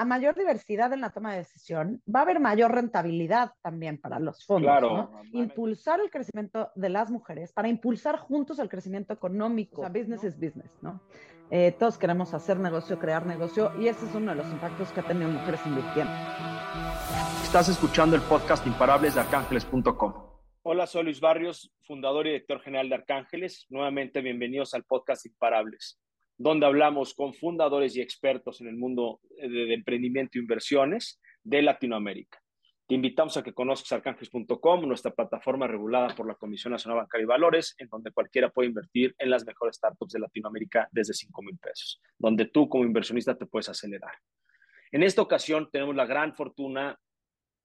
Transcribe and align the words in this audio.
a 0.00 0.04
mayor 0.06 0.34
diversidad 0.34 0.90
en 0.94 1.02
la 1.02 1.10
toma 1.10 1.32
de 1.32 1.40
decisión, 1.40 2.02
va 2.08 2.20
a 2.20 2.22
haber 2.22 2.40
mayor 2.40 2.74
rentabilidad 2.74 3.52
también 3.60 4.00
para 4.00 4.18
los 4.18 4.46
fondos. 4.46 4.70
Claro, 4.70 5.10
Impulsar 5.32 6.00
el 6.00 6.10
crecimiento 6.10 6.70
de 6.74 6.88
las 6.88 7.10
mujeres 7.10 7.52
para 7.52 7.68
impulsar 7.68 8.16
juntos 8.16 8.58
el 8.60 8.70
crecimiento 8.70 9.12
económico. 9.12 9.82
O 9.82 9.84
sea, 9.84 9.90
business 9.90 10.24
is 10.24 10.40
business, 10.40 10.70
¿no? 10.80 11.02
Eh, 11.50 11.76
todos 11.78 11.98
queremos 11.98 12.32
hacer 12.32 12.58
negocio, 12.58 12.98
crear 12.98 13.26
negocio, 13.26 13.78
y 13.78 13.88
ese 13.88 14.06
es 14.06 14.14
uno 14.14 14.30
de 14.30 14.38
los 14.38 14.50
impactos 14.50 14.90
que 14.90 15.00
ha 15.00 15.06
tenido 15.06 15.28
Mujeres 15.28 15.60
Invirtiendo. 15.66 16.12
Estás 17.42 17.68
escuchando 17.68 18.16
el 18.16 18.22
podcast 18.22 18.66
Imparables 18.66 19.16
de 19.16 19.20
Arcángeles.com. 19.20 20.14
Hola, 20.62 20.86
soy 20.86 21.04
Luis 21.04 21.20
Barrios, 21.20 21.74
fundador 21.82 22.26
y 22.26 22.30
director 22.30 22.62
general 22.62 22.88
de 22.88 22.94
Arcángeles. 22.94 23.66
Nuevamente, 23.68 24.22
bienvenidos 24.22 24.72
al 24.72 24.84
podcast 24.84 25.26
Imparables 25.26 26.00
donde 26.40 26.64
hablamos 26.64 27.12
con 27.12 27.34
fundadores 27.34 27.94
y 27.96 28.00
expertos 28.00 28.62
en 28.62 28.68
el 28.68 28.76
mundo 28.76 29.20
de, 29.28 29.74
emprendimiento 29.74 30.38
e 30.38 30.40
inversiones 30.40 31.20
de 31.42 31.60
Latinoamérica. 31.60 32.38
Te 32.88 32.94
invitamos 32.94 33.36
a 33.36 33.42
que 33.42 33.52
conozcas 33.52 33.92
arcángeles.com, 33.92 34.88
nuestra 34.88 35.10
plataforma 35.10 35.66
regulada 35.66 36.14
por 36.16 36.26
la 36.26 36.34
Comisión 36.34 36.72
Nacional 36.72 36.96
Bancaria 36.96 37.24
y 37.24 37.26
Valores, 37.26 37.74
en 37.76 37.88
donde 37.88 38.10
cualquiera 38.10 38.48
puede 38.48 38.70
invertir 38.70 39.14
en 39.18 39.28
las 39.28 39.44
mejores 39.44 39.76
startups 39.76 40.14
de 40.14 40.18
Latinoamérica 40.18 40.88
desde 40.90 41.12
5 41.12 41.42
mil 41.42 41.58
pesos, 41.58 42.00
donde 42.16 42.46
tú 42.46 42.70
como 42.70 42.84
inversionista 42.84 43.36
te 43.36 43.44
puedes 43.44 43.68
acelerar. 43.68 44.14
En 44.92 45.02
esta 45.02 45.20
ocasión 45.20 45.68
tenemos 45.70 45.94
la 45.94 46.06
gran 46.06 46.34
fortuna 46.34 46.98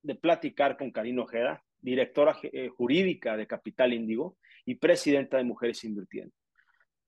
de 0.01 0.15
platicar 0.15 0.75
con 0.75 0.91
Karina 0.91 1.21
Ojeda, 1.21 1.63
directora 1.79 2.37
eh, 2.43 2.67
jurídica 2.67 3.37
de 3.37 3.47
Capital 3.47 3.93
Índigo 3.93 4.37
y 4.65 4.75
presidenta 4.75 5.37
de 5.37 5.45
Mujeres 5.45 5.85
Invirtiendo. 5.85 6.35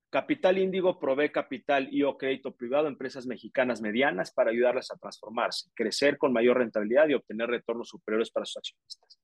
Capital 0.10 0.58
Índigo 0.58 1.00
provee 1.00 1.32
capital 1.32 1.90
y 1.92 2.04
o 2.04 2.18
crédito 2.18 2.56
privado 2.56 2.88
a 2.88 2.90
empresas 2.90 3.28
mexicanas 3.28 3.82
medianas 3.82 4.32
para 4.32 4.52
ayudarlas 4.52 4.90
a 4.92 4.98
transformarse, 4.98 5.70
crecer 5.76 6.18
con 6.18 6.32
mayor 6.32 6.58
rentabilidad 6.60 7.10
y 7.10 7.14
obtener 7.14 7.50
retornos 7.50 7.90
superiores 7.90 8.32
para 8.32 8.46
sus 8.46 8.58
accionistas. 8.58 9.20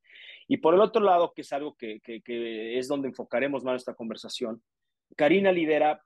Y 0.47 0.57
por 0.57 0.73
el 0.73 0.81
otro 0.81 1.01
lado, 1.01 1.31
que 1.33 1.41
es 1.41 1.53
algo 1.53 1.77
que, 1.77 2.01
es 2.05 2.87
donde 2.89 3.07
enfocaremos 3.07 3.63
más 3.63 3.73
nuestra 3.73 3.93
conversación, 3.93 4.61
Karina 5.15 5.51
lidera 5.51 6.01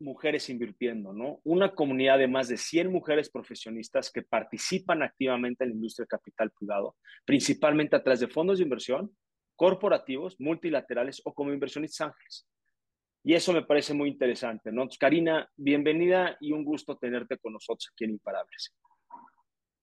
Mujeres 0.00 0.48
Invirtiendo, 0.48 1.12
¿no? 1.12 1.40
Una 1.44 1.74
comunidad 1.74 2.18
de 2.18 2.26
más 2.26 2.48
de 2.48 2.56
100 2.56 2.90
mujeres 2.90 3.30
profesionistas 3.30 4.10
que 4.10 4.22
participan 4.22 5.02
activamente 5.02 5.62
en 5.62 5.70
la 5.70 5.76
industria 5.76 6.06
capital 6.06 6.50
privado, 6.50 6.96
principalmente 7.24 7.94
a 7.94 8.02
través 8.02 8.18
de 8.20 8.26
fondos 8.26 8.58
de 8.58 8.64
inversión, 8.64 9.14
corporativos, 9.54 10.40
multilaterales 10.40 11.20
o 11.24 11.32
como 11.32 11.52
inversionistas 11.52 12.08
ángeles. 12.08 12.48
Y 13.24 13.34
eso 13.34 13.52
me 13.52 13.62
parece 13.62 13.94
muy 13.94 14.08
interesante, 14.08 14.72
¿no? 14.72 14.88
Karina, 14.98 15.48
bienvenida 15.56 16.36
y 16.40 16.52
un 16.52 16.64
gusto 16.64 16.96
tenerte 16.96 17.38
con 17.38 17.52
nosotros 17.52 17.88
aquí 17.92 18.04
en 18.04 18.10
Imparables. 18.10 18.74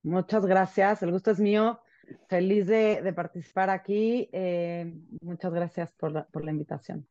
Muchas 0.03 0.45
gracias, 0.45 1.03
el 1.03 1.11
gusto 1.11 1.31
es 1.31 1.39
mío. 1.39 1.79
Feliz 2.27 2.67
de, 2.67 3.13
participar 3.15 3.69
aquí. 3.69 4.29
Eh, 4.33 4.91
muchas 5.21 5.53
gracias 5.53 5.93
por 5.93 6.11
la, 6.11 6.25
por 6.25 6.43
la 6.43 6.51
invitación. 6.51 7.07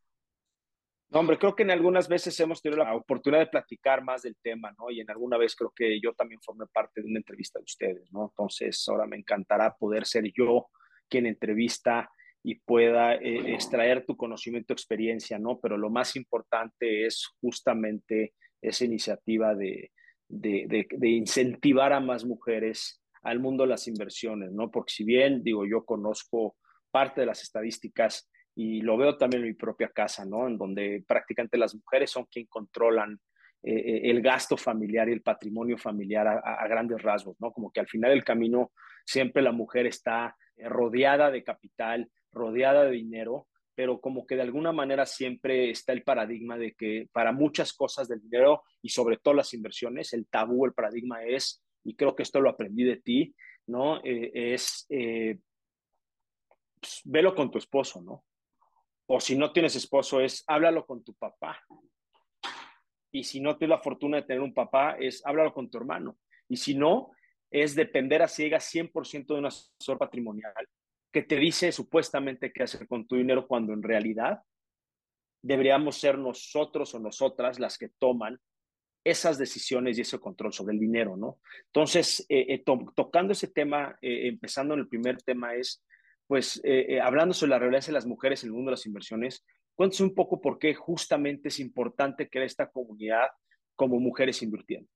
No, 1.10 1.20
hombre, 1.20 1.38
creo 1.38 1.56
que 1.56 1.62
en 1.62 1.70
algunas 1.70 2.06
veces 2.06 2.38
hemos 2.40 2.60
tenido 2.60 2.84
la 2.84 2.94
oportunidad 2.94 3.40
de 3.40 3.46
platicar 3.46 4.04
más 4.04 4.22
del 4.22 4.36
tema, 4.42 4.74
¿no? 4.78 4.90
Y 4.90 5.00
en 5.00 5.10
alguna 5.10 5.38
vez 5.38 5.56
creo 5.56 5.72
que 5.74 5.98
yo 6.00 6.12
también 6.12 6.40
formé 6.42 6.66
parte 6.66 7.00
de 7.00 7.08
una 7.08 7.18
entrevista 7.18 7.58
de 7.58 7.64
ustedes, 7.64 8.12
¿no? 8.12 8.24
Entonces, 8.24 8.86
ahora 8.88 9.06
me 9.06 9.16
encantará 9.16 9.74
poder 9.74 10.04
ser 10.04 10.30
yo 10.36 10.68
quien 11.08 11.24
entrevista 11.24 12.10
y 12.48 12.54
pueda 12.54 13.14
eh, 13.16 13.52
extraer 13.52 14.06
tu 14.06 14.16
conocimiento, 14.16 14.72
experiencia, 14.72 15.38
¿no? 15.38 15.60
Pero 15.60 15.76
lo 15.76 15.90
más 15.90 16.16
importante 16.16 17.04
es 17.04 17.28
justamente 17.42 18.32
esa 18.62 18.86
iniciativa 18.86 19.54
de, 19.54 19.92
de, 20.26 20.86
de, 20.90 21.08
incentivar 21.10 21.92
a 21.92 22.00
más 22.00 22.24
mujeres 22.24 23.02
al 23.20 23.38
mundo 23.38 23.66
las 23.66 23.86
inversiones, 23.86 24.50
¿no? 24.50 24.70
Porque 24.70 24.94
si 24.94 25.04
bien, 25.04 25.42
digo, 25.42 25.66
yo 25.66 25.84
conozco 25.84 26.56
parte 26.90 27.20
de 27.20 27.26
las 27.26 27.42
estadísticas 27.42 28.30
y 28.54 28.80
lo 28.80 28.96
veo 28.96 29.18
también 29.18 29.42
en 29.42 29.48
mi 29.48 29.54
propia 29.54 29.90
casa, 29.90 30.24
¿no? 30.24 30.46
En 30.46 30.56
donde 30.56 31.04
prácticamente 31.06 31.58
las 31.58 31.74
mujeres 31.74 32.10
son 32.10 32.24
quien 32.32 32.46
controlan 32.46 33.20
eh, 33.62 33.74
eh, 33.74 34.00
el 34.10 34.22
gasto 34.22 34.56
familiar 34.56 35.06
y 35.10 35.12
el 35.12 35.20
patrimonio 35.20 35.76
familiar 35.76 36.26
a, 36.26 36.66
grandes 36.66 37.02
rasgos, 37.02 37.36
¿no? 37.40 37.52
Como 37.52 37.70
que 37.70 37.80
al 37.80 37.88
final 37.88 38.12
del 38.12 38.24
camino 38.24 38.72
siempre 39.04 39.42
la 39.42 39.52
mujer 39.52 39.84
está 39.86 40.34
rodeada 40.56 41.30
de 41.30 41.44
capital, 41.44 42.10
rodeada 42.32 42.84
de 42.84 42.92
dinero, 42.92 43.46
pero 43.74 44.00
como 44.00 44.26
que 44.26 44.34
de 44.34 44.42
alguna 44.42 44.72
manera 44.72 45.06
siempre 45.06 45.70
está 45.70 45.92
el 45.92 46.02
paradigma 46.02 46.58
de 46.58 46.72
que 46.72 47.08
para 47.12 47.30
muchas 47.30 47.72
cosas 47.72 48.08
del 48.08 48.20
dinero 48.20 48.64
y 48.82 48.88
sobre 48.88 49.18
todo 49.18 49.34
las 49.34 49.54
inversiones, 49.54 50.12
el 50.12 50.26
tabú, 50.26 50.66
el 50.66 50.72
paradigma 50.72 51.22
es, 51.22 51.62
y 51.84 51.94
creo 51.94 52.16
que 52.16 52.24
esto 52.24 52.40
lo 52.40 52.50
aprendí 52.50 52.82
de 52.82 52.96
ti, 52.96 53.34
¿no? 53.68 53.98
Eh, 54.04 54.32
es, 54.54 54.84
eh, 54.88 55.38
pues, 56.80 57.02
velo 57.04 57.34
con 57.36 57.52
tu 57.52 57.58
esposo, 57.58 58.02
¿no? 58.02 58.24
O 59.06 59.20
si 59.20 59.36
no 59.36 59.52
tienes 59.52 59.76
esposo, 59.76 60.20
es 60.20 60.42
háblalo 60.48 60.84
con 60.84 61.04
tu 61.04 61.14
papá. 61.14 61.64
Y 63.12 63.22
si 63.22 63.40
no 63.40 63.56
tienes 63.56 63.76
la 63.76 63.82
fortuna 63.82 64.16
de 64.16 64.24
tener 64.24 64.42
un 64.42 64.52
papá, 64.52 64.96
es 64.98 65.24
háblalo 65.24 65.54
con 65.54 65.70
tu 65.70 65.78
hermano. 65.78 66.18
Y 66.48 66.56
si 66.56 66.74
no, 66.74 67.12
es 67.48 67.74
depender 67.74 68.22
a 68.22 68.28
ciegas 68.28 68.68
100% 68.74 69.34
de 69.34 69.38
un 69.38 69.46
asesor 69.46 69.98
patrimonial 69.98 70.52
que 71.12 71.22
te 71.22 71.36
dice 71.36 71.72
supuestamente 71.72 72.52
qué 72.52 72.64
hacer 72.64 72.86
con 72.86 73.06
tu 73.06 73.16
dinero 73.16 73.46
cuando 73.46 73.72
en 73.72 73.82
realidad 73.82 74.42
deberíamos 75.42 75.98
ser 75.98 76.18
nosotros 76.18 76.94
o 76.94 76.98
nosotras 76.98 77.58
las 77.58 77.78
que 77.78 77.88
toman 77.98 78.38
esas 79.04 79.38
decisiones 79.38 79.96
y 79.96 80.02
ese 80.02 80.18
control 80.18 80.52
sobre 80.52 80.74
el 80.74 80.80
dinero, 80.80 81.16
¿no? 81.16 81.40
Entonces, 81.66 82.26
eh, 82.28 82.46
eh, 82.48 82.64
tocando 82.94 83.32
ese 83.32 83.48
tema, 83.48 83.96
eh, 84.02 84.28
empezando 84.28 84.74
en 84.74 84.80
el 84.80 84.88
primer 84.88 85.22
tema 85.22 85.54
es, 85.54 85.82
pues, 86.26 86.60
hablando 87.02 87.32
sobre 87.32 87.50
la 87.50 87.58
realidad 87.58 87.86
de 87.86 87.92
las 87.92 88.04
mujeres 88.04 88.42
en 88.42 88.48
el 88.48 88.52
mundo 88.52 88.68
de 88.68 88.72
las 88.72 88.84
inversiones, 88.84 89.46
cuéntese 89.74 90.02
un 90.02 90.14
poco 90.14 90.42
por 90.42 90.58
qué 90.58 90.74
justamente 90.74 91.48
es 91.48 91.58
importante 91.58 92.28
crear 92.28 92.44
esta 92.44 92.68
comunidad 92.68 93.28
como 93.74 93.98
mujeres 93.98 94.42
invirtiendo. 94.42 94.90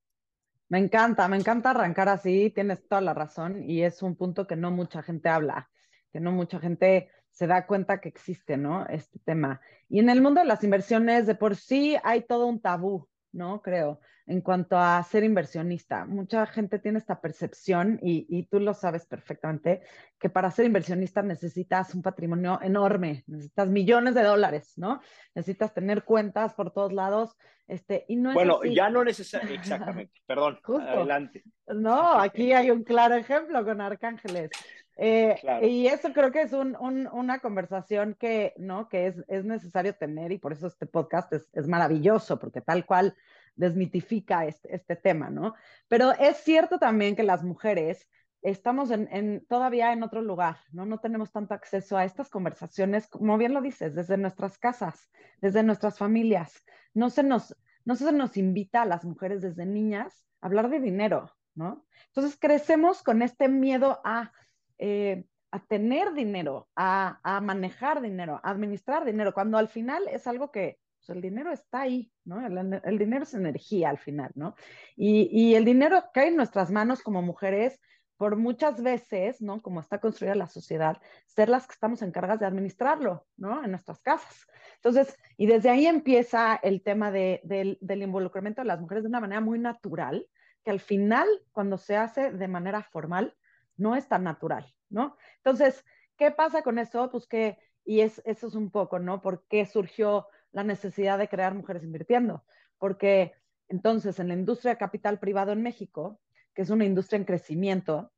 Me 0.68 0.78
encanta, 0.78 1.26
me 1.28 1.38
encanta 1.38 1.70
arrancar 1.70 2.10
así, 2.10 2.50
tienes 2.50 2.86
toda 2.86 3.00
la 3.00 3.14
razón 3.14 3.62
y 3.68 3.82
es 3.82 4.02
un 4.02 4.14
punto 4.14 4.46
que 4.46 4.56
no 4.56 4.70
mucha 4.70 5.02
gente 5.02 5.30
habla 5.30 5.70
que 6.12 6.20
no 6.20 6.32
mucha 6.32 6.60
gente 6.60 7.08
se 7.30 7.46
da 7.46 7.66
cuenta 7.66 8.00
que 8.00 8.08
existe, 8.08 8.56
¿no? 8.56 8.86
Este 8.86 9.18
tema. 9.20 9.60
Y 9.88 9.98
en 9.98 10.10
el 10.10 10.20
mundo 10.20 10.40
de 10.40 10.46
las 10.46 10.62
inversiones, 10.62 11.26
de 11.26 11.34
por 11.34 11.56
sí 11.56 11.96
hay 12.04 12.22
todo 12.22 12.46
un 12.46 12.60
tabú, 12.60 13.08
¿no? 13.32 13.62
Creo, 13.62 14.00
en 14.26 14.42
cuanto 14.42 14.76
a 14.76 15.02
ser 15.02 15.24
inversionista. 15.24 16.04
Mucha 16.04 16.44
gente 16.46 16.78
tiene 16.78 16.98
esta 16.98 17.20
percepción, 17.20 17.98
y, 18.02 18.26
y, 18.28 18.44
tú 18.44 18.60
lo 18.60 18.74
sabes 18.74 19.06
perfectamente, 19.06 19.80
que 20.18 20.28
para 20.28 20.50
ser 20.50 20.66
inversionista 20.66 21.22
necesitas 21.22 21.94
un 21.94 22.02
patrimonio 22.02 22.60
enorme, 22.62 23.24
necesitas 23.26 23.68
millones 23.68 24.14
de 24.14 24.22
dólares, 24.22 24.74
¿no? 24.76 25.00
Necesitas 25.34 25.72
tener 25.72 26.04
cuentas 26.04 26.52
por 26.54 26.70
todos 26.72 26.92
lados. 26.92 27.34
Este, 27.66 28.04
y 28.08 28.16
no 28.16 28.34
bueno, 28.34 28.62
ya 28.64 28.90
no 28.90 29.02
necesariamente, 29.04 29.62
exactamente, 29.62 30.20
perdón, 30.26 30.60
adelante. 30.66 31.42
No, 31.68 32.18
aquí 32.18 32.52
hay 32.52 32.70
un 32.70 32.84
claro 32.84 33.14
ejemplo 33.14 33.64
con 33.64 33.80
Arcángeles. 33.80 34.50
Eh, 34.96 35.36
y 35.62 35.86
eso 35.86 36.12
creo 36.12 36.30
que 36.30 36.42
es 36.42 36.52
un, 36.52 36.76
una 36.76 37.38
conversación 37.38 38.14
que, 38.18 38.54
¿no? 38.58 38.88
que 38.88 39.06
es, 39.06 39.24
es, 39.28 39.44
necesario 39.44 39.94
tener 39.94 40.32
y 40.32 40.38
por 40.38 40.52
eso 40.52 40.66
este 40.66 40.86
podcast 40.86 41.32
es, 41.32 41.48
es 41.54 41.66
maravilloso, 41.66 42.38
porque 42.38 42.60
tal 42.60 42.84
cual 42.84 43.16
desmitifica 43.54 44.46
este, 44.46 44.74
este, 44.74 44.96
tema, 44.96 45.30
¿no? 45.30 45.54
Pero 45.88 46.12
es 46.12 46.38
cierto 46.38 46.78
también 46.78 47.16
que 47.16 47.22
las 47.22 47.42
mujeres 47.42 48.08
estamos 48.42 48.90
en, 48.90 49.08
en, 49.12 49.46
todavía 49.46 49.92
en 49.92 50.02
otro 50.02 50.20
lugar, 50.20 50.58
¿no? 50.72 50.84
No 50.84 50.98
tenemos 50.98 51.32
tanto 51.32 51.54
acceso 51.54 51.96
a 51.96 52.04
estas 52.04 52.28
conversaciones, 52.28 53.06
como 53.06 53.38
bien 53.38 53.54
lo 53.54 53.62
dices, 53.62 53.94
desde 53.94 54.16
nuestras 54.16 54.58
casas, 54.58 55.10
desde 55.40 55.62
nuestras 55.62 55.98
familias. 55.98 56.64
No 56.92 57.08
se 57.08 57.22
nos, 57.22 57.56
no 57.84 57.94
se 57.94 58.12
nos 58.12 58.36
invita 58.36 58.82
a 58.82 58.86
las 58.86 59.04
mujeres 59.04 59.42
desde 59.42 59.64
niñas 59.64 60.26
a 60.40 60.46
hablar 60.46 60.68
de 60.70 60.80
dinero, 60.80 61.30
¿no? 61.54 61.86
Entonces 62.06 62.36
crecemos 62.38 63.02
con 63.02 63.22
este 63.22 63.48
miedo 63.48 64.00
a 64.04 64.32
eh, 64.78 65.24
a 65.52 65.60
tener 65.60 66.14
dinero, 66.14 66.68
a, 66.74 67.40
manejar 67.42 68.00
dinero, 68.00 68.40
a 68.42 68.50
administrar 68.50 69.04
dinero, 69.04 69.34
cuando 69.34 69.58
al 69.58 69.68
final 69.68 70.08
es 70.08 70.26
algo 70.26 70.50
que 70.50 70.78
pues, 70.98 71.10
el 71.14 71.20
dinero 71.20 71.52
está 71.52 71.82
ahí, 71.82 72.10
¿no? 72.24 72.44
El, 72.46 72.98
dinero 72.98 73.24
es 73.24 73.34
energía 73.34 73.90
al 73.90 73.98
final, 73.98 74.30
¿no? 74.34 74.54
Y, 74.96 75.54
el 75.54 75.66
dinero 75.66 76.04
cae 76.14 76.28
en 76.28 76.36
nuestras 76.36 76.70
manos 76.70 77.02
como 77.02 77.20
mujeres 77.20 77.78
por 78.16 78.36
muchas 78.36 78.82
veces, 78.82 79.42
¿no? 79.42 79.60
Como 79.60 79.80
está 79.80 79.98
construida 79.98 80.34
la 80.34 80.46
sociedad, 80.46 80.96
ser 81.26 81.50
las 81.50 81.66
que 81.66 81.74
estamos 81.74 82.00
encargadas 82.00 82.40
de 82.40 82.46
administrarlo, 82.46 83.26
¿no? 83.36 83.62
En 83.62 83.72
nuestras 83.72 84.00
casas. 84.00 84.46
Entonces, 84.76 85.18
y 85.36 85.46
desde 85.46 85.68
ahí 85.68 85.86
empieza 85.86 86.54
el 86.62 86.82
tema 86.82 87.10
del, 87.10 87.78
del 87.80 88.02
involucramiento 88.02 88.62
de 88.62 88.68
las 88.68 88.80
mujeres 88.80 89.02
de 89.02 89.08
una 89.08 89.20
manera 89.20 89.42
muy 89.42 89.58
natural, 89.58 90.26
que 90.64 90.70
al 90.70 90.80
final, 90.80 91.28
cuando 91.50 91.76
se 91.76 91.96
hace 91.96 92.30
de 92.30 92.48
manera 92.48 92.82
formal, 92.82 93.34
no 93.76 93.96
es 93.96 94.08
tan 94.08 94.24
natural, 94.24 94.74
¿no? 94.90 95.16
Entonces, 95.38 95.84
¿qué 96.16 96.30
pasa 96.30 96.62
con 96.62 96.78
eso? 96.78 97.10
Pues 97.10 97.26
que, 97.26 97.58
y 97.84 98.00
es, 98.00 98.22
eso 98.24 98.46
es 98.46 98.54
un 98.54 98.70
poco, 98.70 98.98
¿no? 98.98 99.20
¿Por 99.20 99.46
qué 99.48 99.66
surgió 99.66 100.28
la 100.52 100.64
necesidad 100.64 101.18
de 101.18 101.28
crear 101.28 101.54
mujeres 101.54 101.84
invirtiendo? 101.84 102.44
Porque 102.78 103.32
entonces 103.68 104.18
en 104.18 104.28
la 104.28 104.34
industria 104.34 104.76
capital 104.76 105.18
privado 105.18 105.52
en 105.52 105.62
México 105.62 106.20
que 106.54 106.62
es 106.62 106.70
una 106.70 106.84
industria 106.84 107.18
en 107.18 107.24
crecimiento, 107.24 108.12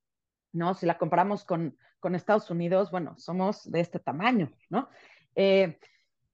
¿no? 0.52 0.74
Si 0.74 0.86
la 0.86 0.98
comparamos 0.98 1.44
con, 1.44 1.76
con 2.00 2.14
Estados 2.14 2.50
Unidos, 2.50 2.90
bueno, 2.90 3.16
somos 3.18 3.70
de 3.70 3.80
este 3.80 3.98
tamaño, 3.98 4.52
¿no? 4.70 4.88
Eh, 5.34 5.78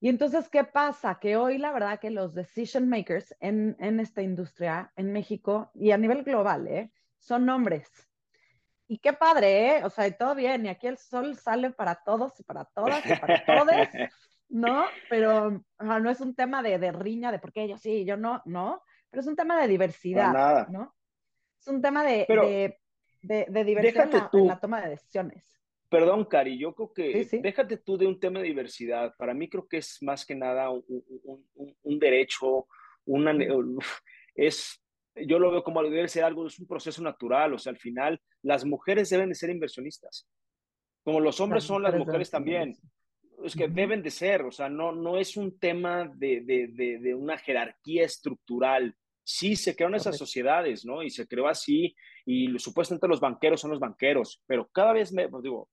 y 0.01 0.09
entonces, 0.09 0.49
¿qué 0.49 0.65
pasa? 0.65 1.19
Que 1.21 1.37
hoy 1.37 1.59
la 1.59 1.73
verdad 1.73 2.01
que 2.01 2.11
los 2.11 2.35
decision 2.35 2.89
makers 2.89 3.35
en, 3.41 3.77
en 3.81 4.01
esta 4.01 4.23
industria, 4.23 4.93
en 4.97 5.13
México 5.13 5.71
y 5.75 5.91
a 5.91 5.99
nivel 5.99 6.23
global, 6.25 6.67
¿eh? 6.69 6.91
son 7.19 7.49
hombres. 7.51 7.91
Y 8.91 8.99
qué 8.99 9.13
padre, 9.13 9.77
¿eh? 9.77 9.85
O 9.85 9.89
sea, 9.89 10.09
y 10.09 10.17
todo 10.17 10.35
bien, 10.35 10.67
y 10.67 10.69
aquí 10.69 10.89
el 10.89 10.99
sol 10.99 11.37
sale 11.37 11.71
para 11.71 11.95
todos 12.05 12.41
y 12.41 12.43
para 12.43 12.65
todas 12.65 13.07
y 13.07 13.15
para 13.15 13.45
todos, 13.45 13.71
¿no? 14.49 14.85
Pero 15.09 15.63
no 15.79 16.11
es 16.11 16.21
un 16.21 16.35
tema 16.35 16.61
de, 16.61 16.77
de, 16.81 16.91
riña, 16.91 17.31
de 17.31 17.39
por 17.39 17.53
qué 17.53 17.69
yo 17.69 17.79
sí, 17.79 18.05
yo 18.05 18.17
no, 18.17 18.43
no, 18.47 18.83
pero 19.09 19.21
es 19.21 19.29
un 19.29 19.37
tema 19.37 19.61
de 19.63 19.69
diversidad, 19.69 20.67
¿no? 20.71 20.93
Es 21.61 21.69
un 21.69 21.81
tema 21.81 22.03
de, 22.03 22.27
de, 23.23 23.47
de, 23.49 23.65
diversidad 23.65 24.11
en 24.35 24.47
la, 24.49 24.59
toma 24.59 24.81
de 24.81 24.91
decisiones. 24.91 25.57
Perdón, 25.89 26.25
Cari, 26.25 26.59
yo 26.59 26.75
creo 26.75 26.93
que 26.93 27.41
déjate 27.45 27.77
tú 27.77 27.97
de 27.97 28.09
un 28.09 28.19
tema 28.19 28.41
de 28.41 28.47
diversidad. 28.47 29.15
Para 29.17 29.35
mí 29.35 29.49
creo 29.49 29.69
que 29.69 29.77
es 29.77 30.03
más 30.03 30.27
que 30.27 30.35
nada 30.35 30.69
un, 30.69 30.85
un, 30.89 31.77
un 31.81 31.99
derecho, 32.01 32.67
una, 33.05 33.33
es, 34.35 34.83
yo 35.15 35.39
lo 35.39 35.51
veo 35.51 35.63
como 35.63 35.83
debe 35.83 36.09
ser 36.09 36.25
algo, 36.25 36.47
es 36.47 36.59
un 36.59 36.67
proceso 36.67 37.03
natural. 37.03 37.55
O 37.55 37.59
sea, 37.59 37.71
al 37.71 37.79
final 37.79 38.21
las 38.43 38.65
mujeres 38.65 39.11
deben 39.11 39.29
de 39.29 39.35
ser 39.35 39.51
inversionistas, 39.51 40.29
como 41.05 41.21
los 41.21 41.41
hombres 41.41 41.65
son 41.65 41.83
las 41.83 41.95
mujeres 41.95 42.31
también. 42.31 42.77
Es 43.45 43.57
que 43.57 43.69
deben 43.69 44.03
de 44.03 44.11
ser, 44.11 44.43
o 44.43 44.53
sea, 44.53 44.69
no, 44.69 44.93
no 44.93 45.17
es 45.17 45.37
un 45.37 45.59
tema 45.59 46.11
de, 46.15 46.43
de, 46.43 46.69
de, 46.69 46.99
de 46.99 47.15
una 47.15 47.39
jerarquía 47.39 48.05
estructural 48.05 48.95
sí 49.31 49.55
se 49.55 49.77
crearon 49.77 49.95
esas 49.95 50.19
sociedades, 50.19 50.85
¿no? 50.85 51.03
Y 51.03 51.11
se 51.11 51.27
creó 51.27 51.47
así, 51.47 51.95
y 52.27 52.59
supuestamente 52.59 53.07
los 53.07 53.21
banqueros 53.21 53.61
son 53.61 53.71
los 53.71 53.81
banqueros, 53.81 54.43
pero 54.47 54.69
cada 54.73 54.93
vez 54.93 55.13
me, 55.13 55.29
pues 55.29 55.43
digo, 55.43 55.69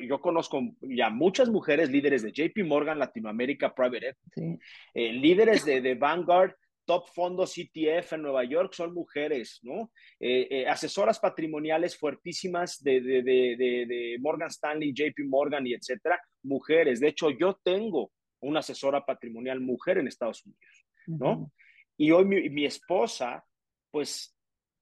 yo 0.00 0.20
conozco 0.20 0.60
ya 0.80 1.10
muchas 1.10 1.48
mujeres 1.48 1.90
líderes 1.90 2.22
de 2.22 2.32
JP 2.32 2.66
Morgan 2.66 2.98
Latinoamérica 2.98 3.72
Private 3.72 4.08
Equity, 4.08 4.58
eh, 4.94 5.12
líderes 5.12 5.64
de, 5.64 5.80
de, 5.80 5.94
Vanguard, 5.94 6.56
top 6.84 7.08
fondos 7.08 7.56
ETF 7.56 8.14
en 8.14 8.22
Nueva 8.22 8.44
York 8.44 8.72
son 8.74 8.94
mujeres, 8.94 9.60
¿no? 9.62 9.90
Eh, 10.20 10.46
eh, 10.50 10.68
asesoras 10.68 11.18
patrimoniales 11.18 11.96
fuertísimas 11.96 12.82
de, 12.82 13.00
de, 13.00 13.22
de, 13.22 14.16
Morgan 14.20 14.48
Stanley, 14.48 14.92
JP 14.92 15.26
Morgan 15.26 15.66
y 15.66 15.74
etcétera, 15.74 16.20
mujeres. 16.42 17.00
De 17.00 17.08
hecho, 17.08 17.30
yo 17.30 17.58
tengo 17.62 18.12
una 18.40 18.60
asesora 18.60 19.04
patrimonial 19.04 19.60
mujer 19.60 19.98
en 19.98 20.08
Estados 20.08 20.44
Unidos, 20.44 20.86
¿no? 21.06 21.50
Y 21.96 22.10
hoy 22.10 22.24
mi, 22.24 22.64
esposa, 22.64 23.44
pues 23.90 24.36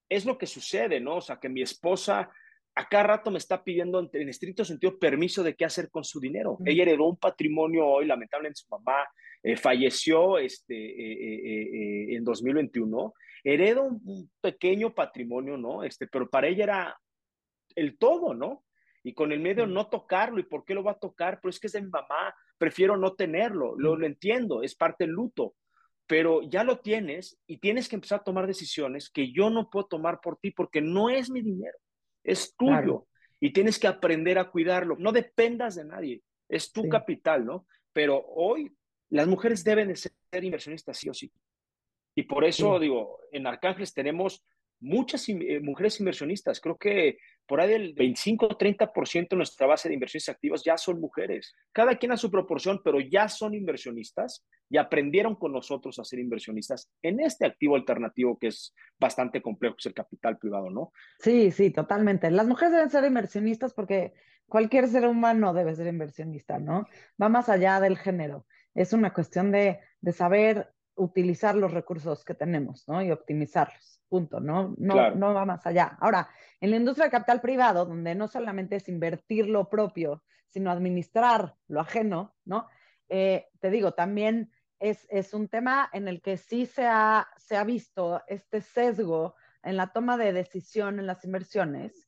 es 0.09 0.25
lo 0.25 0.39
que 0.39 0.47
sucede, 0.47 1.01
¿no? 1.01 1.17
O 1.17 1.21
sea, 1.21 1.39
que 1.39 1.49
mi 1.49 1.63
esposa 1.63 2.31
a 2.75 2.89
cada 2.89 3.05
rato 3.05 3.31
me 3.31 3.39
está 3.39 3.63
pidiendo 3.63 4.11
en 4.13 4.29
estricto 4.29 4.65
sentido 4.65 4.99
permiso 4.99 5.43
de 5.43 5.55
qué 5.55 5.65
hacer 5.67 5.91
con 5.91 6.05
su 6.05 6.19
dinero. 6.21 6.59
Ella 6.65 6.83
heredó 6.83 7.05
un 7.05 7.19
patrimonio 7.19 7.87
hoy, 7.87 8.07
lamentablemente 8.07 8.61
su 8.61 8.69
mamá 8.71 9.07
eh, 9.43 9.57
falleció 9.57 10.39
este, 10.39 10.75
eh, 10.75 12.13
eh, 12.13 12.17
en 12.17 12.25
2021, 12.25 13.15
heredó 13.45 13.85
un, 13.85 14.31
pequeño 14.41 14.95
patrimonio, 14.95 15.57
¿no? 15.57 15.85
Este, 15.85 16.07
pero 16.07 16.29
para 16.29 16.49
ella 16.49 16.65
era 16.65 17.01
el 17.75 17.99
todo, 17.99 18.35
¿no? 18.35 18.65
Y 19.03 19.15
con 19.15 19.33
el 19.33 19.41
miedo 19.41 19.67
no 19.67 19.89
tocarlo, 19.89 20.39
¿y 20.39 20.45
por 20.45 20.65
qué 20.65 20.75
lo 20.75 20.85
va 20.85 20.93
a 20.93 20.99
tocar? 20.99 21.41
Pues 21.41 21.57
es 21.57 21.61
que 21.61 21.67
es 21.67 21.73
de 21.73 21.83
mi 21.83 21.89
mamá, 21.89 22.35
prefiero 22.57 22.97
no 22.97 23.15
tenerlo, 23.15 23.75
lo, 23.77 23.97
lo 23.97 24.07
entiendo, 24.07 24.63
es 24.63 24.75
parte 24.75 25.05
del 25.05 25.15
luto 25.15 25.55
pero 26.13 26.43
ya 26.43 26.63
lo 26.63 26.81
tienes 26.81 27.39
y 27.47 27.57
tienes 27.57 27.89
que 27.89 27.97
empezar 27.97 28.21
a 28.21 28.25
tomar 28.25 28.47
decisiones 28.47 29.09
que 29.09 29.33
yo 29.33 29.49
no 29.49 29.71
puedo 29.71 29.87
tomar 29.87 30.21
por 30.21 30.37
ti 30.37 30.51
porque 30.51 30.83
no 30.83 31.09
es 31.09 31.31
mi 31.31 31.41
dinero, 31.41 31.79
es 32.23 32.55
tuyo 32.55 33.07
y 33.41 33.53
tienes 33.55 33.79
que 33.79 33.87
aprender 33.87 34.39
a 34.39 34.51
cuidarlo. 34.51 34.97
No 34.99 35.11
dependas 35.11 35.75
de 35.75 35.87
nadie, 35.87 36.23
es 36.51 36.71
tu 36.71 36.87
capital, 36.91 37.47
¿no? 37.47 37.67
Pero 37.95 38.23
hoy 38.27 38.77
las 39.13 39.29
mujeres 39.29 39.63
deben 39.63 39.89
de 39.89 39.97
ser 39.97 40.13
inversionistas 40.43 40.97
sí 40.97 41.09
o 41.09 41.15
sí. 41.15 41.31
Y 42.15 42.25
por 42.25 42.45
eso 42.45 42.79
digo, 42.79 43.19
en 43.31 43.47
Arcángeles 43.47 43.93
tenemos 43.93 44.45
muchas 44.81 45.29
eh, 45.29 45.61
mujeres 45.61 46.01
inversionistas. 46.01 46.61
Creo 46.61 46.77
que 46.79 47.19
por 47.47 47.61
ahí 47.61 47.73
el 47.73 47.95
25-30% 47.95 49.29
de 49.31 49.37
nuestra 49.37 49.67
base 49.67 49.89
de 49.89 49.95
inversiones 49.95 50.29
activas 50.31 50.63
ya 50.65 50.79
son 50.79 50.99
mujeres. 50.99 51.55
Cada 51.73 51.97
quien 51.97 52.13
a 52.13 52.17
su 52.17 52.31
proporción, 52.31 52.81
pero 52.83 53.01
ya 53.01 53.29
son 53.29 53.55
inversionistas 53.55 54.47
y 54.71 54.79
aprendieron 54.79 55.37
con 55.37 55.53
nosotros 55.53 55.99
a 55.99 56.05
ser 56.05 56.19
inversionistas 56.19 56.91
en 57.03 57.21
este 57.21 57.45
activo 57.45 57.77
alternativo 57.77 58.39
que 58.39 58.49
es 58.49 58.75
bastante 58.99 59.43
complejo, 59.43 59.77
es 59.79 59.87
el 59.87 59.95
capital 59.95 60.39
privado, 60.39 60.71
¿no? 60.71 60.93
Sí, 61.19 61.51
sí, 61.51 61.71
totalmente. 61.71 62.31
Las 62.31 62.49
mujeres 62.49 62.73
deben 62.73 62.91
ser 62.91 63.05
inversionistas 63.05 63.75
porque 63.75 64.15
cualquier 64.47 64.89
ser 64.89 65.07
humano 65.07 65.53
debe 65.53 65.75
ser 65.75 65.87
inversionista, 65.87 66.59
¿no? 66.59 66.87
Va 67.21 67.29
más 67.29 67.51
allá 67.51 67.79
del 67.81 67.99
género. 67.99 68.47
Es 68.75 68.93
una 68.93 69.13
cuestión 69.13 69.51
de, 69.51 69.81
de 70.01 70.13
saber 70.13 70.73
utilizar 70.95 71.55
los 71.55 71.73
recursos 71.73 72.25
que 72.25 72.35
tenemos, 72.35 72.87
¿no? 72.89 73.03
Y 73.03 73.11
optimizarlos 73.11 74.03
punto, 74.13 74.41
¿no? 74.41 74.75
No, 74.77 75.13
no 75.13 75.33
va 75.33 75.47
más 75.47 75.67
allá. 75.67 75.97
Ahora, 75.99 76.29
en 76.61 76.71
la 76.71 76.77
industria 76.77 77.07
de 77.07 77.13
capital 77.13 77.41
privado, 77.41 77.87
donde 77.87 78.15
no 78.15 78.29
solamente 78.29 78.77
es 78.77 78.87
invertir 78.91 79.49
lo 79.49 79.71
propio, 79.71 80.23
sino 80.49 80.71
administrar 80.71 81.55
lo 81.67 81.81
ajeno, 81.81 82.35
¿no? 82.45 82.69
Eh, 83.09 83.47
te 83.59 83.71
digo, 83.71 83.93
también 83.93 84.53
es, 84.79 85.07
es, 85.09 85.33
un 85.33 85.49
tema 85.49 85.89
en 85.95 86.09
el 86.09 86.21
que 86.21 86.37
sí 86.37 86.67
se 86.67 86.87
ha, 86.87 87.27
se 87.39 87.57
ha 87.57 87.65
visto 87.65 88.21
este 88.27 88.61
sesgo 88.61 89.35
en 89.63 89.79
la 89.79 89.95
toma 89.95 90.19
de 90.19 90.35
decisión 90.35 90.99
en 90.99 91.07
las 91.07 91.25
inversiones 91.25 92.07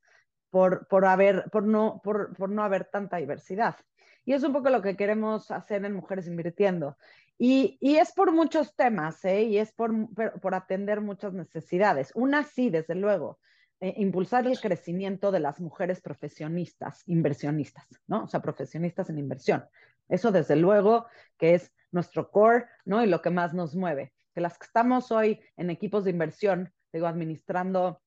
por, 0.51 0.87
por, 0.89 1.07
haber, 1.07 1.45
por, 1.51 1.65
no, 1.65 2.03
por, 2.05 2.37
por 2.37 2.51
no 2.51 2.63
haber 2.63 2.85
tanta 2.85 3.17
diversidad. 3.17 3.77
Y 4.25 4.33
es 4.33 4.43
un 4.43 4.53
poco 4.53 4.71
lo 4.71 4.83
que 4.83 4.97
queremos 4.97 5.51
hacer 5.51 5.85
en 5.85 5.95
Mujeres 5.95 6.27
Invirtiendo. 6.27 6.97
Y, 7.39 7.79
es 7.81 8.13
por 8.13 8.33
muchos 8.33 8.75
temas, 8.77 9.25
¿eh? 9.25 9.43
Y 9.43 9.59
es 9.59 9.73
por, 9.73 9.93
por, 10.41 10.55
atender 10.55 11.01
muchas 11.01 11.33
necesidades. 11.33 12.13
Una 12.15 12.45
sí, 12.45 12.71
desde 12.71 12.95
luego, 12.95 13.39
eh, 13.81 13.95
impulsar 13.97 14.47
el 14.47 14.59
crecimiento 14.61 15.33
de 15.33 15.41
las 15.41 15.61
mujeres 15.61 16.01
profesionistas, 16.01 17.03
inversionistas, 17.07 17.87
¿no? 18.07 18.25
O 18.25 18.29
sea, 18.29 18.41
profesionistas 18.41 19.11
en 19.11 19.19
inversión. 19.19 19.65
Eso 20.09 20.31
desde 20.31 20.57
luego 20.57 21.07
que 21.37 21.55
es 21.55 21.73
nuestro 21.91 22.31
core, 22.31 22.67
¿no? 22.85 23.03
Y 23.03 23.09
lo 23.09 23.21
que 23.21 23.31
más 23.31 23.53
nos 23.53 23.75
mueve. 23.75 24.13
Que 24.33 24.41
las 24.41 24.57
que 24.57 24.67
estamos 24.67 25.11
hoy 25.11 25.41
en 25.57 25.71
equipos 25.71 26.05
de 26.05 26.11
inversión, 26.11 26.73
digo, 26.93 27.07
administrando 27.07 28.01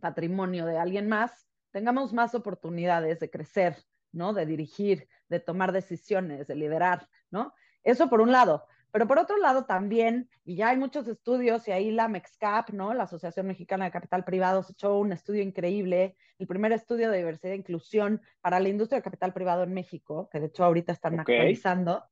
patrimonio 0.00 0.66
de 0.66 0.78
alguien 0.78 1.08
más, 1.08 1.46
tengamos 1.70 2.12
más 2.12 2.34
oportunidades 2.34 3.20
de 3.20 3.30
crecer, 3.30 3.76
¿no? 4.14 4.32
De 4.32 4.46
dirigir, 4.46 5.08
de 5.28 5.40
tomar 5.40 5.72
decisiones, 5.72 6.46
de 6.46 6.54
liderar, 6.54 7.08
¿no? 7.30 7.52
Eso 7.82 8.08
por 8.08 8.20
un 8.20 8.32
lado. 8.32 8.66
Pero 8.94 9.08
por 9.08 9.18
otro 9.18 9.36
lado 9.38 9.64
también, 9.64 10.30
y 10.44 10.54
ya 10.54 10.68
hay 10.68 10.76
muchos 10.76 11.08
estudios, 11.08 11.66
y 11.66 11.72
ahí 11.72 11.90
la 11.90 12.06
MEXCAP, 12.06 12.70
¿no? 12.70 12.94
La 12.94 13.04
Asociación 13.04 13.46
Mexicana 13.48 13.86
de 13.86 13.90
Capital 13.90 14.24
Privado, 14.24 14.62
se 14.62 14.72
echó 14.72 14.96
un 14.98 15.12
estudio 15.12 15.42
increíble, 15.42 16.16
el 16.38 16.46
primer 16.46 16.70
estudio 16.70 17.10
de 17.10 17.16
diversidad 17.16 17.54
e 17.54 17.56
inclusión 17.56 18.22
para 18.40 18.60
la 18.60 18.68
industria 18.68 18.98
del 18.98 19.02
capital 19.02 19.32
privado 19.32 19.64
en 19.64 19.74
México, 19.74 20.28
que 20.30 20.38
de 20.38 20.46
hecho 20.46 20.62
ahorita 20.64 20.92
están 20.92 21.18
actualizando. 21.18 22.04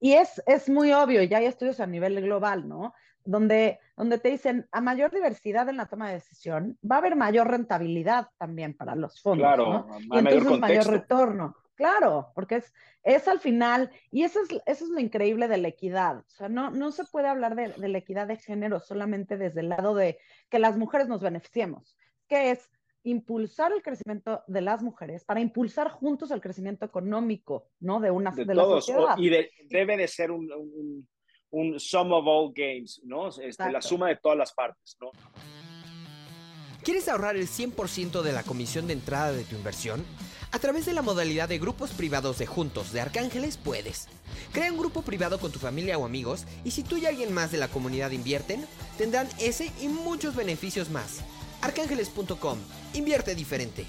Y 0.00 0.14
es, 0.14 0.42
es 0.46 0.70
muy 0.70 0.90
obvio, 0.92 1.22
ya 1.22 1.36
hay 1.36 1.44
estudios 1.44 1.80
a 1.80 1.86
nivel 1.86 2.18
global, 2.22 2.66
¿no? 2.66 2.94
Donde, 3.24 3.78
donde 3.96 4.18
te 4.18 4.30
dicen, 4.30 4.66
a 4.72 4.80
mayor 4.80 5.10
diversidad 5.10 5.68
en 5.68 5.76
la 5.76 5.86
toma 5.86 6.08
de 6.08 6.14
decisión, 6.14 6.78
va 6.88 6.96
a 6.96 6.98
haber 6.98 7.16
mayor 7.16 7.48
rentabilidad 7.48 8.28
también 8.38 8.74
para 8.74 8.94
los 8.94 9.20
fondos. 9.20 9.46
Claro, 9.46 9.86
¿no? 9.88 9.98
y 10.00 10.18
entonces 10.18 10.58
mayor 10.58 10.86
retorno. 10.86 11.56
Claro, 11.74 12.32
porque 12.34 12.56
es, 12.56 12.72
es 13.02 13.26
al 13.28 13.40
final, 13.40 13.90
y 14.10 14.24
eso 14.24 14.40
es, 14.42 14.48
eso 14.66 14.84
es 14.84 14.90
lo 14.90 15.00
increíble 15.00 15.48
de 15.48 15.56
la 15.56 15.68
equidad. 15.68 16.18
O 16.18 16.30
sea, 16.30 16.48
no, 16.48 16.70
no 16.70 16.92
se 16.92 17.04
puede 17.04 17.28
hablar 17.28 17.54
de, 17.56 17.68
de 17.68 17.88
la 17.88 17.98
equidad 17.98 18.26
de 18.26 18.36
género 18.36 18.78
solamente 18.78 19.36
desde 19.36 19.60
el 19.60 19.70
lado 19.70 19.94
de 19.94 20.18
que 20.50 20.58
las 20.58 20.76
mujeres 20.76 21.08
nos 21.08 21.22
beneficiemos, 21.22 21.96
que 22.28 22.50
es 22.50 22.70
impulsar 23.04 23.72
el 23.72 23.82
crecimiento 23.82 24.42
de 24.46 24.60
las 24.60 24.82
mujeres 24.82 25.24
para 25.24 25.40
impulsar 25.40 25.90
juntos 25.90 26.30
el 26.30 26.40
crecimiento 26.40 26.84
económico, 26.84 27.70
¿no? 27.80 28.00
De 28.00 28.10
una 28.10 28.30
de, 28.30 28.54
la 28.54 28.64
sociedad. 28.64 29.16
Y 29.18 29.30
debe 29.68 29.96
de 29.96 30.08
ser 30.08 30.30
un, 30.30 30.50
un, 30.52 31.08
un, 31.52 31.78
sum 31.78 32.12
of 32.12 32.26
all 32.26 32.52
games, 32.54 33.00
¿no? 33.04 33.28
Este, 33.28 33.70
la 33.70 33.80
suma 33.80 34.08
de 34.08 34.16
todas 34.16 34.36
las 34.36 34.52
partes, 34.52 34.96
¿no? 35.00 35.10
¿Quieres 36.82 37.08
ahorrar 37.08 37.36
el 37.36 37.46
100% 37.46 38.22
de 38.22 38.32
la 38.32 38.42
comisión 38.42 38.88
de 38.88 38.94
entrada 38.94 39.30
de 39.30 39.44
tu 39.44 39.54
inversión? 39.54 40.04
A 40.50 40.58
través 40.58 40.84
de 40.84 40.92
la 40.92 41.00
modalidad 41.00 41.48
de 41.48 41.58
grupos 41.58 41.92
privados 41.92 42.38
de 42.38 42.46
Juntos 42.46 42.92
de 42.92 43.00
Arcángeles 43.00 43.56
puedes. 43.56 44.08
Crea 44.52 44.72
un 44.72 44.78
grupo 44.78 45.02
privado 45.02 45.38
con 45.38 45.52
tu 45.52 45.58
familia 45.58 45.96
o 45.96 46.04
amigos 46.04 46.44
y 46.64 46.72
si 46.72 46.82
tú 46.82 46.96
y 46.96 47.06
alguien 47.06 47.32
más 47.32 47.52
de 47.52 47.58
la 47.58 47.68
comunidad 47.68 48.10
invierten, 48.10 48.66
tendrán 48.98 49.28
ese 49.40 49.70
y 49.80 49.88
muchos 49.88 50.34
beneficios 50.34 50.90
más. 50.90 51.22
Arcángeles.com. 51.62 52.58
Invierte 52.94 53.34
diferente. 53.34 53.86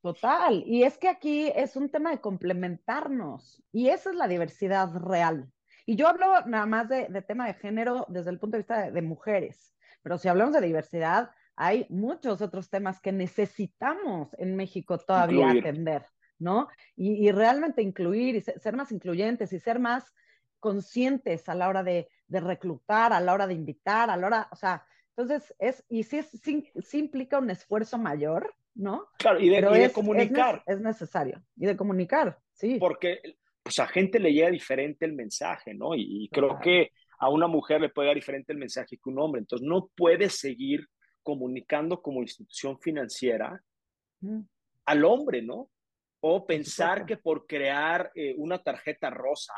Total, 0.00 0.62
y 0.64 0.84
es 0.84 0.96
que 0.96 1.08
aquí 1.08 1.50
es 1.54 1.74
un 1.74 1.88
tema 1.90 2.10
de 2.10 2.20
complementarnos 2.20 3.62
y 3.72 3.88
esa 3.88 4.10
es 4.10 4.16
la 4.16 4.28
diversidad 4.28 4.94
real. 4.94 5.50
Y 5.86 5.96
yo 5.96 6.06
hablo 6.06 6.26
nada 6.46 6.66
más 6.66 6.88
de, 6.88 7.06
tema 7.26 7.46
de 7.46 7.54
género 7.54 8.06
desde 8.08 8.30
el 8.30 8.38
punto 8.38 8.56
de 8.56 8.62
vista 8.62 8.90
de 8.90 9.02
mujeres 9.02 9.74
Pero 10.02 10.18
si 10.18 10.28
hablamos 10.28 10.52
de 10.52 10.60
diversidad, 10.60 11.30
hay 11.56 11.86
muchos 11.88 12.40
otros 12.40 12.70
temas 12.70 13.00
que 13.00 13.10
necesitamos 13.10 14.28
en 14.38 14.54
México 14.54 14.98
todavía 14.98 15.50
atender, 15.50 16.06
¿no? 16.38 16.68
Y, 16.94 17.32
realmente 17.32 17.82
incluir 17.82 18.36
y 18.36 18.40
ser, 18.42 18.76
más 18.76 18.92
incluyentes 18.92 19.52
y 19.52 19.58
ser 19.58 19.80
más 19.80 20.14
conscientes 20.60 21.48
a 21.48 21.54
la 21.56 21.68
hora 21.68 21.82
de, 21.82 22.08
reclutar, 22.28 23.12
a 23.12 23.20
la 23.20 23.34
hora 23.34 23.46
de 23.48 23.54
invitar, 23.54 24.10
a 24.10 24.16
la 24.16 24.26
hora, 24.26 24.48
o 24.52 24.56
sea, 24.56 24.86
entonces 25.16 25.52
es, 25.58 25.84
y 25.88 26.04
sí, 26.04 26.22
sí, 26.22 26.98
implica 26.98 27.38
un 27.38 27.50
esfuerzo 27.50 27.98
mayor, 27.98 28.54
¿no? 28.78 29.08
Claro, 29.18 29.40
y 29.40 29.48
de, 29.48 29.92
comunicar. 29.92 30.62
Es, 30.64 30.80
necesario, 30.80 31.42
y 31.56 31.66
de 31.66 31.76
comunicar, 31.76 32.38
sí. 32.52 32.78
Porque 32.78 33.20
pues 33.62 33.78
a 33.80 33.88
gente 33.88 34.20
le 34.20 34.32
llega 34.32 34.50
diferente 34.50 35.04
el 35.04 35.12
mensaje, 35.12 35.74
¿no? 35.74 35.94
Y, 35.94 36.28
creo 36.32 36.58
que 36.60 36.92
a 37.18 37.28
una 37.28 37.48
mujer 37.48 37.80
le 37.80 37.88
puede 37.90 38.08
dar 38.08 38.14
diferente 38.14 38.52
el 38.52 38.58
mensaje 38.58 38.96
que 38.96 39.10
un 39.10 39.18
hombre. 39.18 39.40
Entonces 39.40 39.66
no 39.66 39.90
puedes 39.96 40.38
seguir 40.38 40.86
comunicando 41.22 42.00
como 42.00 42.22
institución 42.22 42.78
financiera 42.80 43.60
al 44.84 45.04
hombre, 45.04 45.42
¿no? 45.42 45.68
O 46.20 46.46
pensar 46.46 47.04
que 47.04 47.16
por 47.16 47.46
crear 47.46 48.10
eh, 48.14 48.34
una 48.38 48.62
tarjeta 48.62 49.10
rosa, 49.10 49.54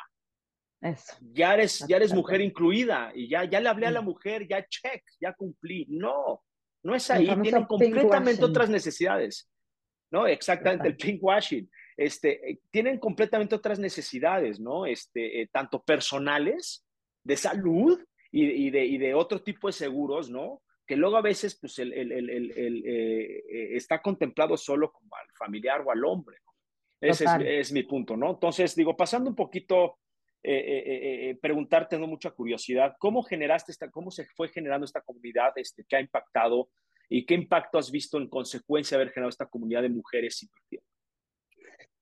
ya 1.21 1.55
eres, 1.55 1.85
ya 1.87 1.97
eres 1.97 2.15
mujer 2.15 2.41
incluida 2.41 3.13
y 3.15 3.29
ya, 3.29 3.45
ya 3.45 3.61
le 3.61 3.69
hablé 3.69 3.87
a 3.87 3.91
la 3.91 4.01
mujer, 4.01 4.49
ya 4.49 4.67
check, 4.67 5.05
ya 5.21 5.35
cumplí. 5.35 5.87
No, 5.91 6.43
no 6.83 6.95
es 6.95 7.11
ahí, 7.11 7.27
tienen 7.43 7.65
completamente 7.65 8.45
otras 8.45 8.71
necesidades. 8.71 9.51
¿no? 10.11 10.27
Exactamente, 10.27 10.89
el 10.89 10.97
pink 10.97 11.23
washing. 11.23 11.71
Este, 11.97 12.51
eh, 12.51 12.61
tienen 12.71 12.99
completamente 12.99 13.55
otras 13.55 13.79
necesidades, 13.79 14.59
¿no? 14.59 14.87
Este, 14.87 15.43
eh, 15.43 15.49
tanto 15.53 15.83
personales, 15.83 16.85
de 17.23 17.37
salud 17.37 18.03
y, 18.33 18.71
de, 18.71 18.85
y, 18.85 18.99
de, 18.99 19.15
otro 19.15 19.43
tipo 19.43 19.67
de 19.69 19.73
seguros, 19.73 20.31
¿no? 20.31 20.63
Que 20.87 20.97
luego 20.97 21.17
a 21.17 21.23
veces, 21.23 21.59
pues, 21.61 21.79
el, 21.79 21.93
el, 21.93 22.13
el, 22.13 22.83
eh, 22.87 23.77
está 23.77 24.01
contemplado 24.01 24.57
solo 24.57 24.91
como 24.91 25.15
al 25.15 25.27
familiar 25.39 25.83
o 25.83 25.91
al 25.91 26.05
hombre, 26.05 26.39
¿no? 26.45 26.53
Ese 27.03 27.25
es, 27.45 27.73
mi 27.73 27.83
punto, 27.83 28.17
¿no? 28.17 28.31
Entonces, 28.31 28.75
digo, 28.75 28.97
pasando 28.97 29.31
un 29.31 29.37
poquito, 29.37 30.00
preguntarte, 31.41 31.97
tengo 31.97 32.07
mucha 32.07 32.31
curiosidad, 32.31 32.95
¿cómo 32.99 33.23
generaste 33.23 33.73
esta, 33.73 33.91
cómo 33.91 34.11
se 34.11 34.25
fue 34.25 34.49
generando 34.49 34.85
esta 34.85 35.01
comunidad 35.01 35.53
este, 35.57 35.85
que 35.85 35.97
ha 35.97 36.01
impactado 36.01 36.71
y 37.09 37.27
qué 37.27 37.35
impacto 37.35 37.79
has 37.79 37.91
visto 37.91 38.19
en 38.19 38.29
consecuencia 38.29 38.97
de 38.97 39.03
haber 39.03 39.13
generado 39.13 39.31
esta 39.31 39.47
comunidad 39.47 39.83
de 39.83 39.91
mujeres 39.91 40.43
invirtiendo? 40.43 40.87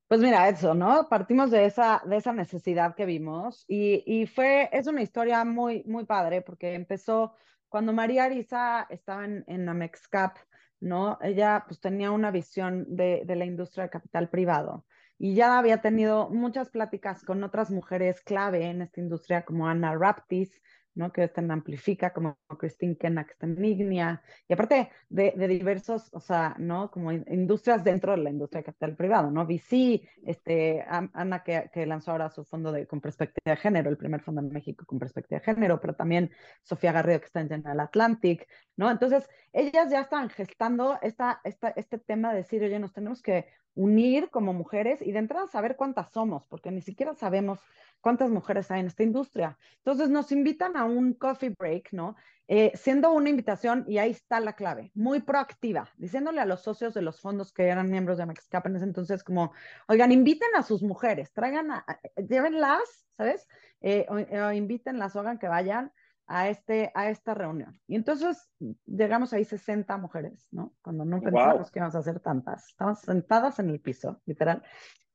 Pues 0.07 0.23
mira, 0.23 0.49
eso, 0.49 0.75
¿no? 0.75 1.07
Partimos 1.11 1.51
de 1.51 1.67
esa, 1.67 2.03
de 2.07 2.17
esa 2.17 2.33
necesidad 2.33 2.95
que 2.95 3.05
vimos 3.05 3.65
y, 3.69 4.03
y, 4.07 4.27
fue, 4.27 4.71
es 4.73 4.87
una 4.87 5.03
historia 5.03 5.45
muy, 5.45 5.83
muy 5.85 6.07
padre 6.07 6.41
porque 6.41 6.75
empezó 6.75 7.35
cuando 7.69 7.93
María 7.93 8.25
Arisa 8.25 8.87
estaba 8.89 9.27
en, 9.27 9.45
en 9.47 9.69
Amexcap, 9.69 10.39
¿no? 10.81 11.19
Ella 11.21 11.65
pues 11.67 11.79
tenía 11.81 12.11
una 12.11 12.31
visión 12.31 12.87
de, 12.89 13.23
de 13.27 13.37
la 13.37 13.45
industria 13.45 13.85
de 13.85 13.91
capital 13.91 14.31
privado 14.31 14.87
y 15.19 15.35
ya 15.35 15.59
había 15.59 15.81
tenido 15.81 16.31
muchas 16.31 16.71
pláticas 16.71 17.25
con 17.25 17.43
otras 17.43 17.71
mujeres 17.71 18.21
clave 18.21 18.67
en 18.67 18.83
esta 18.83 19.01
industria 19.01 19.45
como 19.45 19.67
Ana 19.67 19.95
Raptis, 19.97 20.51
¿no? 20.99 21.13
que 21.13 21.25
está 21.25 21.41
en 21.41 21.51
Amplifica, 21.53 22.13
como 22.13 22.39
Christine 22.59 22.97
Kenna, 22.97 23.25
que 23.25 23.33
está 23.33 23.47
en 23.47 23.65
Ignia, 23.65 24.21
y 24.49 24.53
aparte 24.53 24.91
de, 25.09 25.33
de, 25.37 25.49
diversos, 25.49 26.09
o 26.13 26.19
sea, 26.19 26.57
¿no? 26.59 26.91
Como 26.91 27.13
industrias 27.13 27.85
dentro 27.85 28.13
de 28.13 28.19
la 28.19 28.31
industria 28.31 28.65
capital 28.65 28.97
privado, 28.97 29.31
¿no? 29.31 29.47
VC, 29.47 30.03
este, 30.27 30.85
Ana 30.89 31.45
que, 31.45 31.71
que, 31.73 31.87
lanzó 31.87 32.11
ahora 32.11 32.31
su 32.31 32.45
fondo 32.45 32.73
de, 32.73 32.89
con 32.89 33.01
perspectiva 33.01 33.55
de 33.55 33.57
género, 33.57 33.91
el 33.91 33.97
primer 33.97 34.23
fondo 34.23 34.41
en 34.41 34.51
México 34.51 34.85
con 34.87 34.99
perspectiva 34.99 35.39
de 35.39 35.45
género, 35.45 35.81
pero 35.81 35.95
también 35.95 36.33
Sofía 36.63 36.91
Garrido 36.91 37.21
que 37.21 37.27
está 37.27 37.41
en 37.41 37.49
General 37.49 37.79
Atlantic, 37.79 38.49
¿no? 38.77 38.91
Entonces, 38.91 39.29
ellas 39.53 39.91
ya 39.91 40.01
están 40.01 40.29
gestando 40.31 40.99
esta, 41.01 41.41
esta, 41.45 41.69
este 41.71 41.99
tema 41.99 42.33
de 42.33 42.39
decir, 42.39 42.63
oye, 42.65 42.79
nos 42.81 42.93
tenemos 42.93 43.23
que 43.23 43.47
unir 43.79 44.29
como 44.31 44.53
mujeres 44.53 45.01
y 45.01 45.13
de 45.13 45.21
entrada 45.21 45.47
saber 45.47 45.77
cuántas 45.77 46.11
somos, 46.11 46.45
porque 46.47 46.73
ni 46.73 46.83
siquiera 46.83 47.15
sabemos 47.15 47.61
cuántas 48.01 48.29
mujeres 48.29 48.71
hay 48.73 48.81
en 48.81 48.87
esta 48.87 49.05
industria. 49.05 49.57
Entonces 49.77 50.11
nos 50.11 50.33
invitan 50.33 50.77
a 50.77 50.85
un 50.85 51.15
coffee 51.15 51.55
break, 51.57 51.93
¿no? 51.93 52.17
Eh, 52.49 52.73
siendo 52.75 53.13
una 53.13 53.29
invitación, 53.29 53.85
y 53.87 53.99
ahí 53.99 54.11
está 54.11 54.41
la 54.41 54.55
clave, 54.55 54.91
muy 54.95 55.21
proactiva, 55.21 55.91
diciéndole 55.97 56.41
a 56.41 56.47
los 56.47 56.63
socios 56.63 56.93
de 56.93 57.03
los 57.03 57.21
fondos 57.21 57.53
que 57.53 57.69
eran 57.69 57.89
miembros 57.89 58.19
de 58.19 58.27
Mexicap 58.27 58.67
en 58.67 58.77
ese 58.77 58.85
entonces, 58.85 59.23
como, 59.23 59.53
oigan, 59.87 60.11
inviten 60.11 60.49
a 60.57 60.63
sus 60.63 60.83
mujeres, 60.83 61.33
traigan, 61.33 61.71
a, 61.71 61.85
llévenlas, 62.17 63.07
¿sabes? 63.17 63.47
Eh, 63.81 64.07
o, 64.09 64.51
invítenlas 64.51 65.15
o 65.15 65.21
hagan 65.21 65.39
que 65.39 65.47
vayan 65.47 65.93
a, 66.29 66.49
este, 66.51 66.93
a 66.95 67.09
esta 67.09 67.35
reunión. 67.35 67.81
Y 67.89 67.97
entonces 67.97 68.49
llegamos 68.87 69.33
ahí 69.33 69.45
60 69.45 69.97
mujeres, 69.97 70.47
¿no? 70.53 70.75
Cuando 70.83 71.05
no 71.05 71.21
pensábamos 71.21 71.71
que 71.71 71.79
íbamos 71.79 71.95
a 71.95 71.99
hacer 71.99 72.21
tantas. 72.21 72.69
Estábamos 72.69 73.01
sentadas 73.01 73.59
en 73.59 73.71
el 73.71 73.81
piso, 73.81 74.21
literal. 74.27 74.63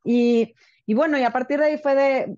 Y, 0.03 0.55
y 0.85 0.93
bueno, 0.95 1.17
y 1.17 1.23
a 1.23 1.29
partir 1.29 1.59
de 1.59 1.65
ahí 1.65 1.77
fue 1.77 1.95
de, 1.95 2.37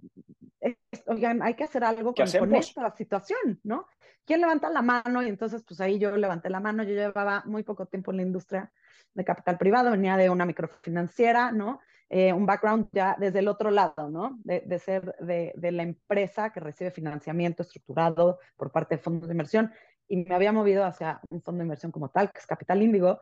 oigan, 1.07 1.41
hay 1.41 1.53
que 1.55 1.63
hacer 1.63 1.83
algo 1.83 2.13
con, 2.13 2.29
con, 2.29 2.55
esta 2.55 2.91
situación, 2.91 3.59
¿no? 3.63 3.87
¿Quién 4.25 4.41
levanta 4.41 4.69
la 4.69 4.81
mano? 4.81 5.23
Y 5.23 5.29
entonces, 5.29 5.63
pues 5.63 5.79
ahí 5.79 5.97
yo 5.97 6.15
levanté 6.15 6.49
la 6.49 6.59
mano, 6.59 6.83
yo 6.83 6.93
llevaba 6.93 7.43
muy 7.45 7.63
poco 7.63 7.85
tiempo 7.85 8.11
en 8.11 8.17
la 8.17 8.23
industria 8.23 8.71
de 9.13 9.23
capital 9.23 9.57
privado, 9.57 9.91
venía 9.91 10.17
de 10.17 10.29
una 10.29 10.45
microfinanciera, 10.45 11.51
¿no? 11.51 11.79
Eh, 12.09 12.31
un 12.31 12.45
background 12.45 12.87
ya 12.91 13.15
desde 13.19 13.39
el 13.39 13.47
otro 13.47 13.71
lado, 13.71 14.11
¿no? 14.11 14.37
De, 14.43 14.77
ser 14.77 15.15
de, 15.19 15.55
la 15.71 15.81
empresa 15.81 16.51
que 16.51 16.59
recibe 16.59 16.91
financiamiento 16.91 17.63
estructurado 17.63 18.37
por 18.55 18.71
parte 18.71 18.95
de 18.95 19.01
fondos 19.01 19.27
de 19.27 19.33
inversión 19.33 19.73
y 20.07 20.17
me 20.17 20.35
había 20.35 20.51
movido 20.51 20.85
hacia 20.85 21.19
un 21.29 21.41
fondo 21.41 21.57
de 21.59 21.65
inversión 21.65 21.91
como 21.91 22.09
tal, 22.09 22.31
que 22.31 22.37
es 22.37 22.45
Capital 22.45 22.83
Índigo. 22.83 23.21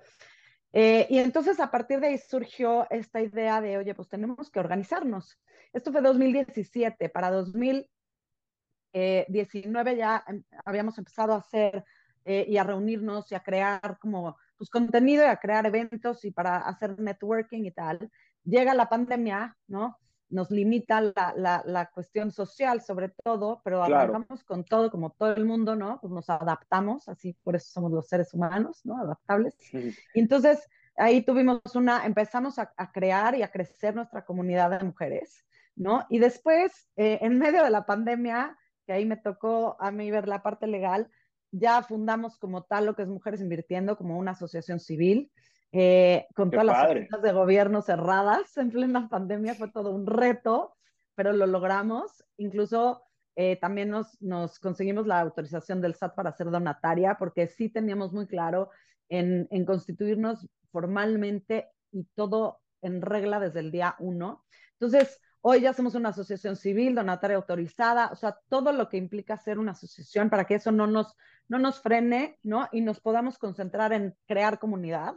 Eh, 0.74 1.08
y 1.10 1.20
entonces 1.20 1.62
a 1.62 1.72
partir 1.72 2.02
de 2.02 2.08
ahí 2.08 2.18
surgió 2.18 2.86
esta 2.90 3.22
idea 3.22 3.62
de, 3.62 3.78
oye, 3.78 3.96
pues 3.96 4.10
tenemos 4.10 4.50
que 4.50 4.60
organizarnos. 4.60 5.40
Esto 5.72 5.94
fue 5.94 6.02
2017. 6.02 7.08
Para 7.10 7.32
2019 7.32 9.96
ya 9.96 10.24
em, 10.28 10.44
habíamos 10.66 10.98
empezado 10.98 11.34
a 11.34 11.38
hacer 11.38 11.86
eh, 12.26 12.46
y 12.50 12.58
a 12.58 12.64
reunirnos 12.64 13.32
y 13.32 13.36
a 13.36 13.42
crear 13.42 13.98
como 14.00 14.38
pues, 14.58 14.70
contenido 14.70 15.24
y 15.24 15.28
a 15.28 15.38
crear 15.38 15.66
eventos 15.66 16.26
y 16.26 16.32
para 16.32 16.58
hacer 16.58 17.00
networking 17.00 17.64
y 17.66 17.72
tal. 17.72 18.10
Llega 18.44 18.74
la 18.74 18.90
pandemia, 18.90 19.58
¿no? 19.68 19.98
Nos 20.30 20.50
limita 20.50 21.02
la, 21.02 21.34
la, 21.36 21.64
la 21.66 21.90
cuestión 21.92 22.32
social 22.32 22.82
sobre 22.82 23.10
todo, 23.24 23.62
pero 23.64 23.84
claro. 23.86 24.26
con 24.46 24.64
todo, 24.64 24.90
como 24.90 25.12
todo 25.12 25.34
el 25.36 25.46
mundo, 25.46 25.76
¿no? 25.76 26.00
Pues 26.02 26.12
nos 26.12 26.30
adaptamos, 26.30 27.08
así 27.08 27.34
por 27.44 27.56
eso 27.56 27.72
somos 27.72 27.92
los 27.92 28.08
seres 28.08 28.34
humanos, 28.34 28.82
¿no? 28.84 28.98
Adaptables. 28.98 29.56
Sí. 29.60 29.96
Y 30.14 30.20
entonces 30.20 30.68
ahí 30.98 31.22
tuvimos 31.22 31.62
una, 31.76 32.06
empezamos 32.06 32.60
a, 32.60 32.74
a, 32.78 32.92
crear 32.92 33.36
y 33.36 33.44
a 33.44 33.52
crecer 33.52 33.96
nuestra 33.96 34.26
comunidad 34.26 34.72
de 34.72 34.86
mujeres, 34.86 35.46
¿no? 35.76 36.06
Y 36.10 36.20
después, 36.20 36.90
eh, 36.96 37.20
en 37.22 37.38
medio 37.38 37.64
de 37.64 37.70
la 37.70 37.86
pandemia, 37.86 38.58
que 38.86 38.94
ahí 38.94 39.06
me 39.06 39.18
tocó 39.18 39.78
a 39.80 39.92
mí 39.92 40.12
ver 40.12 40.28
la 40.28 40.44
parte 40.44 40.68
legal, 40.68 41.10
ya 41.52 41.84
fundamos 41.84 42.38
como 42.38 42.64
tal 42.64 42.86
lo 42.86 42.96
que 42.96 43.04
es 43.04 43.08
Mujeres 43.08 43.42
Invirtiendo, 43.42 43.98
como 43.98 44.18
una 44.18 44.32
asociación 44.32 44.80
civil, 44.80 45.32
eh, 45.74 46.28
con 46.36 46.52
Qué 46.52 46.58
todas 46.58 46.74
padre. 46.74 46.88
las 46.88 47.02
oficinas 47.02 47.22
de 47.24 47.32
gobierno 47.34 47.82
cerradas 47.82 48.56
en 48.58 48.72
plena 48.72 49.10
pandemia, 49.10 49.56
fue 49.56 49.70
todo 49.72 49.92
un 49.92 50.08
reto, 50.08 50.76
pero 51.16 51.34
lo 51.34 51.46
logramos. 51.48 52.24
Incluso 52.38 53.04
eh, 53.36 53.58
también 53.58 53.90
nos, 53.90 54.22
nos, 54.22 54.60
conseguimos 54.60 55.08
la 55.08 55.20
autorización 55.20 55.82
del 55.82 55.96
SAT 55.96 56.16
para 56.16 56.32
ser 56.32 56.50
donataria, 56.52 57.16
porque 57.18 57.48
sí 57.48 57.70
teníamos 57.70 58.14
muy 58.14 58.28
claro 58.28 58.70
en, 59.10 59.48
en 59.52 59.66
constituirnos 59.66 60.48
formalmente 60.72 61.70
y 61.92 62.06
todo 62.16 62.62
en 62.82 63.02
regla 63.02 63.40
desde 63.40 63.60
el 63.60 63.72
día 63.72 63.96
uno. 64.00 64.46
Entonces, 64.80 65.20
Hoy 65.46 65.60
ya 65.60 65.74
somos 65.74 65.94
una 65.94 66.10
asociación 66.10 66.56
civil, 66.56 66.96
donataria 66.96 67.36
autorizada, 67.36 68.08
o 68.14 68.16
sea, 68.16 68.40
todo 68.48 68.72
lo 68.72 68.88
que 68.88 68.96
implica 68.96 69.36
ser 69.36 69.60
una 69.60 69.74
asociación 69.74 70.30
para 70.30 70.46
que 70.46 70.56
eso 70.56 70.72
no 70.72 70.88
nos, 70.88 71.18
no 71.50 71.60
nos 71.60 71.82
frene, 71.82 72.40
¿no? 72.44 72.70
Y 72.72 72.80
nos 72.80 73.02
podamos 73.02 73.38
concentrar 73.38 73.92
en 73.92 74.16
crear 74.26 74.58
comunidad, 74.58 75.16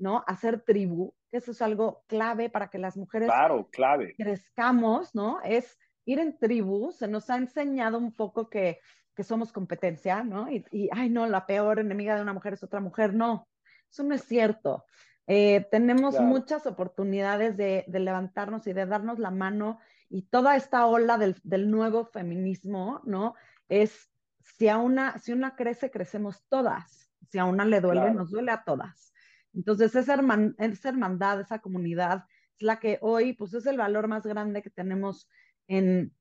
¿no? 0.00 0.24
Hacer 0.26 0.62
tribu, 0.62 1.14
que 1.30 1.36
eso 1.36 1.52
es 1.52 1.62
algo 1.62 2.02
clave 2.08 2.50
para 2.50 2.68
que 2.68 2.78
las 2.78 2.96
mujeres 2.96 3.28
claro, 3.28 3.68
clave. 3.70 4.14
crezcamos, 4.16 5.14
¿no? 5.14 5.40
Es 5.42 5.78
ir 6.04 6.18
en 6.18 6.38
tribu, 6.38 6.90
se 6.92 7.06
nos 7.06 7.30
ha 7.30 7.36
enseñado 7.36 7.98
un 7.98 8.12
poco 8.12 8.48
que, 8.48 8.80
que 9.14 9.22
somos 9.22 9.52
competencia, 9.52 10.24
¿no? 10.24 10.50
Y, 10.50 10.64
y, 10.72 10.88
ay, 10.92 11.10
no, 11.10 11.26
la 11.26 11.46
peor 11.46 11.78
enemiga 11.78 12.16
de 12.16 12.22
una 12.22 12.32
mujer 12.32 12.54
es 12.54 12.62
otra 12.62 12.80
mujer, 12.80 13.14
no, 13.14 13.46
eso 13.90 14.02
no 14.02 14.14
es 14.14 14.22
cierto. 14.24 14.84
Eh, 15.26 15.68
tenemos 15.70 16.16
claro. 16.16 16.26
muchas 16.26 16.66
oportunidades 16.66 17.56
de, 17.56 17.84
de, 17.86 18.00
levantarnos 18.00 18.66
y 18.66 18.72
de 18.72 18.86
darnos 18.86 19.20
la 19.20 19.30
mano 19.30 19.78
y 20.08 20.22
toda 20.22 20.56
esta 20.56 20.86
ola 20.86 21.18
del, 21.18 21.36
del 21.44 21.70
nuevo 21.70 22.04
feminismo, 22.04 23.00
¿no? 23.04 23.34
Es, 23.68 24.10
si 24.42 24.68
a, 24.68 24.78
una, 24.78 25.18
si 25.18 25.32
una 25.32 25.54
crece, 25.54 25.90
crecemos 25.90 26.44
todas. 26.48 27.12
Si 27.30 27.38
a 27.38 27.44
una 27.44 27.64
le 27.64 27.80
duele, 27.80 28.00
claro. 28.00 28.14
nos 28.14 28.30
duele 28.30 28.50
a 28.50 28.64
todas. 28.64 29.09
Entonces, 29.54 29.94
esa, 29.94 30.14
herman, 30.14 30.54
esa 30.58 30.88
hermandad, 30.88 31.40
esa 31.40 31.58
comunidad, 31.58 32.24
es 32.56 32.62
la 32.62 32.78
que 32.78 32.98
hoy, 33.00 33.32
pues 33.32 33.54
es 33.54 33.66
el 33.66 33.78
valor 33.78 34.08
más 34.08 34.26
grande 34.26 34.62
que 34.62 34.70
tenemos 34.70 35.28
en, 35.66 36.12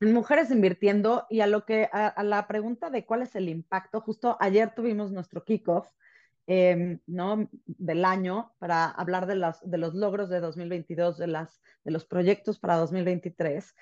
mujeres 0.00 0.50
invirtiendo 0.50 1.26
y 1.30 1.40
a 1.40 1.46
lo 1.46 1.64
que, 1.64 1.88
a, 1.92 2.20
la 2.24 2.48
pregunta 2.48 2.90
de 2.90 3.06
cuál 3.06 3.22
es 3.22 3.36
el 3.36 3.48
impacto, 3.48 4.00
justo 4.00 4.36
ayer 4.40 4.74
tuvimos 4.74 5.12
nuestro 5.12 5.44
kickoff, 5.44 5.88
eh, 6.48 6.98
¿no? 7.06 7.48
Del 7.66 8.04
año 8.04 8.52
para 8.58 8.86
hablar 8.86 9.26
de, 9.26 9.36
las, 9.36 9.60
de 9.62 9.78
los 9.78 9.94
logros 9.94 10.28
de 10.28 10.40
2022, 10.40 11.18
de, 11.18 11.28
las, 11.28 11.62
de 11.84 11.92
los 11.92 12.04
proyectos 12.04 12.58
para 12.58 12.76
2023. 12.78 13.74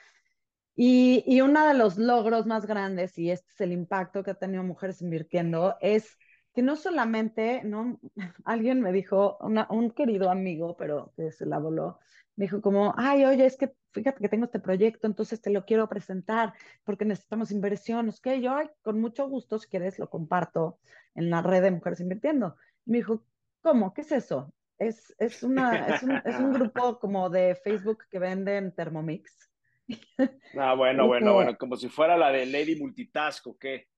Y, 0.77 1.25
y 1.27 1.41
uno 1.41 1.67
de 1.67 1.75
los 1.75 1.97
logros 1.97 2.45
más 2.47 2.67
grandes, 2.67 3.19
y 3.19 3.31
este 3.31 3.51
es 3.53 3.61
el 3.63 3.73
impacto 3.73 4.23
que 4.23 4.33
ha 4.33 4.35
tenido 4.35 4.63
mujeres 4.63 5.01
invirtiendo, 5.01 5.77
es 5.81 6.19
que 6.61 6.67
no 6.67 6.77
solamente, 6.77 7.63
¿no? 7.65 7.99
Alguien 8.45 8.83
me 8.83 8.93
dijo, 8.93 9.39
un 9.41 9.91
querido 9.93 10.31
amigo, 10.31 10.77
pero 10.77 11.11
que 11.17 11.33
se 11.33 11.47
la 11.47 11.59
voló, 11.59 11.99
me 12.37 12.45
dijo 12.45 12.61
como, 12.61 12.93
ay, 12.99 13.25
oye, 13.25 13.47
es 13.47 13.57
que 13.57 13.73
fíjate 13.93 14.21
que 14.21 14.29
tengo 14.29 14.45
este 14.45 14.61
proyecto, 14.61 15.07
entonces 15.07 15.41
te 15.41 15.49
lo 15.49 15.65
quiero 15.65 15.89
presentar 15.89 16.53
porque 16.85 17.07
necesitamos 17.07 17.51
inversiones, 17.51 18.21
que 18.21 18.43
yo, 18.43 18.59
con 18.83 19.01
mucho 19.01 19.27
gusto, 19.27 19.59
si 19.59 19.69
quieres, 19.69 19.99
lo 19.99 20.11
comparto 20.11 20.79
en 21.15 21.31
la 21.31 21.41
red 21.41 21.63
de 21.63 21.71
Mujeres 21.71 22.01
Invirtiendo. 22.01 22.57
me 22.85 22.99
dijo, 22.99 23.25
¿cómo? 23.63 23.95
¿Qué 23.95 24.03
es 24.03 24.13
eso? 24.13 24.53
Es, 24.77 25.15
es, 25.19 25.43
una, 25.43 25.87
es, 25.87 26.03
un, 26.03 26.11
es 26.23 26.39
un 26.39 26.53
grupo 26.53 26.99
como 26.99 27.31
de 27.31 27.55
Facebook 27.55 28.05
que 28.11 28.19
venden 28.19 28.75
Thermomix. 28.75 29.51
Ah, 30.59 30.75
bueno, 30.75 31.07
bueno, 31.07 31.33
bueno, 31.33 31.57
como 31.57 31.77
si 31.77 31.89
fuera 31.89 32.19
la 32.19 32.31
de 32.31 32.45
Lady 32.45 32.77
Multitask, 32.79 33.47
¿o 33.47 33.57
qué? 33.57 33.89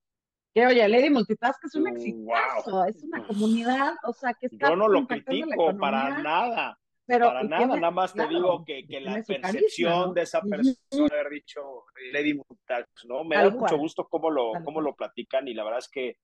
Que 0.54 0.66
oye, 0.66 0.86
Lady 0.88 1.08
Multitask 1.08 1.64
es 1.64 1.74
un 1.74 1.88
exitazo, 1.88 2.84
es 2.84 3.02
una 3.02 3.26
comunidad, 3.26 3.94
o 4.04 4.12
sea, 4.12 4.34
que 4.34 4.46
está. 4.46 4.68
Yo 4.68 4.76
no 4.76 4.88
lo 4.88 5.06
critico 5.06 5.76
para 5.78 6.18
nada. 6.18 6.78
Pero, 7.04 7.26
para 7.26 7.42
nada, 7.42 7.66
nada 7.66 7.90
más 7.90 8.14
te 8.14 8.26
digo 8.28 8.64
que, 8.64 8.86
que 8.86 9.00
la 9.00 9.22
percepción 9.22 10.14
de 10.14 10.22
esa 10.22 10.40
persona, 10.40 10.76
haber 11.10 11.30
dicho 11.30 11.84
Lady 12.12 12.34
Multitask, 12.34 13.04
¿no? 13.06 13.24
Me 13.24 13.36
da 13.36 13.50
mucho 13.50 13.76
gusto 13.76 14.06
cómo 14.08 14.30
lo, 14.30 14.52
cómo 14.64 14.80
lo 14.80 14.94
platican 14.94 15.48
y 15.48 15.54
la 15.54 15.64
verdad 15.64 15.80
es 15.80 15.88
que 15.88 16.18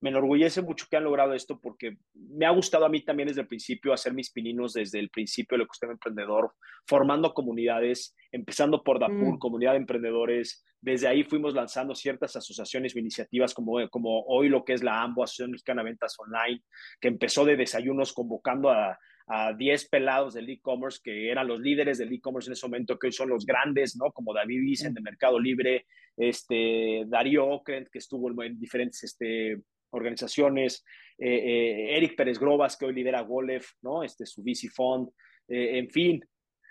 me 0.00 0.10
enorgullece 0.10 0.62
mucho 0.62 0.86
que 0.88 0.96
han 0.96 1.04
logrado 1.04 1.34
esto 1.34 1.58
porque 1.60 1.96
me 2.14 2.46
ha 2.46 2.50
gustado 2.50 2.84
a 2.84 2.88
mí 2.88 3.00
también 3.04 3.28
desde 3.28 3.40
el 3.40 3.48
principio 3.48 3.92
hacer 3.92 4.14
mis 4.14 4.30
pininos 4.30 4.74
desde 4.74 4.98
el 4.98 5.10
principio 5.10 5.56
del 5.56 5.64
ecosistema 5.64 5.92
emprendedor, 5.92 6.52
formando 6.86 7.34
comunidades, 7.34 8.14
empezando 8.30 8.82
por 8.82 9.00
Dapur, 9.00 9.34
mm. 9.34 9.38
comunidad 9.38 9.72
de 9.72 9.78
emprendedores. 9.78 10.64
Desde 10.80 11.08
ahí 11.08 11.24
fuimos 11.24 11.54
lanzando 11.54 11.94
ciertas 11.94 12.36
asociaciones 12.36 12.94
o 12.94 12.98
iniciativas 12.98 13.54
como, 13.54 13.88
como 13.90 14.22
hoy 14.26 14.48
lo 14.48 14.64
que 14.64 14.74
es 14.74 14.82
la 14.82 15.02
AMBO, 15.02 15.24
Asociación 15.24 15.50
Mexicana 15.50 15.82
de 15.82 15.90
Ventas 15.90 16.16
Online, 16.18 16.62
que 17.00 17.08
empezó 17.08 17.44
de 17.44 17.56
desayunos 17.56 18.12
convocando 18.12 18.70
a, 18.70 18.96
a 19.26 19.52
10 19.52 19.88
pelados 19.88 20.34
del 20.34 20.48
e-commerce 20.48 21.00
que 21.02 21.30
eran 21.30 21.46
los 21.46 21.60
líderes 21.60 21.98
del 21.98 22.12
e-commerce 22.12 22.48
en 22.48 22.52
ese 22.52 22.66
momento, 22.66 22.98
que 22.98 23.08
hoy 23.08 23.12
son 23.12 23.28
los 23.28 23.44
grandes, 23.44 23.96
¿no? 23.96 24.10
Como 24.12 24.32
David 24.32 24.60
Vicen 24.60 24.94
de 24.94 25.02
Mercado 25.02 25.38
Libre, 25.38 25.86
este, 26.16 27.04
Darío 27.06 27.46
Okrent, 27.46 27.88
que 27.88 27.98
estuvo 27.98 28.30
en 28.42 28.58
diferentes 28.58 29.02
este, 29.04 29.58
organizaciones, 29.90 30.84
eh, 31.18 31.28
eh, 31.28 31.96
Eric 31.96 32.16
Pérez 32.16 32.38
Grobas, 32.38 32.76
que 32.76 32.86
hoy 32.86 32.94
lidera 32.94 33.22
Golef, 33.22 33.72
¿no? 33.82 34.02
Este, 34.02 34.24
su 34.26 34.42
VC 34.42 34.68
Fund, 34.70 35.08
eh, 35.48 35.78
en 35.78 35.90
fin. 35.90 36.24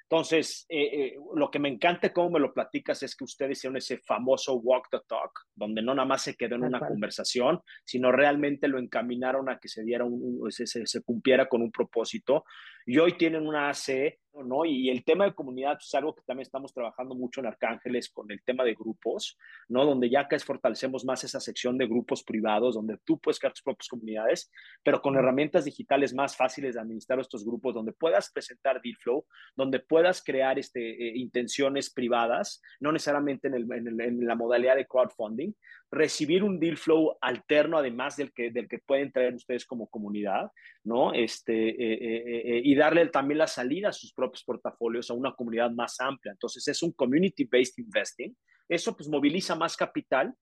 Entonces, 0.09 0.65
lo 1.35 1.51
que 1.51 1.59
me 1.59 1.67
encanta 1.67 2.13
cómo 2.13 2.29
me 2.29 2.39
lo 2.39 2.53
platicas 2.53 3.03
es 3.03 3.13
que 3.13 3.25
ustedes 3.25 3.57
hicieron 3.57 3.75
ese 3.75 3.97
famoso 3.97 4.55
walk 4.55 4.87
the 4.89 4.99
talk, 5.05 5.37
donde 5.53 5.81
no 5.81 5.93
nada 5.93 6.07
más 6.07 6.21
se 6.21 6.35
quedó 6.37 6.55
en 6.55 6.63
una 6.63 6.79
conversación, 6.79 7.59
sino 7.83 8.09
realmente 8.13 8.69
lo 8.69 8.79
encaminaron 8.79 9.49
a 9.49 9.59
que 9.59 9.67
se 9.67 9.83
diera 9.83 10.05
un, 10.05 10.49
se, 10.49 10.65
se, 10.65 11.01
cumpliera 11.03 11.49
con 11.49 11.61
un 11.61 11.73
propósito. 11.73 12.45
Y 12.87 12.97
hoy 12.99 13.17
tienen 13.17 13.45
una 13.45 13.69
AC 13.69 14.17
¿no? 14.43 14.65
Y 14.65 14.89
el 14.89 15.03
tema 15.03 15.25
de 15.25 15.33
comunidad 15.33 15.77
es 15.79 15.93
algo 15.95 16.13
que 16.13 16.21
también 16.23 16.43
estamos 16.43 16.73
trabajando 16.73 17.15
mucho 17.15 17.39
en 17.39 17.47
Arcángeles 17.47 18.09
con 18.09 18.29
el 18.31 18.41
tema 18.43 18.63
de 18.63 18.73
grupos, 18.73 19.37
¿no? 19.67 19.85
Donde 19.85 20.09
ya 20.09 20.27
que 20.27 20.37
fortalecemos 20.39 21.05
más 21.05 21.23
esa 21.23 21.39
sección 21.39 21.77
de 21.77 21.87
grupos 21.87 22.23
privados, 22.23 22.75
donde 22.75 22.97
tú 23.03 23.19
puedes 23.19 23.39
crear 23.39 23.53
tus 23.53 23.63
propias 23.63 23.87
comunidades, 23.87 24.51
pero 24.83 25.01
con 25.01 25.15
herramientas 25.15 25.65
digitales 25.65 26.13
más 26.13 26.35
fáciles 26.35 26.75
de 26.75 26.81
administrar 26.81 27.19
estos 27.19 27.45
grupos, 27.45 27.73
donde 27.73 27.93
puedas 27.93 28.31
presentar 28.31 28.81
deal 28.81 28.95
flow, 28.97 29.25
donde 29.55 29.79
puedas 29.79 30.23
crear 30.23 30.59
este, 30.59 30.81
eh, 30.81 31.13
intenciones 31.15 31.91
privadas, 31.91 32.61
no 32.79 32.91
necesariamente 32.91 33.47
en, 33.47 33.55
el, 33.55 34.01
en, 34.01 34.25
la 34.25 34.35
modalidad 34.35 34.75
de 34.75 34.85
crowdfunding, 34.85 35.53
recibir 35.89 36.43
un 36.43 36.59
deal 36.59 36.77
flow 36.77 37.17
alterno 37.21 37.77
además 37.77 38.17
del 38.17 38.31
que, 38.33 38.51
del 38.51 38.67
que 38.67 38.79
pueden 38.79 39.11
traer 39.11 39.33
ustedes 39.33 39.65
como 39.65 39.87
comunidad, 39.87 40.51
¿no? 40.83 41.13
Este, 41.13 41.69
eh, 41.69 41.97
eh, 42.57 42.61
y 42.63 42.75
darle 42.77 43.05
también 43.07 43.39
la 43.39 43.47
salida 43.47 43.89
a 43.89 43.93
sus 43.93 44.13
propios 44.13 44.43
portafolios 44.43 45.09
a 45.09 45.13
una 45.13 45.33
comunidad 45.33 45.71
más 45.71 45.99
amplia. 45.99 46.31
Entonces 46.31 46.67
es 46.67 46.81
un 46.83 46.91
community-based 46.93 47.79
investing. 47.79 48.35
Eso 48.69 48.95
pues 48.95 49.09
moviliza 49.09 49.55
más 49.55 49.75
capital 49.75 50.33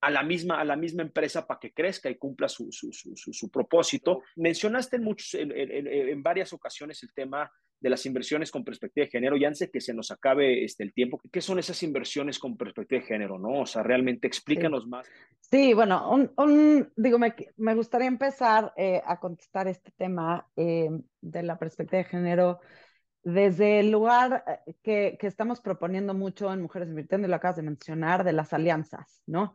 a 0.00 0.10
la 0.10 0.22
misma, 0.22 0.60
a 0.60 0.64
la 0.64 0.76
misma 0.76 1.02
empresa 1.02 1.46
para 1.46 1.60
que 1.60 1.72
crezca 1.72 2.08
y 2.08 2.16
cumpla 2.16 2.48
su, 2.48 2.72
su, 2.72 2.90
su, 2.92 3.14
su 3.14 3.50
propósito. 3.50 4.22
Mencionaste 4.36 4.96
en, 4.96 5.04
muchos, 5.04 5.34
en, 5.34 5.52
en, 5.54 6.22
varias 6.22 6.52
ocasiones 6.52 7.02
el 7.02 7.12
tema 7.12 7.50
de 7.80 7.90
las 7.90 8.04
inversiones 8.06 8.50
con 8.50 8.64
perspectiva 8.64 9.06
de 9.06 9.10
género 9.10 9.36
y 9.36 9.44
antes 9.44 9.60
de 9.60 9.70
que 9.70 9.80
se 9.80 9.94
nos 9.94 10.10
acabe 10.10 10.64
este, 10.64 10.82
el 10.82 10.92
tiempo, 10.92 11.20
¿qué 11.32 11.40
son 11.40 11.58
esas 11.58 11.82
inversiones 11.82 12.38
con 12.38 12.56
perspectiva 12.56 13.00
de 13.00 13.06
género? 13.06 13.38
¿no? 13.38 13.60
O 13.60 13.66
sea, 13.66 13.82
realmente 13.82 14.26
explícanos 14.26 14.86
más. 14.86 15.06
Sí, 15.40 15.74
bueno, 15.74 16.10
un, 16.10 16.30
un, 16.36 16.92
digo, 16.96 17.18
me, 17.18 17.34
me, 17.56 17.74
gustaría 17.74 18.06
empezar 18.06 18.72
eh, 18.76 19.00
a 19.04 19.18
contestar 19.18 19.66
este 19.66 19.90
tema 19.92 20.46
eh, 20.56 20.90
de 21.20 21.42
la 21.42 21.58
perspectiva 21.58 21.98
de 21.98 22.08
género 22.08 22.60
desde 23.22 23.80
el 23.80 23.90
lugar 23.90 24.44
eh, 24.46 24.74
que, 24.82 25.16
que, 25.18 25.26
estamos 25.26 25.60
proponiendo 25.60 26.14
mucho 26.14 26.52
en 26.52 26.62
Mujeres 26.62 26.88
Invirtiendo, 26.88 27.26
y 27.26 27.30
lo 27.30 27.36
acabas 27.36 27.56
de 27.56 27.62
mencionar, 27.62 28.24
de 28.24 28.32
las 28.32 28.52
alianzas, 28.52 29.22
¿no? 29.26 29.54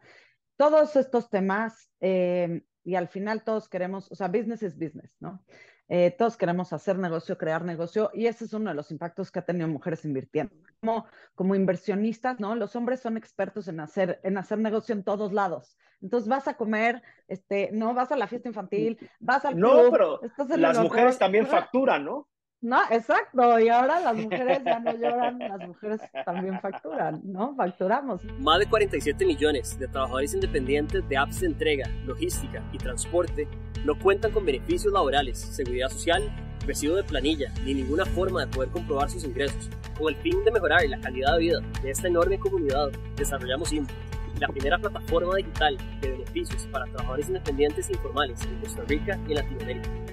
Todos 0.57 0.95
estos 0.95 1.29
temas, 1.29 1.91
eh, 1.99 2.63
y 2.83 2.95
al 2.95 3.07
final 3.07 3.43
todos 3.43 3.67
queremos, 3.67 4.11
o 4.11 4.15
sea, 4.15 4.27
business 4.27 4.63
is 4.63 4.77
business, 4.77 5.15
¿no? 5.19 5.43
Eh, 5.87 6.15
todos 6.17 6.35
queremos 6.35 6.73
hacer 6.73 6.97
negocio, 6.97 7.37
crear 7.37 7.63
negocio, 7.63 8.09
y 8.13 8.25
ese 8.25 8.45
es 8.45 8.53
uno 8.53 8.71
de 8.71 8.75
los 8.75 8.89
impactos 8.89 9.31
que 9.31 9.39
ha 9.39 9.45
tenido 9.45 9.67
Mujeres 9.67 10.03
Invirtiendo. 10.03 10.55
Como, 10.79 11.05
como 11.35 11.55
inversionistas, 11.55 12.39
¿no? 12.39 12.55
Los 12.55 12.75
hombres 12.75 13.01
son 13.01 13.17
expertos 13.17 13.67
en 13.67 13.79
hacer, 13.79 14.19
en 14.23 14.37
hacer 14.37 14.57
negocio 14.57 14.93
en 14.93 15.03
todos 15.03 15.31
lados. 15.31 15.77
Entonces 16.01 16.27
vas 16.27 16.47
a 16.47 16.55
comer, 16.55 17.03
este, 17.27 17.69
no 17.71 17.93
vas 17.93 18.11
a 18.11 18.15
la 18.17 18.27
fiesta 18.27 18.49
infantil, 18.49 18.97
vas 19.19 19.45
al 19.45 19.55
club, 19.55 19.85
No, 19.85 19.91
pero 19.91 20.21
las 20.57 20.79
mujeres 20.79 21.17
también 21.17 21.47
facturan, 21.47 22.05
¿no? 22.05 22.27
No, 22.65 22.81
exacto. 22.89 23.59
Y 23.59 23.69
ahora 23.69 23.99
las 23.99 24.15
mujeres 24.15 24.63
ya 24.65 24.79
no 24.79 24.91
lloran, 24.91 25.37
las 25.37 25.67
mujeres 25.67 26.01
también 26.25 26.59
facturan, 26.59 27.21
¿no? 27.23 27.53
Facturamos. 27.55 28.21
Más 28.39 28.57
de 28.57 28.65
47 28.65 29.23
millones 29.23 29.77
de 29.77 29.87
trabajadores 29.87 30.33
independientes 30.33 31.07
de 31.07 31.15
apps 31.15 31.41
de 31.41 31.47
entrega, 31.47 31.87
logística 32.07 32.63
y 32.73 32.79
transporte 32.79 33.47
no 33.85 33.93
cuentan 33.99 34.31
con 34.31 34.47
beneficios 34.47 34.91
laborales, 34.91 35.37
seguridad 35.37 35.89
social, 35.89 36.23
recibo 36.65 36.95
de 36.95 37.03
planilla, 37.03 37.53
ni 37.63 37.75
ninguna 37.75 38.03
forma 38.03 38.43
de 38.43 38.51
poder 38.51 38.71
comprobar 38.71 39.11
sus 39.11 39.23
ingresos. 39.25 39.69
Con 39.95 40.11
el 40.11 40.19
fin 40.21 40.43
de 40.43 40.49
mejorar 40.49 40.89
la 40.89 40.99
calidad 40.99 41.33
de 41.33 41.39
vida 41.39 41.59
de 41.83 41.91
esta 41.91 42.07
enorme 42.07 42.39
comunidad, 42.39 42.89
desarrollamos 43.15 43.71
INPO, 43.73 43.93
la 44.39 44.47
primera 44.47 44.79
plataforma 44.79 45.35
digital 45.35 45.77
de 46.01 46.09
beneficios 46.09 46.67
para 46.71 46.85
trabajadores 46.85 47.27
independientes 47.27 47.89
e 47.89 47.93
informales 47.93 48.41
en 48.41 48.59
Costa 48.59 48.81
Rica 48.87 49.19
y 49.27 49.35
Latinoamérica 49.35 50.04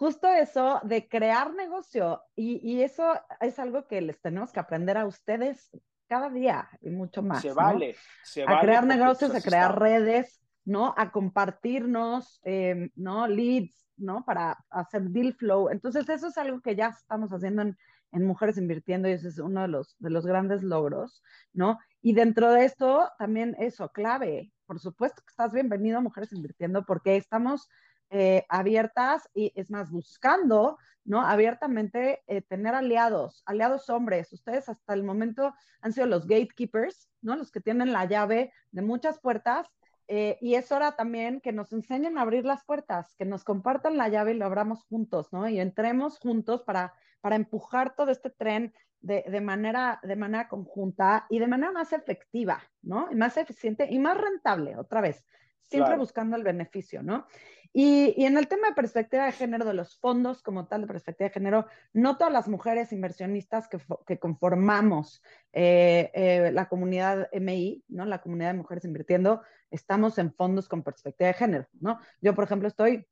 justo 0.00 0.28
eso 0.28 0.80
de 0.82 1.06
crear 1.10 1.52
negocio 1.52 2.22
y, 2.34 2.80
eso 2.80 3.20
es 3.38 3.58
algo 3.58 3.86
que 3.86 4.00
les 4.00 4.18
tenemos 4.18 4.50
que 4.50 4.58
aprender 4.58 4.96
a 4.96 5.04
ustedes 5.04 5.70
cada 6.08 6.30
día 6.30 6.70
y 6.80 6.88
mucho 6.88 7.22
más. 7.22 7.42
Se 7.42 7.52
vale, 7.52 7.94
se 8.24 8.42
a 8.44 8.60
crear 8.60 8.86
negocios, 8.86 9.34
a 9.34 9.42
crear 9.42 9.78
redes, 9.78 10.40
¿no? 10.64 10.94
A 10.96 11.12
compartirnos, 11.12 12.40
eh, 12.44 12.88
¿no? 12.94 13.28
Leads, 13.28 13.90
¿no? 13.98 14.24
Para 14.24 14.64
hacer 14.70 15.02
deal 15.02 15.34
flow. 15.34 15.68
Entonces, 15.68 16.08
eso 16.08 16.28
es 16.28 16.38
algo 16.38 16.62
que 16.62 16.74
ya 16.74 16.86
estamos 16.86 17.30
haciendo 17.30 17.60
en, 17.60 17.76
en 18.12 18.24
Mujeres 18.24 18.56
Invirtiendo 18.56 19.06
y 19.06 19.12
ese 19.12 19.28
es 19.28 19.38
uno 19.38 19.60
de 19.60 19.68
los, 19.68 19.96
de 19.98 20.08
los 20.08 20.24
grandes 20.24 20.62
logros, 20.62 21.22
¿no? 21.52 21.78
Y 22.00 22.14
dentro 22.14 22.54
de 22.54 22.64
esto, 22.64 23.10
también 23.18 23.54
eso, 23.58 23.90
clave. 23.90 24.50
Por 24.64 24.80
supuesto 24.80 25.20
que 25.20 25.30
estás 25.30 25.52
bienvenido 25.52 25.98
a 25.98 26.00
Mujeres 26.00 26.32
Invirtiendo 26.32 26.86
porque 26.86 27.16
estamos 27.16 27.68
eh, 28.10 28.44
abiertas 28.48 29.28
y 29.34 29.52
es 29.54 29.70
más, 29.70 29.90
buscando, 29.90 30.78
¿no? 31.04 31.20
Abiertamente 31.22 32.22
eh, 32.26 32.42
tener 32.42 32.74
aliados, 32.74 33.42
aliados 33.46 33.88
hombres. 33.88 34.32
Ustedes 34.32 34.68
hasta 34.68 34.94
el 34.94 35.04
momento 35.04 35.54
han 35.80 35.92
sido 35.92 36.06
los 36.06 36.26
gatekeepers, 36.26 37.08
¿no? 37.22 37.36
Los 37.36 37.50
que 37.50 37.60
tienen 37.60 37.92
la 37.92 38.04
llave 38.06 38.52
de 38.72 38.82
muchas 38.82 39.20
puertas. 39.20 39.68
Eh, 40.08 40.38
y 40.40 40.56
es 40.56 40.72
hora 40.72 40.96
también 40.96 41.40
que 41.40 41.52
nos 41.52 41.72
enseñen 41.72 42.18
a 42.18 42.22
abrir 42.22 42.44
las 42.44 42.64
puertas, 42.64 43.14
que 43.16 43.24
nos 43.24 43.44
compartan 43.44 43.96
la 43.96 44.08
llave 44.08 44.32
y 44.32 44.38
lo 44.38 44.44
abramos 44.44 44.82
juntos, 44.84 45.32
¿no? 45.32 45.48
Y 45.48 45.60
entremos 45.60 46.18
juntos 46.18 46.62
para, 46.62 46.92
para 47.20 47.36
empujar 47.36 47.94
todo 47.94 48.10
este 48.10 48.30
tren 48.30 48.74
de, 49.00 49.24
de, 49.28 49.40
manera, 49.40 50.00
de 50.02 50.16
manera 50.16 50.48
conjunta 50.48 51.26
y 51.30 51.38
de 51.38 51.46
manera 51.46 51.70
más 51.70 51.92
efectiva, 51.92 52.60
¿no? 52.82 53.06
Y 53.12 53.14
más 53.14 53.36
eficiente 53.36 53.86
y 53.88 54.00
más 54.00 54.18
rentable, 54.18 54.76
otra 54.76 55.00
vez, 55.00 55.24
siempre 55.62 55.96
buscando 55.96 56.36
el 56.36 56.42
beneficio, 56.42 57.02
¿no? 57.02 57.26
Y, 57.72 58.14
y, 58.16 58.26
en 58.26 58.36
el 58.36 58.48
tema 58.48 58.68
de 58.68 58.74
perspectiva 58.74 59.26
de 59.26 59.32
género, 59.32 59.64
de 59.64 59.74
los 59.74 59.96
fondos 59.96 60.42
como 60.42 60.66
tal 60.66 60.82
de 60.82 60.86
perspectiva 60.88 61.28
de 61.28 61.34
género, 61.34 61.66
no 61.92 62.16
todas 62.18 62.32
las 62.32 62.48
mujeres 62.48 62.92
inversionistas 62.92 63.68
que, 63.68 63.78
que 64.06 64.18
conformamos 64.18 65.22
eh, 65.52 66.10
eh, 66.14 66.50
la 66.52 66.68
comunidad 66.68 67.28
MI, 67.32 67.84
¿no? 67.88 68.04
La 68.06 68.20
comunidad 68.20 68.50
de 68.50 68.58
mujeres 68.58 68.84
invirtiendo, 68.84 69.42
estamos 69.70 70.18
en 70.18 70.32
fondos 70.34 70.68
con 70.68 70.82
perspectiva 70.82 71.28
de 71.28 71.34
género, 71.34 71.68
¿no? 71.80 72.00
Yo, 72.20 72.34
por 72.34 72.44
ejemplo, 72.44 72.66
estoy 72.66 73.06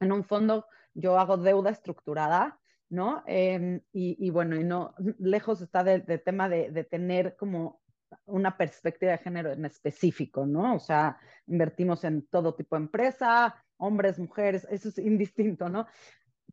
en 0.00 0.12
un 0.12 0.24
fondo, 0.24 0.66
yo 0.92 1.18
hago 1.18 1.38
deuda 1.38 1.70
estructurada, 1.70 2.60
¿no? 2.90 3.22
Em, 3.26 3.80
y, 3.90 4.16
y, 4.18 4.28
bueno, 4.28 4.56
y 4.56 4.64
no, 4.64 4.94
lejos 5.18 5.62
está 5.62 5.82
del 5.82 6.04
de 6.04 6.18
tema 6.18 6.50
de, 6.50 6.70
de 6.70 6.84
tener 6.84 7.36
como 7.36 7.80
una 8.26 8.56
perspectiva 8.56 9.12
de 9.12 9.18
género 9.18 9.52
en 9.52 9.64
específico, 9.64 10.46
¿no? 10.46 10.76
O 10.76 10.78
sea, 10.78 11.18
invertimos 11.46 12.04
en 12.04 12.26
todo 12.26 12.54
tipo 12.54 12.76
de 12.76 12.82
empresa, 12.82 13.54
hombres, 13.76 14.18
mujeres, 14.18 14.66
eso 14.70 14.88
es 14.88 14.98
indistinto, 14.98 15.68
¿no? 15.68 15.86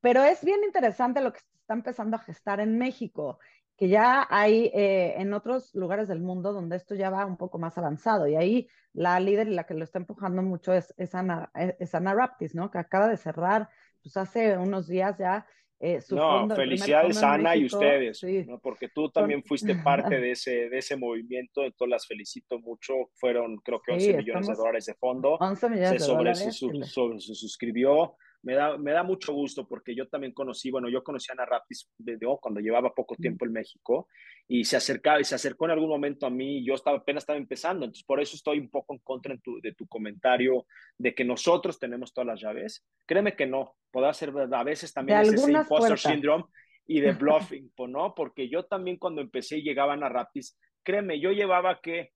Pero 0.02 0.24
es 0.24 0.44
bien 0.44 0.64
interesante 0.64 1.22
lo 1.22 1.32
que 1.34 1.40
está 1.40 1.74
empezando 1.74 2.18
a 2.18 2.20
gestar 2.20 2.60
en 2.60 2.78
México, 2.78 3.40
que 3.78 3.90
ya 3.90 4.28
hay 4.30 4.72
eh, 4.74 5.16
en 5.18 5.34
otros 5.34 5.74
lugares 5.74 6.08
del 6.08 6.22
mundo 6.22 6.54
donde 6.54 6.76
esto 6.76 6.96
ya 6.96 7.10
va 7.10 7.26
un 7.26 7.38
poco 7.38 7.58
más 7.60 7.78
avanzado. 7.78 8.28
Y 8.28 8.36
ahí 8.36 8.68
la 8.94 9.20
líder 9.20 9.48
y 9.48 9.56
la 9.56 9.66
que 9.66 9.74
lo 9.74 9.84
está 9.84 10.00
empujando 10.00 10.42
mucho 10.44 10.74
es, 10.74 10.94
es, 10.98 11.16
Ana, 11.16 11.52
es 11.56 11.96
Ana 11.96 12.14
Raptis, 12.14 12.56
¿no? 12.56 12.70
Que 12.72 12.80
acaba 12.80 13.08
de 13.08 13.18
cerrar, 13.18 13.70
pues 14.04 14.18
hace 14.18 14.58
unos 14.58 14.88
días 14.88 15.18
ya 15.18 15.46
eh, 15.84 16.00
no, 16.12 16.48
felicidades 16.56 17.24
Ana 17.24 17.56
y 17.56 17.66
ustedes, 17.66 18.22
porque 18.62 18.90
tú 18.90 19.10
también 19.10 19.44
fuiste 19.44 19.74
parte 19.84 20.20
de 20.20 20.32
ese, 20.32 20.70
de 20.70 20.78
ese 20.78 20.96
movimiento, 20.96 21.64
entonces 21.64 21.90
las 21.90 22.06
felicito 22.06 22.60
mucho, 22.60 22.94
fueron 23.16 23.58
creo 23.58 23.82
que 23.82 23.94
11 23.94 24.18
millones 24.18 24.48
de 24.48 24.54
dólares 24.54 24.86
de 24.86 24.94
fondo, 24.94 25.38
11 25.40 25.70
millones 25.70 26.04
se, 26.04 26.08
de 26.08 26.14
dólares, 26.14 26.40
se 26.40 27.36
suscribió, 27.36 28.16
me 28.44 28.56
da, 28.56 28.78
me 28.78 28.92
da 28.92 29.04
mucho 29.04 29.34
gusto 29.34 29.68
porque 29.68 29.96
yo 29.96 30.08
también 30.08 30.34
conocí, 30.34 30.72
bueno, 30.72 30.90
yo 30.90 31.04
conocí 31.04 31.32
a 31.32 31.34
Ana 31.34 31.46
Rapis 31.46 31.90
desde, 31.98 32.26
oh, 32.26 32.40
cuando 32.40 32.60
llevaba 32.60 32.94
poco 32.94 33.16
tiempo 33.16 33.46
en 33.46 33.54
México 33.54 34.08
y 34.48 34.66
se 34.66 34.78
acercaba 34.78 35.20
y 35.22 35.24
se 35.24 35.36
acercó 35.36 35.66
en 35.66 35.72
algún 35.72 35.90
momento 35.90 36.26
a 36.26 36.30
mí 36.30 36.58
y 36.58 36.66
yo 36.66 36.74
estaba, 36.74 36.98
apenas 36.98 37.24
estaba 37.24 37.38
empezando, 37.38 37.86
entonces 37.86 38.04
por 38.04 38.20
eso 38.20 38.36
estoy 38.36 38.60
un 38.60 38.70
poco 38.70 38.94
en 38.94 39.00
contra 39.00 39.36
de 39.36 39.74
tu 39.74 39.88
comentario 39.88 40.66
de 40.98 41.14
que 41.14 41.24
nosotros 41.24 41.80
tenemos 41.80 42.14
todas 42.14 42.28
las 42.28 42.42
llaves. 42.42 42.86
Créeme 43.06 43.36
que 43.36 43.46
no, 43.46 43.76
puede 43.92 44.14
ser 44.14 44.34
a 44.52 44.64
veces 44.64 44.94
también 44.94 45.22
es 45.22 45.34
ese 45.34 45.52
imposter 45.52 45.98
syndrome 45.98 46.46
y 46.88 47.00
de 47.00 47.12
bluffing, 47.14 47.72
¿no? 47.88 48.16
Porque 48.16 48.50
yo 48.50 48.66
también 48.66 48.98
cuando 48.98 49.22
empecé 49.22 49.60
y 49.60 49.64
llegaban 49.64 50.04
a 50.04 50.10
Raptis, 50.10 50.58
créeme, 50.84 51.20
yo 51.20 51.32
llevaba 51.32 51.80
que 51.82 52.12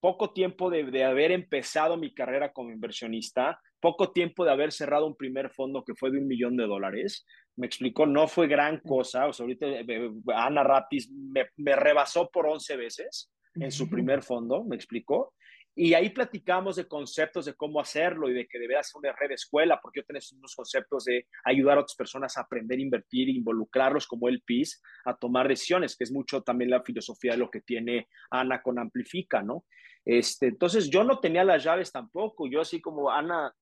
poco 0.00 0.32
tiempo 0.32 0.70
de, 0.70 0.84
de, 0.84 1.04
haber 1.04 1.30
empezado 1.30 1.98
mi 1.98 2.14
carrera 2.14 2.52
como 2.52 2.70
inversionista, 2.70 3.60
poco 3.80 4.12
tiempo 4.12 4.44
de 4.44 4.52
haber 4.52 4.72
cerrado 4.72 5.06
un 5.06 5.16
primer 5.16 5.50
fondo 5.50 5.84
que 5.84 5.94
fue 5.94 6.10
de 6.10 6.18
un 6.18 6.26
millón 6.26 6.56
de 6.56 6.66
dólares. 6.66 7.26
Me 7.56 7.66
explicó, 7.66 8.06
no 8.06 8.28
fue 8.28 8.46
gran 8.46 8.78
cosa. 8.80 9.26
O 9.26 9.32
sea, 9.32 9.44
ahorita 9.44 9.66
eh, 9.66 9.84
eh, 9.88 10.10
Ana 10.34 10.62
Rapis 10.62 11.10
me, 11.10 11.46
me 11.56 11.74
rebasó 11.76 12.30
por 12.30 12.46
11 12.46 12.76
veces 12.76 13.32
en 13.54 13.72
su 13.72 13.88
primer 13.88 14.22
fondo, 14.22 14.64
me 14.64 14.76
explicó. 14.76 15.34
Y 15.74 15.94
ahí 15.94 16.10
platicamos 16.10 16.76
de 16.76 16.88
conceptos 16.88 17.46
de 17.46 17.54
cómo 17.54 17.80
hacerlo 17.80 18.28
y 18.28 18.34
de 18.34 18.46
que 18.46 18.58
debería 18.58 18.82
ser 18.82 18.98
una 18.98 19.12
red 19.12 19.28
de 19.28 19.34
escuela, 19.34 19.78
porque 19.80 20.00
yo 20.00 20.04
tengo 20.04 20.20
unos 20.36 20.54
conceptos 20.54 21.04
de 21.04 21.26
ayudar 21.44 21.78
a 21.78 21.82
otras 21.82 21.96
personas 21.96 22.36
a 22.36 22.42
aprender 22.42 22.80
invertir 22.80 23.28
involucrarlos 23.28 24.06
como 24.06 24.28
el 24.28 24.42
PIS 24.42 24.82
a 25.04 25.16
tomar 25.16 25.48
decisiones, 25.48 25.96
que 25.96 26.04
es 26.04 26.12
mucho 26.12 26.42
también 26.42 26.70
la 26.70 26.82
filosofía 26.82 27.32
de 27.32 27.38
lo 27.38 27.50
que 27.50 27.60
tiene 27.60 28.08
Ana 28.30 28.62
con 28.62 28.78
Amplifica, 28.78 29.42
¿no? 29.42 29.64
Este, 30.04 30.48
entonces 30.48 30.90
yo 30.90 31.04
no 31.04 31.20
tenía 31.20 31.44
las 31.44 31.62
llaves 31.62 31.92
tampoco, 31.92 32.48
yo 32.48 32.60
así 32.60 32.80
como 32.80 33.10
Ana, 33.10 33.54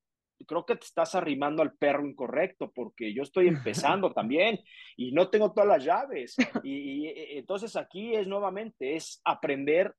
creo 0.47 0.65
que 0.65 0.77
te 0.77 0.85
estás 0.85 1.15
arrimando 1.15 1.63
al 1.63 1.75
perro 1.75 2.07
incorrecto 2.07 2.71
porque 2.73 3.13
yo 3.13 3.23
estoy 3.23 3.49
empezando 3.49 4.13
también 4.13 4.61
y 4.97 5.13
no 5.13 5.29
tengo 5.29 5.53
todas 5.53 5.69
las 5.69 5.85
llaves. 5.85 6.37
Y, 6.63 7.09
y, 7.09 7.39
entonces 7.39 7.77
aquí 7.77 8.15
es 8.15 8.27
nuevamente, 8.27 8.97
es 8.97 9.21
aprender 9.25 9.95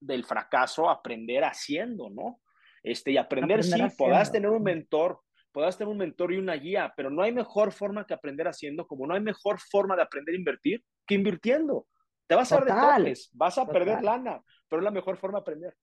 del 0.00 0.24
fracaso, 0.24 0.88
aprender 0.88 1.44
haciendo, 1.44 2.08
¿no? 2.10 2.40
Este, 2.82 3.12
y 3.12 3.16
aprender, 3.18 3.60
aprender 3.60 3.90
sí, 3.90 3.96
podás 3.96 4.32
tener 4.32 4.50
un 4.50 4.62
mentor, 4.62 5.20
podás 5.52 5.76
tener 5.76 5.90
un 5.90 5.98
mentor 5.98 6.32
y 6.32 6.38
una 6.38 6.54
guía, 6.54 6.92
pero 6.96 7.10
no 7.10 7.22
hay 7.22 7.32
mejor 7.32 7.72
forma 7.72 8.06
que 8.06 8.14
aprender 8.14 8.48
haciendo, 8.48 8.86
como 8.86 9.06
no 9.06 9.14
hay 9.14 9.20
mejor 9.20 9.60
forma 9.60 9.96
de 9.96 10.02
aprender 10.02 10.34
a 10.34 10.38
invertir 10.38 10.82
que 11.06 11.14
invirtiendo. 11.14 11.86
Te 12.26 12.36
vas 12.36 12.52
a 12.52 12.60
dar 12.60 13.02
de 13.02 13.18
vas 13.32 13.58
a 13.58 13.66
perder 13.66 14.02
lana, 14.02 14.42
pero 14.68 14.80
es 14.80 14.84
la 14.84 14.92
mejor 14.92 15.16
forma 15.16 15.38
de 15.38 15.42
aprender. 15.42 15.76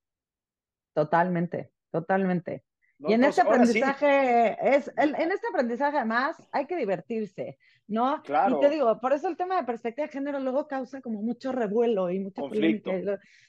Totalmente, 0.93 1.73
totalmente. 1.91 2.63
Y 2.99 3.13
en 3.13 3.23
este 3.23 3.41
aprendizaje, 3.41 4.57
es, 4.75 4.91
en 4.97 5.31
este 5.31 5.47
aprendizaje 5.47 5.97
además 5.97 6.35
hay 6.51 6.65
que 6.65 6.75
divertirse, 6.75 7.57
¿no? 7.87 8.21
Claro. 8.23 8.57
Y 8.57 8.61
te 8.61 8.69
digo, 8.69 8.99
por 8.99 9.13
eso 9.13 9.27
el 9.27 9.37
tema 9.37 9.57
de 9.57 9.63
perspectiva 9.63 10.07
de 10.07 10.13
género 10.13 10.39
luego 10.39 10.67
causa 10.67 11.01
como 11.01 11.21
mucho 11.21 11.51
revuelo 11.51 12.09
y 12.09 12.19
mucho 12.19 12.41
conflicto. 12.41 12.91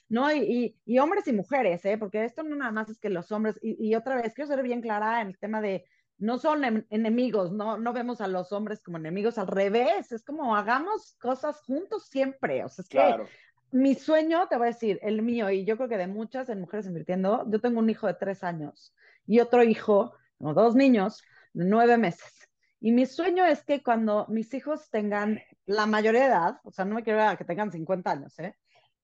¿no? 0.07 0.31
Y, 0.33 0.75
y, 0.85 0.99
hombres 0.99 1.27
y 1.27 1.33
mujeres, 1.33 1.83
¿eh? 1.85 1.97
Porque 1.97 2.25
esto 2.25 2.43
no 2.43 2.55
nada 2.55 2.71
más 2.71 2.89
es 2.89 2.99
que 2.99 3.09
los 3.09 3.31
hombres, 3.31 3.59
y, 3.61 3.89
y 3.89 3.95
otra 3.95 4.15
vez, 4.15 4.33
quiero 4.33 4.47
ser 4.47 4.63
bien 4.63 4.81
clara 4.81 5.21
en 5.21 5.29
el 5.29 5.37
tema 5.37 5.61
de 5.61 5.85
no 6.19 6.37
son 6.37 6.85
enemigos, 6.89 7.51
no, 7.51 7.77
no 7.77 7.93
vemos 7.93 8.19
a 8.19 8.27
los 8.27 8.51
hombres 8.51 8.81
como 8.83 8.97
enemigos, 8.97 9.37
al 9.37 9.47
revés, 9.47 10.11
es 10.11 10.23
como 10.23 10.55
hagamos 10.55 11.15
cosas 11.19 11.61
juntos 11.61 12.07
siempre, 12.07 12.63
o 12.65 12.69
sea, 12.69 12.83
es 12.83 12.89
que 12.89 13.23
mi 13.71 13.95
sueño, 13.95 14.47
te 14.49 14.57
voy 14.57 14.67
a 14.67 14.71
decir, 14.71 14.99
el 15.01 15.21
mío, 15.21 15.49
y 15.49 15.63
yo 15.63 15.77
creo 15.77 15.87
que 15.87 15.97
de 15.97 16.07
muchas 16.07 16.49
en 16.49 16.59
mujeres 16.59 16.87
invirtiendo, 16.87 17.45
yo 17.49 17.61
tengo 17.61 17.79
un 17.79 17.89
hijo 17.89 18.07
de 18.07 18.15
tres 18.15 18.43
años 18.43 18.93
y 19.25 19.39
otro 19.39 19.63
hijo, 19.63 20.13
o 20.39 20.53
dos 20.53 20.75
niños, 20.75 21.21
de 21.53 21.65
nueve 21.65 21.97
meses. 21.97 22.33
Y 22.79 22.91
mi 22.91 23.05
sueño 23.05 23.45
es 23.45 23.63
que 23.63 23.83
cuando 23.83 24.25
mis 24.29 24.53
hijos 24.53 24.89
tengan 24.89 25.39
la 25.65 25.85
mayoría 25.85 26.21
de 26.21 26.27
edad, 26.27 26.59
o 26.63 26.71
sea, 26.71 26.85
no 26.85 26.95
me 26.95 27.03
quiero 27.03 27.37
que 27.37 27.43
tengan 27.43 27.71
50 27.71 28.11
años, 28.11 28.39
¿eh? 28.39 28.55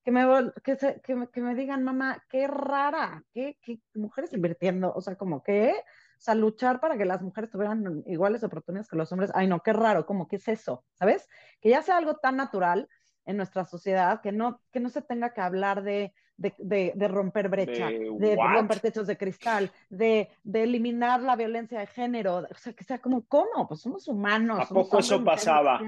Que 0.02 0.12
me, 0.12 0.24
que, 0.62 0.76
se, 0.76 1.00
que, 1.02 1.16
me, 1.16 1.28
que 1.28 1.40
me 1.40 1.54
digan, 1.54 1.82
mamá, 1.82 2.22
qué 2.28 2.46
rara, 2.46 3.24
qué, 3.32 3.58
qué 3.60 3.80
mujeres 3.94 4.32
invirtiendo, 4.32 4.92
o 4.94 5.00
sea, 5.00 5.16
como 5.16 5.42
que 5.42 5.74
o 6.16 6.20
sea, 6.20 6.34
luchar 6.34 6.80
para 6.80 6.96
que 6.96 7.04
las 7.04 7.22
mujeres 7.22 7.50
tuvieran 7.50 8.02
iguales 8.06 8.42
oportunidades 8.42 8.88
que 8.88 8.96
los 8.96 9.12
hombres. 9.12 9.30
Ay, 9.34 9.46
no, 9.46 9.60
qué 9.60 9.72
raro, 9.72 10.06
como 10.06 10.28
que 10.28 10.36
es 10.36 10.48
eso, 10.48 10.84
¿sabes? 10.94 11.28
Que 11.60 11.70
ya 11.70 11.82
sea 11.82 11.98
algo 11.98 12.16
tan 12.16 12.36
natural 12.36 12.88
en 13.26 13.36
nuestra 13.36 13.64
sociedad 13.64 14.20
que 14.22 14.32
no, 14.32 14.62
que 14.72 14.80
no 14.80 14.88
se 14.88 15.02
tenga 15.02 15.34
que 15.34 15.42
hablar 15.42 15.82
de, 15.82 16.14
de, 16.36 16.92
de, 16.94 17.08
romper 17.08 17.48
brecha, 17.48 17.88
de, 17.88 18.36
romper 18.36 18.80
techos 18.80 19.06
de 19.06 19.16
cristal, 19.16 19.70
de, 19.88 20.28
eliminar 20.52 21.22
la 21.22 21.36
violencia 21.36 21.80
de 21.80 21.86
género. 21.86 22.38
O 22.38 22.54
sea, 22.58 22.72
que 22.72 22.84
sea 22.84 22.98
como, 22.98 23.26
¿cómo? 23.26 23.66
Pues 23.68 23.80
somos 23.80 24.06
humanos. 24.08 24.60
¿A 24.70 24.74
poco 24.74 24.98
eso 24.98 25.22
pasaba? 25.24 25.80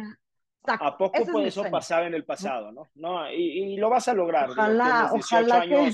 ¿A 0.65 0.99
poco 0.99 1.41
eso 1.41 1.65
pasaba 1.71 2.07
en 2.07 2.15
el 2.15 2.25
pasado, 2.25 2.73
no? 2.73 2.89
no 2.95 3.31
y, 3.33 3.75
y, 3.75 3.77
lo 3.77 3.89
vas 3.89 4.09
a 4.09 4.15
lograr. 4.15 4.51
Ojalá, 4.51 5.11
ojalá 5.13 5.63
que 5.63 5.93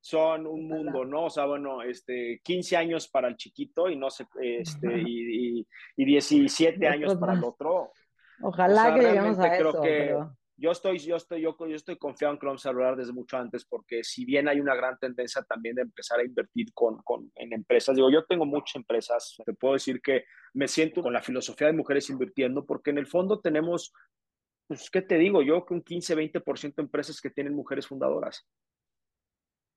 son 0.00 0.46
un 0.46 0.68
mundo, 0.68 1.04
¿no? 1.04 1.24
O 1.24 1.30
sea, 1.30 1.44
bueno, 1.44 1.82
este, 1.82 2.40
15 2.42 2.76
años 2.76 3.08
para 3.08 3.28
el 3.28 3.36
chiquito 3.36 3.88
y 3.88 3.96
no 3.96 4.10
sé, 4.10 4.26
este, 4.40 5.02
y, 5.06 5.66
y, 5.96 6.04
17 6.04 6.86
años 6.86 7.16
para 7.16 7.34
el 7.34 7.44
otro. 7.44 7.92
Ojalá 8.40 8.94
que 8.94 9.00
lleguemos 9.02 9.38
a 9.38 9.50
creo 9.50 9.70
eso, 9.70 9.82
que 9.82 10.16
yo 10.58 10.72
estoy, 10.72 10.98
yo 10.98 11.16
estoy, 11.16 11.40
yo, 11.40 11.56
yo 11.56 11.76
estoy 11.76 11.96
confiado 11.96 12.34
en 12.34 12.40
que 12.40 12.46
vamos 12.46 12.66
a 12.66 12.72
lograr 12.72 12.96
desde 12.96 13.12
mucho 13.12 13.36
antes, 13.36 13.64
porque 13.64 14.02
si 14.02 14.24
bien 14.24 14.48
hay 14.48 14.58
una 14.58 14.74
gran 14.74 14.98
tendencia 14.98 15.42
también 15.42 15.76
de 15.76 15.82
empezar 15.82 16.18
a 16.18 16.24
invertir 16.24 16.72
con, 16.74 17.00
con, 17.02 17.30
en 17.36 17.52
empresas, 17.52 17.94
digo, 17.94 18.10
yo 18.10 18.24
tengo 18.24 18.44
muchas 18.44 18.74
empresas, 18.74 19.36
te 19.46 19.54
puedo 19.54 19.74
decir 19.74 20.02
que 20.02 20.24
me 20.54 20.66
siento 20.66 21.00
con 21.00 21.12
la 21.12 21.22
filosofía 21.22 21.68
de 21.68 21.74
mujeres 21.74 22.10
invirtiendo, 22.10 22.66
porque 22.66 22.90
en 22.90 22.98
el 22.98 23.06
fondo 23.06 23.40
tenemos, 23.40 23.92
pues, 24.66 24.90
¿qué 24.90 25.00
te 25.00 25.16
digo? 25.16 25.42
Yo 25.42 25.64
que 25.64 25.74
un 25.74 25.82
15, 25.82 26.16
20% 26.16 26.74
de 26.74 26.82
empresas 26.82 27.20
que 27.20 27.30
tienen 27.30 27.54
mujeres 27.54 27.86
fundadoras. 27.86 28.44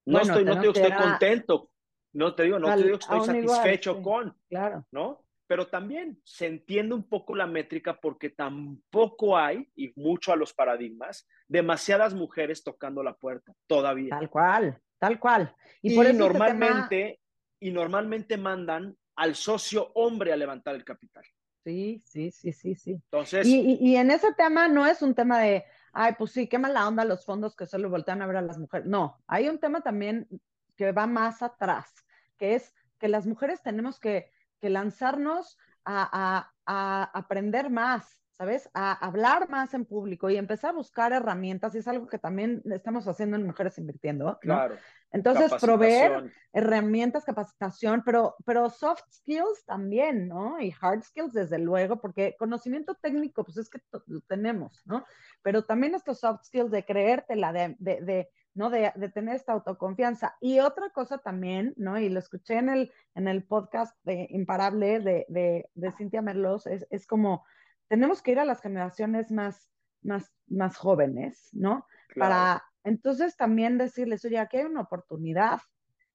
No 0.07 0.19
estoy, 0.19 0.43
no 0.43 0.55
te 0.55 0.61
digo 0.61 0.73
que 0.73 0.81
estoy 0.81 0.97
contento, 0.97 1.71
no 2.13 2.33
te 2.33 2.43
digo, 2.43 2.57
no 2.57 2.75
te 2.75 2.83
digo 2.83 2.97
que 2.97 3.03
estoy 3.03 3.23
satisfecho 3.23 4.01
con, 4.01 4.35
claro. 4.49 4.83
¿no? 4.91 5.23
Pero 5.51 5.67
también 5.67 6.17
se 6.23 6.47
entiende 6.47 6.95
un 6.95 7.03
poco 7.03 7.35
la 7.35 7.45
métrica 7.45 7.99
porque 7.99 8.29
tampoco 8.29 9.37
hay, 9.37 9.69
y 9.75 9.91
mucho 9.99 10.31
a 10.31 10.37
los 10.37 10.53
paradigmas, 10.53 11.27
demasiadas 11.45 12.13
mujeres 12.13 12.63
tocando 12.63 13.03
la 13.03 13.17
puerta 13.17 13.51
todavía. 13.67 14.11
Tal 14.11 14.29
cual, 14.29 14.81
tal 14.97 15.19
cual. 15.19 15.53
Y, 15.81 15.93
por 15.93 16.05
eso 16.05 16.13
este 16.13 16.23
normalmente, 16.23 17.19
y 17.59 17.69
normalmente 17.69 18.37
mandan 18.37 18.95
al 19.17 19.35
socio 19.35 19.91
hombre 19.93 20.31
a 20.31 20.37
levantar 20.37 20.73
el 20.73 20.85
capital. 20.85 21.25
Sí, 21.65 22.01
sí, 22.05 22.31
sí, 22.31 22.53
sí, 22.53 22.75
sí. 22.75 22.91
Entonces. 22.91 23.45
Y, 23.45 23.77
y, 23.81 23.97
en 23.97 24.09
ese 24.09 24.33
tema 24.35 24.69
no 24.69 24.87
es 24.87 25.01
un 25.01 25.13
tema 25.13 25.37
de, 25.41 25.65
ay, 25.91 26.15
pues 26.17 26.31
sí, 26.31 26.47
qué 26.47 26.59
mala 26.59 26.87
onda 26.87 27.03
los 27.03 27.25
fondos 27.25 27.57
que 27.57 27.67
solo 27.67 27.89
voltean 27.89 28.21
a 28.21 28.27
ver 28.27 28.37
a 28.37 28.41
las 28.41 28.57
mujeres. 28.57 28.87
No, 28.87 29.21
hay 29.27 29.49
un 29.49 29.59
tema 29.59 29.81
también 29.81 30.29
que 30.77 30.93
va 30.93 31.07
más 31.07 31.41
atrás, 31.41 31.93
que 32.37 32.55
es 32.55 32.73
que 32.99 33.09
las 33.09 33.27
mujeres 33.27 33.61
tenemos 33.61 33.99
que, 33.99 34.31
que 34.61 34.69
lanzarnos 34.69 35.57
a, 35.83 36.07
a, 36.11 36.53
a, 36.65 37.03
aprender 37.17 37.69
más, 37.69 38.21
¿sabes? 38.31 38.69
A 38.73 38.93
hablar 39.05 39.49
más 39.49 39.73
en 39.73 39.85
público 39.85 40.29
y 40.29 40.37
empezar 40.37 40.69
a 40.69 40.77
buscar 40.77 41.11
herramientas, 41.11 41.75
y 41.75 41.79
es 41.79 41.87
algo 41.87 42.07
que 42.07 42.19
también 42.19 42.61
estamos 42.65 43.07
haciendo 43.07 43.35
en 43.35 43.45
Mujeres 43.45 43.77
Invirtiendo, 43.77 44.25
¿no? 44.25 44.39
Claro. 44.39 44.75
Entonces, 45.13 45.51
proveer 45.59 46.31
herramientas, 46.53 47.25
capacitación, 47.25 48.01
pero, 48.05 48.35
pero 48.45 48.69
soft 48.69 49.03
skills 49.11 49.65
también, 49.65 50.29
¿no? 50.29 50.57
Y 50.61 50.73
hard 50.79 51.03
skills, 51.03 51.33
desde 51.33 51.59
luego, 51.59 51.99
porque 51.99 52.35
conocimiento 52.39 52.95
técnico, 52.95 53.43
pues 53.43 53.57
es 53.57 53.69
que 53.69 53.81
lo 54.07 54.21
tenemos, 54.21 54.81
¿no? 54.85 55.03
Pero 55.41 55.65
también 55.65 55.95
estos 55.95 56.19
soft 56.19 56.45
skills 56.45 56.71
de 56.71 56.85
creértela, 56.85 57.51
de, 57.51 57.75
de, 57.79 58.01
de 58.01 58.29
¿no? 58.53 58.69
De, 58.69 58.91
de, 58.95 59.09
tener 59.09 59.35
esta 59.35 59.53
autoconfianza. 59.53 60.35
Y 60.41 60.59
otra 60.59 60.89
cosa 60.89 61.19
también, 61.19 61.73
¿no? 61.77 61.99
Y 61.99 62.09
lo 62.09 62.19
escuché 62.19 62.57
en 62.57 62.69
el, 62.69 62.91
en 63.15 63.27
el 63.27 63.43
podcast 63.43 63.95
de 64.03 64.27
Imparable 64.29 64.99
de, 64.99 65.25
de, 65.29 65.69
de 65.73 65.91
Cintia 65.93 66.21
Merlos, 66.21 66.67
es, 66.67 66.85
es, 66.89 67.07
como, 67.07 67.45
tenemos 67.87 68.21
que 68.21 68.31
ir 68.31 68.39
a 68.39 68.45
las 68.45 68.61
generaciones 68.61 69.31
más, 69.31 69.69
más, 70.01 70.31
más 70.47 70.77
jóvenes, 70.77 71.49
¿no? 71.53 71.85
Para 72.15 72.63
entonces 72.83 73.37
también 73.37 73.77
decirles, 73.77 74.25
oye, 74.25 74.39
aquí 74.39 74.57
hay 74.57 74.65
una 74.65 74.81
oportunidad, 74.81 75.61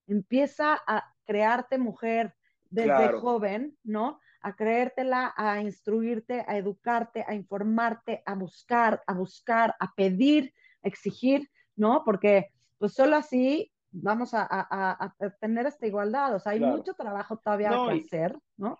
empieza 0.07 0.79
a 0.87 1.14
crearte 1.25 1.79
mujer 1.79 2.35
desde 2.70 3.12
joven, 3.18 3.77
¿no? 3.85 4.20
A 4.40 4.55
creértela, 4.55 5.33
a 5.37 5.61
instruirte, 5.61 6.44
a 6.46 6.57
educarte, 6.57 7.25
a 7.27 7.35
informarte, 7.35 8.22
a 8.27 8.35
buscar, 8.35 9.03
a 9.07 9.14
buscar, 9.14 9.75
a 9.81 9.94
pedir, 9.94 10.53
a 10.83 10.88
exigir, 10.88 11.51
¿no? 11.77 12.03
Porque 12.05 12.51
pues 12.79 12.93
solo 12.93 13.17
así 13.17 13.71
vamos 13.91 14.31
a, 14.33 15.15
tener 15.41 15.67
esta 15.67 15.87
igualdad. 15.87 16.35
O 16.35 16.39
sea, 16.39 16.53
hay 16.53 16.61
mucho 16.61 16.95
trabajo 16.95 17.39
todavía 17.39 17.71
que 17.71 18.05
hacer, 18.05 18.37
¿no? 18.57 18.79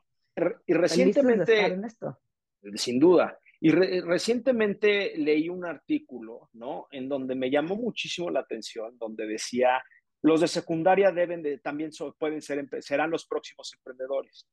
Y 0.67 0.75
recientemente, 0.75 1.81
sin 2.75 2.99
duda, 2.99 3.39
y 3.61 3.71
recientemente 3.71 5.17
leí 5.17 5.49
un 5.49 5.65
artículo, 5.65 6.51
¿no? 6.53 6.89
En 6.91 7.09
donde 7.09 7.35
me 7.35 7.51
llamó 7.51 7.77
muchísimo 7.77 8.29
la 8.29 8.41
atención, 8.41 8.99
donde 8.99 9.27
decía, 9.27 9.83
los 10.23 10.43
de 10.43 10.49
secundaria 10.49 11.11
deben 11.11 11.43
de, 11.43 11.59
también 11.59 11.91
pueden 12.19 12.43
ser, 12.43 12.67
serán 12.81 13.11
los 13.11 13.27
próximos 13.27 13.73
emprendedores. 13.73 14.47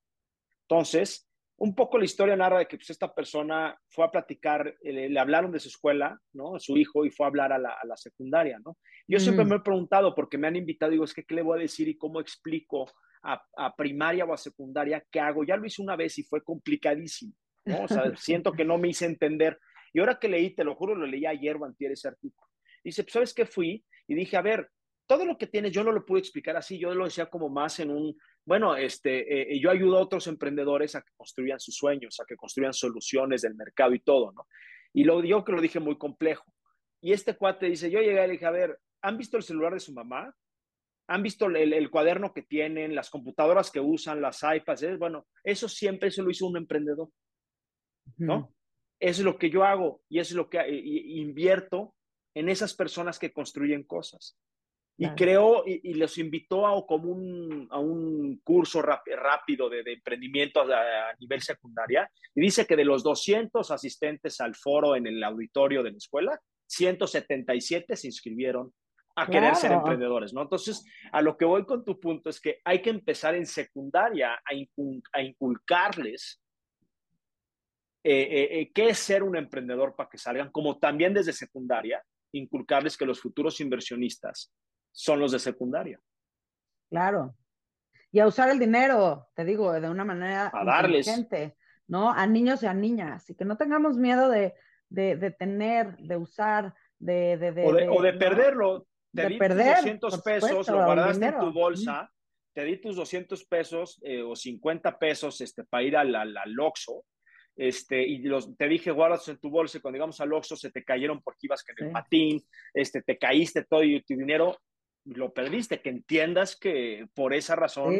Entonces, 0.61 1.27
un 1.63 1.73
poco 1.73 1.97
la 1.97 2.03
historia 2.03 2.35
narra 2.35 2.59
de 2.59 2.67
que 2.67 2.75
pues, 2.75 2.89
esta 2.89 3.15
persona 3.15 3.79
fue 3.87 4.03
a 4.03 4.11
platicar, 4.11 4.75
eh, 4.83 5.07
le, 5.07 5.17
hablaron 5.17 5.49
de 5.49 5.61
su 5.61 5.69
escuela, 5.69 6.19
¿no? 6.33 6.59
Su 6.59 6.75
hijo 6.75 7.05
y 7.05 7.09
fue 7.09 7.25
a 7.25 7.29
hablar 7.29 7.53
a 7.53 7.57
la, 7.57 7.69
a 7.69 7.85
la 7.85 7.95
secundaria, 7.95 8.59
¿no? 8.65 8.77
Yo 9.07 9.17
siempre 9.17 9.45
mm. 9.45 9.47
me 9.47 9.55
he 9.55 9.59
preguntado, 9.61 10.13
porque 10.13 10.37
me 10.37 10.47
han 10.47 10.57
invitado, 10.57 10.91
digo, 10.91 11.05
es 11.05 11.13
que, 11.13 11.23
¿qué 11.23 11.35
le 11.35 11.41
voy 11.41 11.57
a 11.57 11.61
decir 11.61 11.87
y 11.87 11.97
cómo 11.97 12.19
explico 12.19 12.91
a, 13.23 13.41
a 13.55 13.73
primaria 13.77 14.25
o 14.25 14.33
a 14.33 14.37
secundaria 14.37 15.05
qué 15.09 15.21
hago? 15.21 15.45
Ya 15.45 15.55
lo 15.55 15.65
hice 15.65 15.81
una 15.81 15.95
vez 15.95 16.19
y 16.19 16.23
fue 16.23 16.43
complicadísimo. 16.43 17.33
¿no? 17.63 17.85
O 17.85 17.87
sea, 17.87 18.11
siento 18.17 18.51
que 18.51 18.65
no 18.65 18.77
me 18.77 18.89
hice 18.89 19.05
entender. 19.05 19.57
Y 19.93 20.01
ahora 20.01 20.19
que 20.19 20.27
leí, 20.27 20.53
te 20.53 20.65
lo 20.65 20.75
juro, 20.75 20.95
lo 20.95 21.07
leí 21.07 21.25
ayer 21.25 21.55
o 21.55 21.63
antier 21.63 21.93
ese 21.93 22.09
artículo. 22.09 22.45
Dice, 22.83 23.03
pues, 23.03 23.13
¿sabes 23.13 23.33
qué 23.33 23.45
fui? 23.45 23.85
Y 24.05 24.15
dije, 24.15 24.35
a 24.35 24.41
ver, 24.41 24.69
todo 25.05 25.25
lo 25.25 25.37
que 25.37 25.47
tienes 25.47 25.71
yo 25.71 25.83
no 25.83 25.91
lo 25.91 26.05
pude 26.05 26.19
explicar 26.19 26.55
así, 26.55 26.77
yo 26.77 26.93
lo 26.93 27.05
decía 27.05 27.27
como 27.27 27.49
más 27.49 27.79
en 27.79 27.91
un, 27.91 28.17
bueno, 28.45 28.75
este, 28.75 29.53
eh, 29.53 29.59
yo 29.59 29.69
ayudo 29.69 29.97
a 29.97 30.01
otros 30.01 30.27
emprendedores 30.27 30.95
a 30.95 31.01
que 31.01 31.11
construyan 31.15 31.59
sus 31.59 31.75
sueños, 31.75 32.19
a 32.19 32.25
que 32.25 32.35
construyan 32.35 32.73
soluciones 32.73 33.41
del 33.41 33.55
mercado 33.55 33.93
y 33.93 33.99
todo, 33.99 34.31
¿no? 34.31 34.47
Y 34.93 35.03
lo 35.03 35.21
digo 35.21 35.43
que 35.43 35.51
lo 35.51 35.61
dije 35.61 35.79
muy 35.79 35.97
complejo. 35.97 36.45
Y 37.01 37.13
este 37.13 37.35
cuate 37.35 37.65
dice, 37.65 37.89
yo 37.89 37.99
llegué 37.99 38.23
y 38.23 38.27
le 38.27 38.33
dije, 38.33 38.45
a 38.45 38.51
ver, 38.51 38.79
¿han 39.01 39.17
visto 39.17 39.37
el 39.37 39.43
celular 39.43 39.73
de 39.73 39.79
su 39.79 39.93
mamá? 39.93 40.33
¿Han 41.07 41.23
visto 41.23 41.47
el, 41.47 41.73
el 41.73 41.89
cuaderno 41.89 42.33
que 42.33 42.43
tienen, 42.43 42.95
las 42.95 43.09
computadoras 43.09 43.71
que 43.71 43.79
usan, 43.79 44.21
las 44.21 44.41
iPads? 44.43 44.97
Bueno, 44.99 45.27
eso 45.43 45.67
siempre 45.67 46.11
se 46.11 46.21
lo 46.21 46.29
hizo 46.29 46.47
un 46.47 46.57
emprendedor. 46.57 47.09
¿no? 48.17 48.53
Eso 48.99 49.21
es 49.21 49.25
lo 49.25 49.37
que 49.37 49.49
yo 49.49 49.63
hago 49.63 50.01
y 50.09 50.19
eso 50.19 50.33
es 50.33 50.37
lo 50.37 50.49
que 50.49 50.65
invierto 50.69 51.95
en 52.35 52.49
esas 52.49 52.73
personas 52.73 53.19
que 53.19 53.33
construyen 53.33 53.83
cosas. 53.83 54.37
Y 54.95 55.09
creo, 55.09 55.63
y, 55.65 55.95
los 55.95 56.17
invitó 56.19 56.67
a, 56.67 56.85
como 56.85 57.09
un, 57.09 57.67
a 57.71 57.79
un 57.79 58.39
curso 58.43 58.81
rápido 58.81 59.67
de, 59.67 59.81
emprendimiento 59.85 60.61
a, 60.61 61.13
nivel 61.19 61.41
secundaria, 61.41 62.09
y 62.35 62.41
dice 62.41 62.65
que 62.65 62.75
de 62.75 62.85
los 62.85 63.03
200 63.03 63.71
asistentes 63.71 64.39
al 64.39 64.55
foro 64.55 64.95
en 64.95 65.07
el 65.07 65.23
auditorio 65.23 65.81
de 65.81 65.91
la 65.91 65.97
escuela, 65.97 66.39
177 66.67 67.95
se 67.95 68.07
inscribieron 68.07 68.71
a 69.15 69.27
querer 69.27 69.55
ser 69.55 69.71
emprendedores, 69.71 70.33
¿no? 70.33 70.41
Entonces, 70.41 70.83
a 71.11 71.21
lo 71.21 71.37
que 71.37 71.45
voy 71.45 71.65
con 71.65 71.83
tu 71.83 71.99
punto 71.99 72.29
es 72.29 72.39
que 72.39 72.61
hay 72.63 72.81
que 72.81 72.89
empezar 72.89 73.35
en 73.35 73.45
secundaria 73.45 74.33
a, 74.33 74.53
a 75.13 75.21
inculcarles 75.21 76.41
eh, 78.05 78.21
eh, 78.21 78.59
eh, 78.59 78.71
qué 78.73 78.89
es 78.89 78.99
ser 78.99 79.23
un 79.23 79.37
emprendedor 79.37 79.95
para 79.95 80.09
que 80.09 80.17
salgan, 80.17 80.51
como 80.51 80.77
también 80.77 81.13
desde 81.13 81.31
secundaria, 81.31 82.03
inculcarles 82.33 82.97
que 82.97 83.05
los 83.05 83.21
futuros 83.21 83.61
inversionistas 83.61 84.51
son 84.93 85.19
los 85.19 85.31
de 85.31 85.39
secundaria. 85.39 85.99
Claro. 86.89 87.35
Y 88.11 88.19
a 88.19 88.27
usar 88.27 88.49
el 88.49 88.59
dinero, 88.59 89.27
te 89.35 89.43
digo, 89.43 89.73
de 89.73 89.89
una 89.89 90.05
manera 90.05 90.51
a 90.53 90.63
darles. 90.63 91.07
¿no? 91.87 92.11
A 92.11 92.25
niños 92.27 92.63
y 92.63 92.67
a 92.67 92.73
niñas, 92.73 93.29
y 93.29 93.35
que 93.35 93.43
no 93.43 93.57
tengamos 93.57 93.97
miedo 93.97 94.29
de, 94.29 94.53
de, 94.89 95.31
tener, 95.31 95.97
de 95.97 96.15
usar, 96.15 96.73
de... 96.99 97.37
de 97.37 97.89
o, 97.89 98.01
de 98.01 98.13
perderlo. 98.13 98.87
Te 99.13 99.27
di 99.27 99.37
perder, 99.37 99.75
tus 99.99 100.11
200 100.11 100.21
pesos, 100.21 100.69
lo 100.69 100.85
guardaste 100.85 101.25
en 101.25 101.39
tu 101.39 101.51
bolsa, 101.51 102.11
te 102.53 102.63
di 102.63 102.77
tus 102.77 102.95
200 102.95 103.45
pesos 103.45 104.01
o 104.25 104.35
50 104.35 104.97
pesos 104.97 105.39
este, 105.41 105.63
para 105.65 105.83
ir 105.83 105.97
al, 105.97 106.15
al, 106.15 106.35
al 106.35 106.59
Oxxo, 106.59 107.03
este, 107.55 108.01
y 108.01 108.19
los, 108.19 108.55
te 108.57 108.67
dije, 108.67 108.89
guardas 108.91 109.27
en 109.27 109.37
tu 109.37 109.49
bolsa, 109.49 109.77
y 109.77 109.81
cuando 109.81 109.97
llegamos 109.97 110.19
al 110.19 110.33
Oxxo 110.33 110.55
se 110.55 110.71
te 110.71 110.83
cayeron 110.83 111.21
porque 111.21 111.45
ibas 111.47 111.63
con 111.63 111.75
el 111.85 111.91
patín, 111.91 112.43
este, 112.73 113.01
te 113.01 113.17
caíste 113.17 113.63
todo 113.65 113.83
y 113.83 114.01
tu 114.01 114.15
dinero 114.15 114.57
lo 115.05 115.33
perdiste, 115.33 115.81
que 115.81 115.89
entiendas 115.89 116.55
que 116.55 117.07
por 117.13 117.33
esa 117.33 117.55
razón 117.55 117.95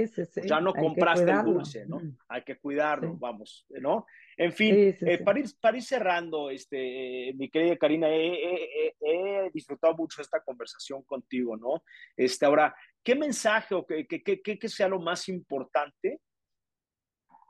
ya 0.45 0.61
no 0.61 0.73
compraste 0.73 1.29
el 1.29 1.43
dulce, 1.43 1.85
¿no? 1.85 2.01
Hay 2.27 2.43
que 2.43 2.57
cuidarlo, 2.57 3.15
vamos, 3.17 3.65
¿no? 3.69 4.05
En 4.37 4.51
fin, 4.51 4.75
eh, 4.77 5.19
para, 5.23 5.39
ir, 5.39 5.45
para, 5.59 5.77
ir, 5.77 5.83
cerrando, 5.83 6.49
este, 6.49 7.33
mi 7.35 7.49
querida 7.49 7.77
Karina, 7.77 8.07
he, 8.09 9.51
disfrutado 9.53 9.95
mucho 9.95 10.21
esta 10.21 10.41
conversación 10.41 11.03
contigo, 11.03 11.55
¿no? 11.57 11.83
Este, 12.15 12.45
ahora, 12.45 12.73
¿qué 13.03 13.15
mensaje 13.15 13.75
o 13.75 13.85
qué, 13.85 14.07
qué, 14.07 14.23
qué, 14.23 14.41
qué 14.41 14.69
sea 14.69 14.87
lo 14.87 14.99
más 14.99 15.29
importante 15.29 16.19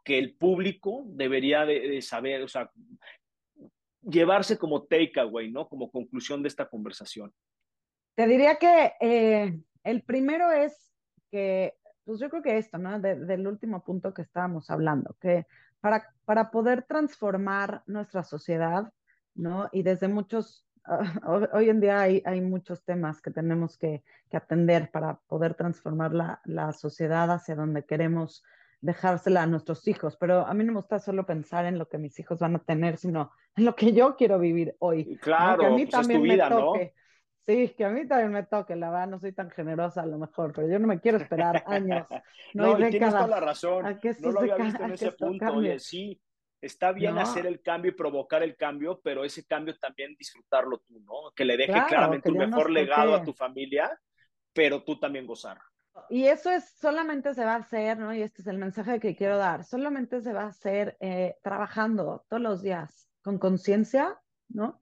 que 0.03 0.17
el 0.17 0.35
público 0.35 1.03
debería 1.05 1.65
de, 1.65 2.01
saber, 2.01 2.43
o 2.43 2.47
sea, 2.47 2.69
llevarse 4.01 4.57
como 4.57 4.83
takeaway, 4.83 5.51
¿no? 5.51 5.67
Como 5.69 5.89
conclusión 5.89 6.41
de 6.41 6.49
esta 6.49 6.67
conversación. 6.67 7.33
Te 8.15 8.28
diría 8.28 8.56
que 8.56 8.93
eh, 8.99 9.60
el 9.84 10.02
primero 10.04 10.52
es 10.52 10.91
que, 11.32 11.76
pues 12.06 12.19
yo 12.19 12.30
creo 12.30 12.41
que 12.41 12.58
esto, 12.58 12.78
¿no? 12.78 12.99
del 12.99 13.47
último 13.47 13.84
punto 13.84 14.13
que 14.13 14.21
estábamos 14.21 14.69
hablando, 14.69 15.15
que 15.19 15.47
para, 15.82 16.13
para 16.26 16.52
poder 16.52 16.84
transformar 16.84 17.84
nuestra 17.88 18.23
sociedad, 18.23 18.91
¿no? 19.36 19.67
Y 19.71 19.84
desde 19.84 20.08
muchos, 20.08 20.65
hoy 21.54 21.69
en 21.69 21.82
día 21.82 22.02
hay, 22.02 22.21
hay 22.26 22.41
muchos 22.41 22.84
temas 22.84 23.21
que 23.21 23.32
tenemos 23.32 23.78
que, 23.78 24.04
que 24.30 24.38
atender 24.38 24.91
para 24.91 25.19
poder 25.28 25.56
transformar 25.56 26.13
la, 26.13 26.41
la 26.45 26.71
sociedad 26.71 27.32
hacia 27.32 27.56
donde 27.56 27.84
queremos 27.84 28.43
dejársela 28.84 29.43
a 29.43 29.47
nuestros 29.47 29.88
hijos, 29.88 30.17
pero 30.17 30.45
a 30.45 30.54
mí 30.54 30.63
no 30.65 30.73
me 30.73 30.80
gusta 30.80 30.99
solo 30.99 31.26
pensar 31.26 31.65
en 31.65 31.80
lo 31.80 31.88
que 31.88 31.97
mis 31.97 32.19
hijos 32.19 32.39
van 32.39 32.58
a 32.58 32.60
tener, 32.60 32.97
sino 32.97 33.32
en 33.56 33.63
lo 33.63 33.76
que 33.76 33.93
yo 33.93 34.17
quiero 34.17 34.38
vivir 34.39 34.76
hoy. 34.80 35.17
Claro, 35.21 35.62
que 35.62 35.65
a 35.67 35.69
mí 35.69 35.86
pues 35.86 35.91
también 35.91 36.19
es 36.19 36.28
tu 36.28 36.34
vida, 36.34 36.49
me 36.49 36.56
toque. 36.56 36.93
Sí, 37.45 37.73
que 37.75 37.84
a 37.84 37.89
mí 37.89 38.08
también 38.08 38.32
me 38.32 38.43
toque, 38.43 38.75
la 38.75 38.89
verdad, 38.89 39.08
no 39.08 39.19
soy 39.19 39.34
tan 39.34 39.49
generosa 39.51 40.01
a 40.01 40.06
lo 40.06 40.17
mejor, 40.17 40.53
pero 40.53 40.67
yo 40.69 40.79
no 40.79 40.88
me 40.88 40.99
quiero 40.99 41.17
esperar 41.17 41.63
años. 41.67 42.08
No, 42.53 42.77
no 42.77 42.88
tienes 42.88 43.10
toda 43.10 43.27
la 43.27 43.39
razón, 43.39 43.99
no 44.19 44.32
lo 44.32 44.41
había 44.41 44.58
visto 44.58 44.84
en 44.84 44.91
ese 44.91 45.12
punto, 45.13 45.45
oye, 45.53 45.79
sí, 45.79 46.21
está 46.62 46.91
bien 46.91 47.17
hacer 47.17 47.47
el 47.47 47.63
cambio 47.63 47.91
y 47.91 47.95
provocar 47.95 48.43
el 48.43 48.56
cambio, 48.56 49.01
pero 49.03 49.25
ese 49.25 49.43
cambio 49.43 49.75
también 49.79 50.15
disfrutarlo 50.19 50.77
tú, 50.88 50.99
¿no? 50.99 51.32
Que 51.36 51.45
le 51.45 51.58
deje 51.58 51.73
claramente 51.88 52.29
un 52.29 52.38
mejor 52.38 52.69
legado 52.69 53.15
a 53.15 53.23
tu 53.23 53.34
familia, 53.34 53.99
pero 54.53 54.84
tú 54.84 54.99
también 54.99 55.25
gozar. 55.25 55.60
Y 56.10 56.25
eso 56.25 56.51
es, 56.51 56.75
solamente 56.79 57.34
se 57.34 57.43
va 57.43 57.53
a 57.53 57.58
hacer, 57.58 57.97
¿no? 57.97 58.13
Y 58.13 58.21
este 58.21 58.43
es 58.43 58.47
el 58.47 58.60
mensaje 58.60 58.99
que 58.99 59.15
quiero 59.15 59.38
dar, 59.38 59.63
solamente 59.63 60.21
se 60.21 60.32
va 60.32 60.43
a 60.43 60.47
hacer 60.47 60.95
eh, 60.99 61.36
trabajando 61.41 62.23
todos 62.29 62.41
los 62.41 62.62
días 62.62 63.10
con 63.23 63.39
conciencia, 63.39 64.19
¿no? 64.47 64.79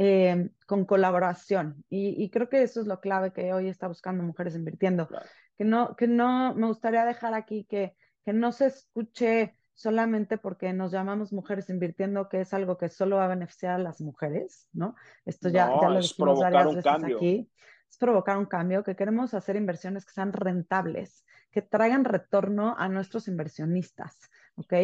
Eh, 0.00 0.50
con 0.64 0.84
colaboración. 0.84 1.84
Y, 1.90 2.30
creo 2.30 2.48
que 2.48 2.62
eso 2.62 2.80
es 2.80 2.86
lo 2.86 3.00
clave 3.00 3.32
que 3.32 3.52
hoy 3.52 3.68
está 3.68 3.88
buscando 3.88 4.22
Mujeres 4.22 4.54
Invirtiendo. 4.54 5.08
Que, 5.56 5.64
no, 5.64 5.96
que 5.96 6.06
no, 6.06 6.54
me 6.54 6.68
gustaría 6.68 7.04
dejar 7.04 7.34
aquí 7.34 7.64
que, 7.64 7.96
que 8.24 8.32
no 8.32 8.52
se 8.52 8.66
escuche 8.66 9.58
solamente 9.74 10.38
porque 10.38 10.72
nos 10.72 10.92
llamamos 10.92 11.32
Mujeres 11.32 11.68
Invirtiendo, 11.68 12.28
que 12.28 12.42
es 12.42 12.54
algo 12.54 12.78
que 12.78 12.90
solo 12.90 13.16
va 13.16 13.24
a 13.24 13.28
beneficiar 13.28 13.74
a 13.74 13.82
las 13.82 14.00
mujeres, 14.00 14.68
¿no? 14.72 14.94
Esto 15.24 15.48
ya, 15.48 15.68
ya 15.82 15.88
lo 15.88 15.98
dijimos 15.98 16.38
varias 16.38 16.76
veces 16.76 17.04
aquí 17.04 17.50
es 17.90 17.96
provocar 17.96 18.36
un 18.36 18.46
cambio, 18.46 18.84
que 18.84 18.96
queremos 18.96 19.34
hacer 19.34 19.56
inversiones 19.56 20.04
que 20.04 20.12
sean 20.12 20.32
rentables, 20.32 21.24
que 21.50 21.62
traigan 21.62 22.04
retorno 22.04 22.76
a 22.78 22.88
nuestros 22.88 23.28
inversionistas, 23.28 24.30
¿ok? 24.56 24.74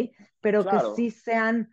Pero 0.41 0.65
que 0.65 0.79
sí 0.97 1.11
sean, 1.11 1.71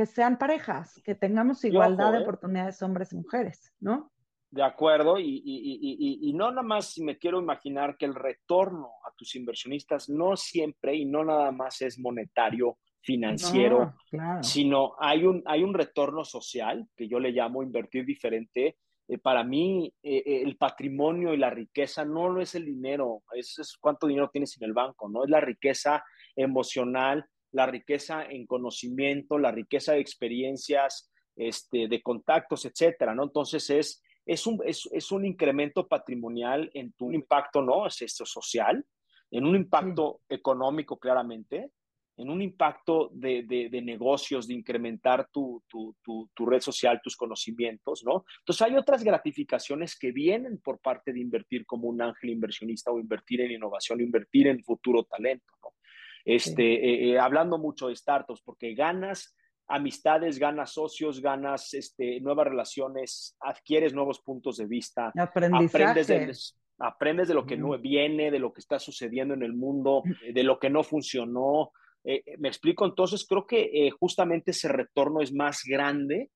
que 0.00 0.06
sean 0.06 0.38
parejas, 0.38 0.98
que 1.04 1.14
tengamos 1.14 1.62
igualdad 1.62 2.12
de 2.12 2.20
¿eh? 2.20 2.22
oportunidades 2.22 2.80
hombres 2.80 3.12
y 3.12 3.16
mujeres, 3.16 3.74
¿no? 3.80 4.10
De 4.50 4.62
acuerdo, 4.62 5.18
y, 5.18 5.42
y, 5.44 6.32
no 6.32 6.48
nada 6.48 6.62
más 6.62 6.98
me 7.00 7.18
quiero 7.18 7.38
imaginar 7.38 7.98
que 7.98 8.06
el 8.06 8.14
retorno 8.14 8.88
a 9.06 9.12
tus 9.14 9.36
inversionistas 9.36 10.08
no 10.08 10.38
siempre 10.38 10.96
y 10.96 11.04
no 11.04 11.22
nada 11.22 11.52
más 11.52 11.82
es 11.82 11.98
monetario, 11.98 12.78
financiero, 13.02 13.94
sino 14.42 14.94
hay 14.98 15.24
un, 15.24 15.42
hay 15.46 15.62
un 15.62 15.74
retorno 15.74 16.24
social 16.24 16.86
que 16.96 17.08
yo 17.08 17.18
le 17.18 17.32
llamo 17.32 17.62
invertir 17.62 18.06
diferente. 18.06 18.78
Eh, 19.06 19.18
para 19.18 19.44
mí, 19.44 19.92
eh, 20.02 20.42
el 20.44 20.56
patrimonio 20.56 21.34
y 21.34 21.36
la 21.36 21.50
riqueza 21.50 22.04
no, 22.04 22.40
es 22.40 22.54
el 22.54 22.64
dinero, 22.64 23.22
es, 23.34 23.58
es 23.58 23.76
cuánto 23.78 24.06
dinero 24.06 24.30
tienes 24.30 24.56
en 24.60 24.64
el 24.64 24.72
banco, 24.72 25.08
¿no? 25.08 25.24
Es 25.24 25.30
la 25.30 25.40
riqueza 25.40 26.02
emocional, 26.36 27.26
la 27.52 27.66
riqueza 27.66 28.24
en 28.24 28.46
conocimiento, 28.46 29.38
la 29.38 29.50
riqueza 29.50 29.92
de 29.92 30.00
experiencias, 30.00 31.10
este, 31.36 31.88
de 31.88 32.02
contactos, 32.02 32.64
etcétera, 32.64 33.14
¿no? 33.14 33.24
Entonces 33.24 33.68
es 33.70 34.02
es 34.26 34.46
un, 34.46 34.60
es, 34.64 35.12
un 35.12 35.24
incremento 35.24 35.88
patrimonial 35.88 36.70
en 36.74 36.92
tu 36.92 37.10
impacto, 37.10 37.62
¿no? 37.62 37.86
Es 37.86 38.00
esto 38.02 38.24
social, 38.24 38.84
en 39.30 39.44
un 39.44 39.56
impacto 39.56 40.20
económico 40.28 40.98
claramente, 40.98 41.70
en 42.16 42.28
un 42.28 42.42
impacto 42.42 43.10
de, 43.12 43.42
de, 43.44 43.82
negocios, 43.82 44.46
de 44.46 44.54
incrementar 44.54 45.28
tu, 45.32 45.64
tu, 45.66 45.96
tu, 46.02 46.46
red 46.46 46.60
social, 46.60 47.00
tus 47.02 47.16
conocimientos, 47.16 48.04
¿no? 48.04 48.24
Entonces 48.40 48.62
hay 48.62 48.76
otras 48.76 49.02
gratificaciones 49.02 49.98
que 49.98 50.12
vienen 50.12 50.58
por 50.58 50.78
parte 50.78 51.12
de 51.12 51.20
invertir 51.20 51.64
como 51.64 51.88
un 51.88 52.00
ángel 52.02 52.30
inversionista 52.30 52.92
o 52.92 53.00
invertir 53.00 53.40
en 53.40 53.52
innovación, 53.52 54.00
invertir 54.00 54.48
en 54.48 54.62
futuro 54.62 55.04
talento, 55.04 55.54
¿no? 55.62 55.70
Este, 56.30 56.74
eh, 56.74 57.10
eh, 57.10 57.18
hablando 57.18 57.58
mucho 57.58 57.88
de 57.88 57.96
startups, 57.96 58.42
porque 58.42 58.74
ganas 58.74 59.36
amistades, 59.66 60.38
ganas 60.38 60.72
socios, 60.72 61.20
ganas 61.20 61.74
este, 61.74 62.20
nuevas 62.20 62.46
relaciones, 62.46 63.36
adquieres 63.40 63.92
nuevos 63.92 64.20
puntos 64.20 64.56
de 64.56 64.66
vista, 64.66 65.12
aprendes 65.16 66.06
de, 66.06 66.32
aprendes 66.78 67.26
de 67.26 67.34
lo 67.34 67.44
que 67.44 67.56
no 67.56 67.76
viene, 67.78 68.30
de 68.30 68.38
lo 68.38 68.52
que 68.52 68.60
está 68.60 68.78
sucediendo 68.78 69.34
en 69.34 69.42
el 69.42 69.54
mundo, 69.54 70.04
de 70.32 70.42
lo 70.44 70.60
que 70.60 70.70
no 70.70 70.84
funcionó. 70.84 71.72
Eh, 72.04 72.22
me 72.38 72.48
explico, 72.48 72.86
entonces 72.86 73.26
creo 73.28 73.44
que 73.44 73.90
justamente 73.98 74.52
ese 74.52 74.68
retorno 74.68 75.22
es 75.22 75.32
más 75.32 75.62
grande 75.64 76.30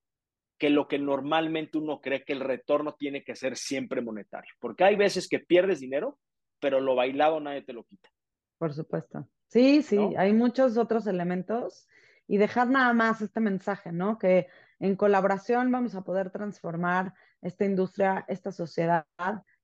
que 0.57 0.69
lo 0.69 0.89
que 0.89 0.99
normalmente 0.99 1.77
uno 1.77 2.01
cree 2.01 2.25
que 2.25 2.33
el 2.33 2.41
retorno 2.41 2.95
tiene 2.95 3.23
que 3.23 3.35
ser 3.35 3.55
siempre 3.55 4.01
monetario, 4.01 4.53
porque 4.59 4.83
hay 4.83 4.97
veces 4.97 5.29
que 5.29 5.39
pierdes 5.39 5.79
dinero, 5.79 6.19
pero 6.59 6.81
lo 6.81 6.95
bailado 6.95 7.39
nadie 7.39 7.61
te 7.61 7.73
lo 7.73 7.85
quita. 7.85 8.09
Por 8.57 8.73
supuesto. 8.73 9.27
Sí, 9.47 9.83
sí, 9.83 9.97
hay 10.17 10.33
muchos 10.33 10.77
otros 10.77 11.07
elementos 11.07 11.87
y 12.27 12.37
dejar 12.37 12.69
nada 12.69 12.93
más 12.93 13.21
este 13.21 13.39
mensaje, 13.39 13.91
¿no? 13.91 14.17
Que 14.17 14.47
en 14.79 14.95
colaboración 14.95 15.71
vamos 15.71 15.95
a 15.95 16.01
poder 16.01 16.31
transformar 16.31 17.13
esta 17.41 17.65
industria, 17.65 18.25
esta 18.27 18.51
sociedad, 18.51 19.05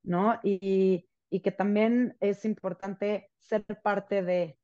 ¿no? 0.04 0.40
Y, 0.44 1.08
que 1.44 1.52
también 1.52 2.18
es 2.20 2.44
importante 2.44 3.32
ser 3.40 3.66
parte 3.82 4.22
de, 4.22 4.60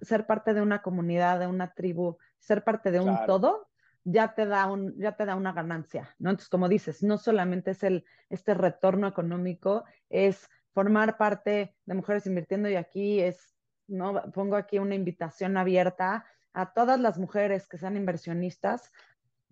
ser, 0.00 0.26
parte 0.26 0.52
de 0.52 0.60
una 0.60 0.82
comunidad, 0.82 1.38
de 1.38 1.46
una 1.46 1.72
tribu, 1.74 2.18
ser 2.38 2.64
parte 2.64 2.90
de 2.90 3.00
un 3.00 3.16
todo, 3.24 3.68
ya 4.04 4.34
te 4.34 4.46
da 4.46 4.66
un, 4.66 4.98
ya 4.98 5.16
te 5.16 5.24
da 5.24 5.36
una 5.36 5.52
ganancia, 5.52 6.14
¿no? 6.18 6.30
Entonces, 6.30 6.48
como 6.48 6.68
dices, 6.68 7.02
no 7.02 7.18
solamente 7.18 7.70
es 7.70 7.84
el, 7.84 8.04
este 8.30 8.54
retorno 8.54 9.06
económico, 9.06 9.84
es 10.10 10.48
formar 10.72 11.16
parte 11.16 11.76
de 11.84 11.94
Mujeres 11.94 12.26
Invirtiendo 12.26 12.68
y 12.68 12.74
aquí 12.74 13.20
es, 13.20 13.51
¿no? 13.92 14.22
Pongo 14.32 14.56
aquí 14.56 14.78
una 14.78 14.94
invitación 14.94 15.56
abierta 15.56 16.24
a 16.52 16.72
todas 16.72 17.00
las 17.00 17.18
mujeres 17.18 17.66
que 17.68 17.78
sean 17.78 17.96
inversionistas, 17.96 18.92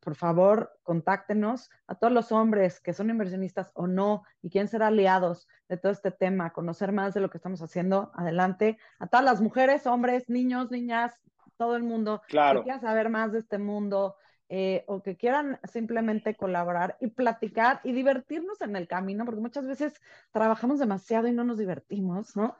por 0.00 0.16
favor, 0.16 0.72
contáctenos, 0.82 1.70
a 1.86 1.94
todos 1.94 2.12
los 2.12 2.32
hombres 2.32 2.80
que 2.80 2.94
son 2.94 3.10
inversionistas 3.10 3.70
o 3.74 3.86
no 3.86 4.24
y 4.42 4.50
quieren 4.50 4.68
ser 4.68 4.82
aliados 4.82 5.46
de 5.68 5.76
todo 5.76 5.92
este 5.92 6.10
tema, 6.10 6.52
conocer 6.52 6.92
más 6.92 7.14
de 7.14 7.20
lo 7.20 7.30
que 7.30 7.36
estamos 7.36 7.60
haciendo, 7.60 8.10
adelante. 8.14 8.78
A 8.98 9.06
todas 9.06 9.24
las 9.24 9.40
mujeres, 9.40 9.86
hombres, 9.86 10.28
niños, 10.28 10.70
niñas, 10.70 11.20
todo 11.58 11.76
el 11.76 11.82
mundo 11.82 12.22
claro. 12.28 12.64
que 12.64 12.78
saber 12.78 13.10
más 13.10 13.32
de 13.32 13.40
este 13.40 13.58
mundo 13.58 14.16
eh, 14.52 14.84
o 14.88 15.02
que 15.02 15.16
quieran 15.16 15.58
simplemente 15.64 16.34
colaborar 16.34 16.98
y 17.00 17.06
platicar 17.06 17.80
y 17.84 17.92
divertirnos 17.92 18.60
en 18.60 18.76
el 18.76 18.86
camino, 18.86 19.24
porque 19.24 19.40
muchas 19.40 19.66
veces 19.66 19.94
trabajamos 20.32 20.78
demasiado 20.78 21.28
y 21.28 21.32
no 21.32 21.44
nos 21.44 21.56
divertimos, 21.56 22.36
¿no? 22.36 22.56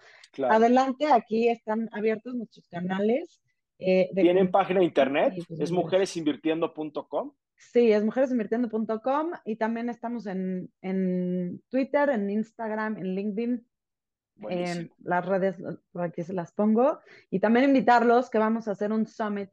Adelante, 0.48 1.12
aquí 1.12 1.48
están 1.48 1.90
abiertos 1.92 2.34
nuestros 2.34 2.66
canales 2.68 3.42
eh, 3.80 4.10
¿Tienen 4.14 4.50
página 4.50 4.80
de 4.80 4.86
internet? 4.86 5.34
Pues, 5.48 5.60
¿Es 5.60 5.72
mujeresinvirtiendo.com? 5.72 7.32
Sí, 7.56 7.92
es 7.92 8.04
mujeresinvirtiendo.com 8.04 9.32
y 9.44 9.56
también 9.56 9.88
estamos 9.88 10.26
en, 10.26 10.70
en, 10.82 11.62
Twitter, 11.68 12.10
en 12.10 12.30
Instagram, 12.30 12.98
en 12.98 13.14
LinkedIn, 13.14 13.66
en 14.48 14.90
las 15.02 15.26
redes, 15.26 15.56
por 15.92 16.02
aquí 16.02 16.22
se 16.22 16.32
las 16.32 16.52
pongo. 16.52 17.00
Y 17.30 17.40
también 17.40 17.66
invitarlos 17.66 18.30
que 18.30 18.38
vamos 18.38 18.68
a 18.68 18.72
hacer 18.72 18.92
un 18.92 19.06
summit 19.06 19.50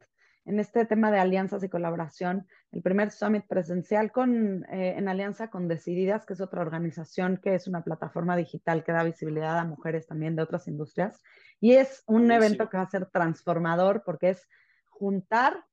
en 0.48 0.58
este 0.60 0.86
tema 0.86 1.10
de 1.10 1.18
alianzas 1.18 1.62
y 1.62 1.68
colaboración, 1.68 2.46
el 2.72 2.80
primer 2.80 3.10
summit 3.10 3.46
presencial 3.46 4.10
con, 4.10 4.64
eh, 4.70 4.94
en 4.96 5.06
alianza 5.06 5.50
con 5.50 5.68
Decididas, 5.68 6.24
que 6.24 6.32
es 6.32 6.40
otra 6.40 6.62
organización 6.62 7.38
que 7.42 7.54
es 7.54 7.68
una 7.68 7.84
plataforma 7.84 8.34
digital 8.34 8.82
que 8.82 8.92
da 8.92 9.02
visibilidad 9.02 9.58
a 9.58 9.64
mujeres 9.64 10.06
también 10.06 10.36
de 10.36 10.42
otras 10.42 10.66
industrias. 10.66 11.22
Y 11.60 11.72
es 11.72 12.02
un 12.06 12.32
evento 12.32 12.70
que 12.70 12.78
va 12.78 12.84
a 12.84 12.90
ser 12.90 13.06
transformador 13.10 14.02
porque 14.06 14.30
es 14.30 14.48
juntar 14.86 15.66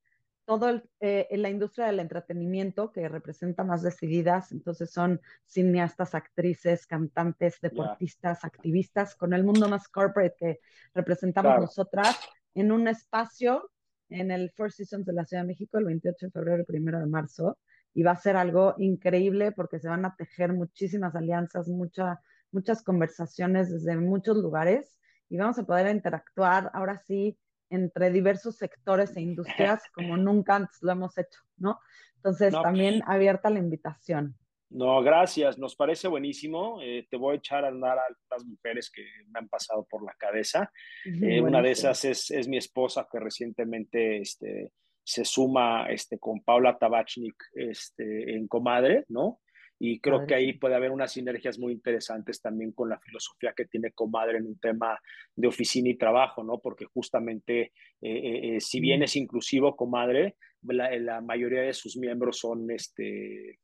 todo 0.44 0.68
el, 0.68 0.84
eh, 1.00 1.26
la 1.32 1.48
industria 1.48 1.86
del 1.86 1.98
entretenimiento 1.98 2.92
que 2.92 3.08
representa 3.08 3.64
más 3.64 3.82
decididas, 3.82 4.52
entonces 4.52 4.92
son 4.92 5.22
cineastas, 5.46 6.14
actrices, 6.14 6.86
cantantes, 6.86 7.58
deportistas, 7.62 8.44
activistas, 8.44 9.16
con 9.16 9.32
el 9.32 9.42
mundo 9.42 9.68
más 9.68 9.88
corporate 9.88 10.36
que 10.38 10.60
representamos 10.94 11.58
nosotras 11.60 12.20
en 12.54 12.72
un 12.72 12.88
espacio 12.88 13.70
en 14.08 14.30
el 14.30 14.50
Four 14.50 14.72
Seasons 14.72 15.06
de 15.06 15.12
la 15.12 15.24
Ciudad 15.24 15.42
de 15.42 15.48
México 15.48 15.78
el 15.78 15.84
28 15.84 16.26
de 16.26 16.32
febrero 16.32 16.64
y 16.68 16.76
1 16.76 17.00
de 17.00 17.06
marzo. 17.06 17.58
Y 17.94 18.02
va 18.02 18.12
a 18.12 18.16
ser 18.16 18.36
algo 18.36 18.74
increíble 18.78 19.52
porque 19.52 19.78
se 19.78 19.88
van 19.88 20.04
a 20.04 20.14
tejer 20.16 20.52
muchísimas 20.52 21.14
alianzas, 21.14 21.68
mucha, 21.68 22.20
muchas 22.52 22.82
conversaciones 22.82 23.70
desde 23.70 23.96
muchos 23.96 24.36
lugares 24.36 24.98
y 25.28 25.36
vamos 25.38 25.58
a 25.58 25.64
poder 25.64 25.94
interactuar 25.94 26.70
ahora 26.74 26.98
sí 26.98 27.38
entre 27.70 28.10
diversos 28.10 28.56
sectores 28.56 29.16
e 29.16 29.20
industrias 29.20 29.82
como 29.94 30.16
nunca 30.16 30.56
antes 30.56 30.78
lo 30.82 30.92
hemos 30.92 31.18
hecho, 31.18 31.40
¿no? 31.56 31.80
Entonces, 32.16 32.54
también 32.62 33.02
abierta 33.06 33.50
la 33.50 33.58
invitación. 33.58 34.36
No, 34.70 35.00
gracias, 35.00 35.58
nos 35.58 35.76
parece 35.76 36.08
buenísimo. 36.08 36.80
Eh, 36.82 37.06
te 37.08 37.16
voy 37.16 37.34
a 37.34 37.38
echar 37.38 37.64
a 37.64 37.68
andar 37.68 37.98
a 37.98 38.04
las 38.30 38.44
mujeres 38.44 38.90
que 38.90 39.02
me 39.28 39.38
han 39.38 39.48
pasado 39.48 39.86
por 39.88 40.04
la 40.04 40.12
cabeza. 40.18 40.72
Eh, 41.04 41.40
una 41.40 41.62
de 41.62 41.70
esas 41.70 42.04
es, 42.04 42.30
es, 42.32 42.48
mi 42.48 42.56
esposa 42.56 43.06
que 43.10 43.20
recientemente 43.20 44.18
este, 44.18 44.72
se 45.04 45.24
suma 45.24 45.86
este, 45.88 46.18
con 46.18 46.42
Paula 46.42 46.76
Tabachnik 46.78 47.36
este, 47.54 48.34
en 48.34 48.48
Comadre, 48.48 49.04
¿no? 49.08 49.40
Y 49.78 50.00
creo 50.00 50.26
que 50.26 50.34
ahí 50.34 50.54
puede 50.54 50.74
haber 50.74 50.90
unas 50.90 51.12
sinergias 51.12 51.58
muy 51.58 51.74
interesantes 51.74 52.40
también 52.40 52.72
con 52.72 52.88
la 52.88 52.98
filosofía 52.98 53.52
que 53.54 53.66
tiene 53.66 53.92
Comadre 53.92 54.38
en 54.38 54.46
un 54.46 54.58
tema 54.58 54.98
de 55.34 55.48
oficina 55.48 55.90
y 55.90 55.98
trabajo, 55.98 56.42
¿no? 56.42 56.58
Porque 56.58 56.86
justamente, 56.86 57.72
eh, 58.00 58.56
si 58.58 58.80
bien 58.80 59.02
es 59.02 59.16
inclusivo 59.16 59.76
Comadre, 59.76 60.36
la, 60.62 60.90
la, 60.98 61.20
mayoría 61.20 61.60
de 61.60 61.74
sus 61.74 61.98
miembros 61.98 62.38
son 62.38 62.70
este, 62.70 63.60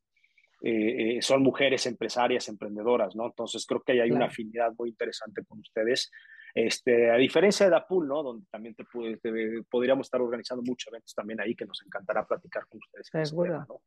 eh, 0.65 1.17
eh, 1.17 1.21
son 1.21 1.43
mujeres 1.43 1.85
empresarias, 1.87 2.47
emprendedoras, 2.47 3.17
¿no? 3.17 3.25
Entonces 3.25 3.65
creo 3.65 3.81
que 3.81 3.91
ahí 3.91 3.99
hay 3.99 4.11
una 4.11 4.27
afinidad 4.27 4.71
muy 4.77 4.91
interesante 4.91 5.43
con 5.43 5.59
ustedes. 5.59 6.09
Este, 6.55 7.11
a 7.11 7.15
diferencia 7.15 7.65
de 7.65 7.71
Dapul, 7.71 8.07
¿no? 8.07 8.23
Donde 8.23 8.45
también 8.49 8.73
te, 8.73 8.85
podríamos 9.69 10.07
estar 10.07 10.21
organizando 10.21 10.63
muchos 10.63 10.87
eventos 10.87 11.13
también 11.13 11.41
ahí 11.41 11.53
que 11.53 11.65
nos 11.65 11.83
encantará 11.85 12.25
platicar 12.25 12.65
con 12.67 12.79
ustedes. 12.79 13.09
Seguro. 13.27 13.81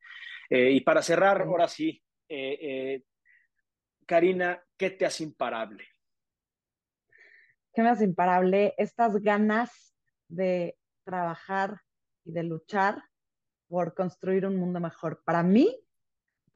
Eh, 0.50 0.72
y 0.72 0.82
para 0.82 1.00
cerrar, 1.00 1.40
ahora 1.40 1.66
sí, 1.66 2.02
Karina, 4.04 4.62
¿qué 4.76 4.90
te 4.90 5.06
hace 5.06 5.24
imparable? 5.24 5.82
¿Qué 7.72 7.80
me 7.80 7.88
hace 7.88 8.04
imparable? 8.04 8.74
Estas 8.76 9.16
ganas 9.22 9.96
de 10.28 10.76
trabajar 11.04 11.80
y 12.22 12.32
de 12.32 12.42
luchar 12.42 13.02
por 13.66 13.94
construir 13.94 14.44
un 14.44 14.56
mundo 14.56 14.78
mejor 14.78 15.22
para 15.24 15.42
mí 15.42 15.85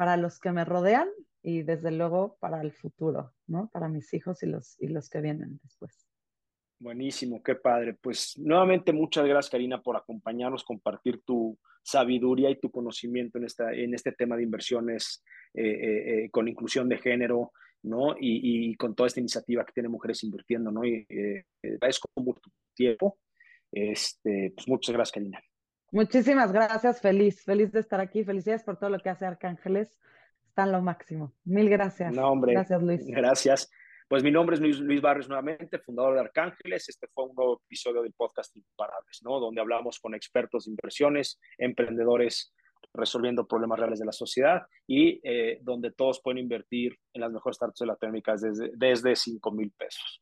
para 0.00 0.16
los 0.16 0.40
que 0.40 0.50
me 0.50 0.64
rodean 0.64 1.10
y 1.42 1.62
desde 1.62 1.90
luego 1.90 2.38
para 2.40 2.62
el 2.62 2.72
futuro, 2.72 3.34
¿no? 3.46 3.68
Para 3.70 3.86
mis 3.86 4.14
hijos 4.14 4.42
y 4.42 4.46
los, 4.46 4.80
y 4.80 4.88
los 4.88 5.10
que 5.10 5.20
vienen 5.20 5.60
después. 5.62 6.08
Buenísimo, 6.78 7.42
qué 7.42 7.54
padre. 7.54 7.98
Pues 8.00 8.32
nuevamente 8.38 8.94
muchas 8.94 9.26
gracias 9.26 9.50
Karina 9.50 9.82
por 9.82 9.98
acompañarnos, 9.98 10.64
compartir 10.64 11.20
tu 11.22 11.58
sabiduría 11.82 12.48
y 12.48 12.58
tu 12.58 12.70
conocimiento 12.70 13.36
en, 13.36 13.44
esta, 13.44 13.74
en 13.74 13.92
este 13.92 14.12
tema 14.12 14.38
de 14.38 14.44
inversiones 14.44 15.22
eh, 15.52 15.64
eh, 15.64 16.24
eh, 16.24 16.30
con 16.30 16.48
inclusión 16.48 16.88
de 16.88 16.96
género, 16.96 17.52
¿no? 17.82 18.16
Y, 18.18 18.74
con 18.76 18.94
toda 18.94 19.08
esta 19.08 19.20
iniciativa 19.20 19.66
que 19.66 19.74
tiene 19.74 19.90
Mujeres 19.90 20.24
Invirtiendo, 20.24 20.70
¿no? 20.70 20.82
Y 20.82 21.06
agradezco 21.62 22.08
mucho 22.16 22.40
tu 22.40 22.50
tiempo. 22.74 23.18
Este, 23.70 24.54
pues 24.56 24.66
muchas 24.66 24.94
gracias 24.94 25.12
Karina. 25.12 25.42
Muchísimas 25.92 26.52
gracias, 26.52 27.00
feliz, 27.00 27.42
feliz 27.44 27.72
de 27.72 27.80
estar 27.80 28.00
aquí. 28.00 28.24
Felicidades 28.24 28.62
por 28.62 28.78
todo 28.78 28.90
lo 28.90 28.98
que 28.98 29.10
hace 29.10 29.26
Arcángeles. 29.26 29.98
Están 30.46 30.72
lo 30.72 30.80
máximo. 30.82 31.34
Mil 31.44 31.68
gracias. 31.68 32.14
No, 32.14 32.28
hombre. 32.30 32.52
Gracias, 32.52 32.82
Luis. 32.82 33.06
Gracias. 33.06 33.70
Pues 34.08 34.24
mi 34.24 34.30
nombre 34.30 34.54
es 34.54 34.60
Luis, 34.60 34.80
Luis 34.80 35.00
Barrios 35.00 35.28
nuevamente, 35.28 35.78
fundador 35.78 36.14
de 36.14 36.20
Arcángeles. 36.20 36.88
Este 36.88 37.06
fue 37.14 37.26
un 37.26 37.34
nuevo 37.34 37.60
episodio 37.64 38.02
del 38.02 38.12
podcast 38.12 38.56
Imparables, 38.56 39.20
¿no? 39.22 39.38
Donde 39.38 39.60
hablamos 39.60 40.00
con 40.00 40.14
expertos 40.14 40.64
de 40.64 40.72
inversiones, 40.72 41.38
emprendedores 41.58 42.52
resolviendo 42.92 43.46
problemas 43.46 43.78
reales 43.78 44.00
de 44.00 44.06
la 44.06 44.12
sociedad 44.12 44.62
y 44.86 45.20
eh, 45.22 45.58
donde 45.62 45.92
todos 45.92 46.20
pueden 46.20 46.38
invertir 46.38 46.98
en 47.12 47.20
las 47.20 47.30
mejores 47.30 47.56
startups 47.56 47.80
de 47.80 47.86
Latinoamérica 47.86 48.34
desde, 48.36 48.70
desde 48.74 49.14
5 49.14 49.52
mil 49.52 49.70
pesos. 49.72 50.20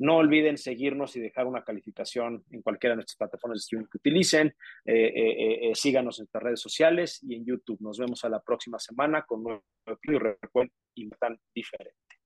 No 0.00 0.16
olviden 0.16 0.56
seguirnos 0.56 1.14
y 1.16 1.20
dejar 1.20 1.46
una 1.46 1.62
calificación 1.62 2.42
en 2.50 2.62
cualquiera 2.62 2.92
de 2.92 2.96
nuestras 2.96 3.16
plataformas 3.16 3.56
de 3.56 3.60
streaming 3.60 3.86
que 3.86 3.98
utilicen. 3.98 4.48
Eh, 4.84 5.68
eh, 5.68 5.70
síganos 5.74 6.18
en 6.18 6.22
nuestras 6.22 6.42
redes 6.42 6.60
sociales 6.60 7.22
y 7.22 7.34
en 7.34 7.44
YouTube. 7.44 7.80
Nos 7.80 7.98
vemos 7.98 8.24
a 8.24 8.30
la 8.30 8.40
próxima 8.40 8.78
semana 8.78 9.22
con 9.22 9.40
un 9.40 9.44
nuevo 9.44 9.64
y 10.02 10.18
recuerden, 10.18 10.72
tan 11.18 11.38
diferente. 11.54 12.19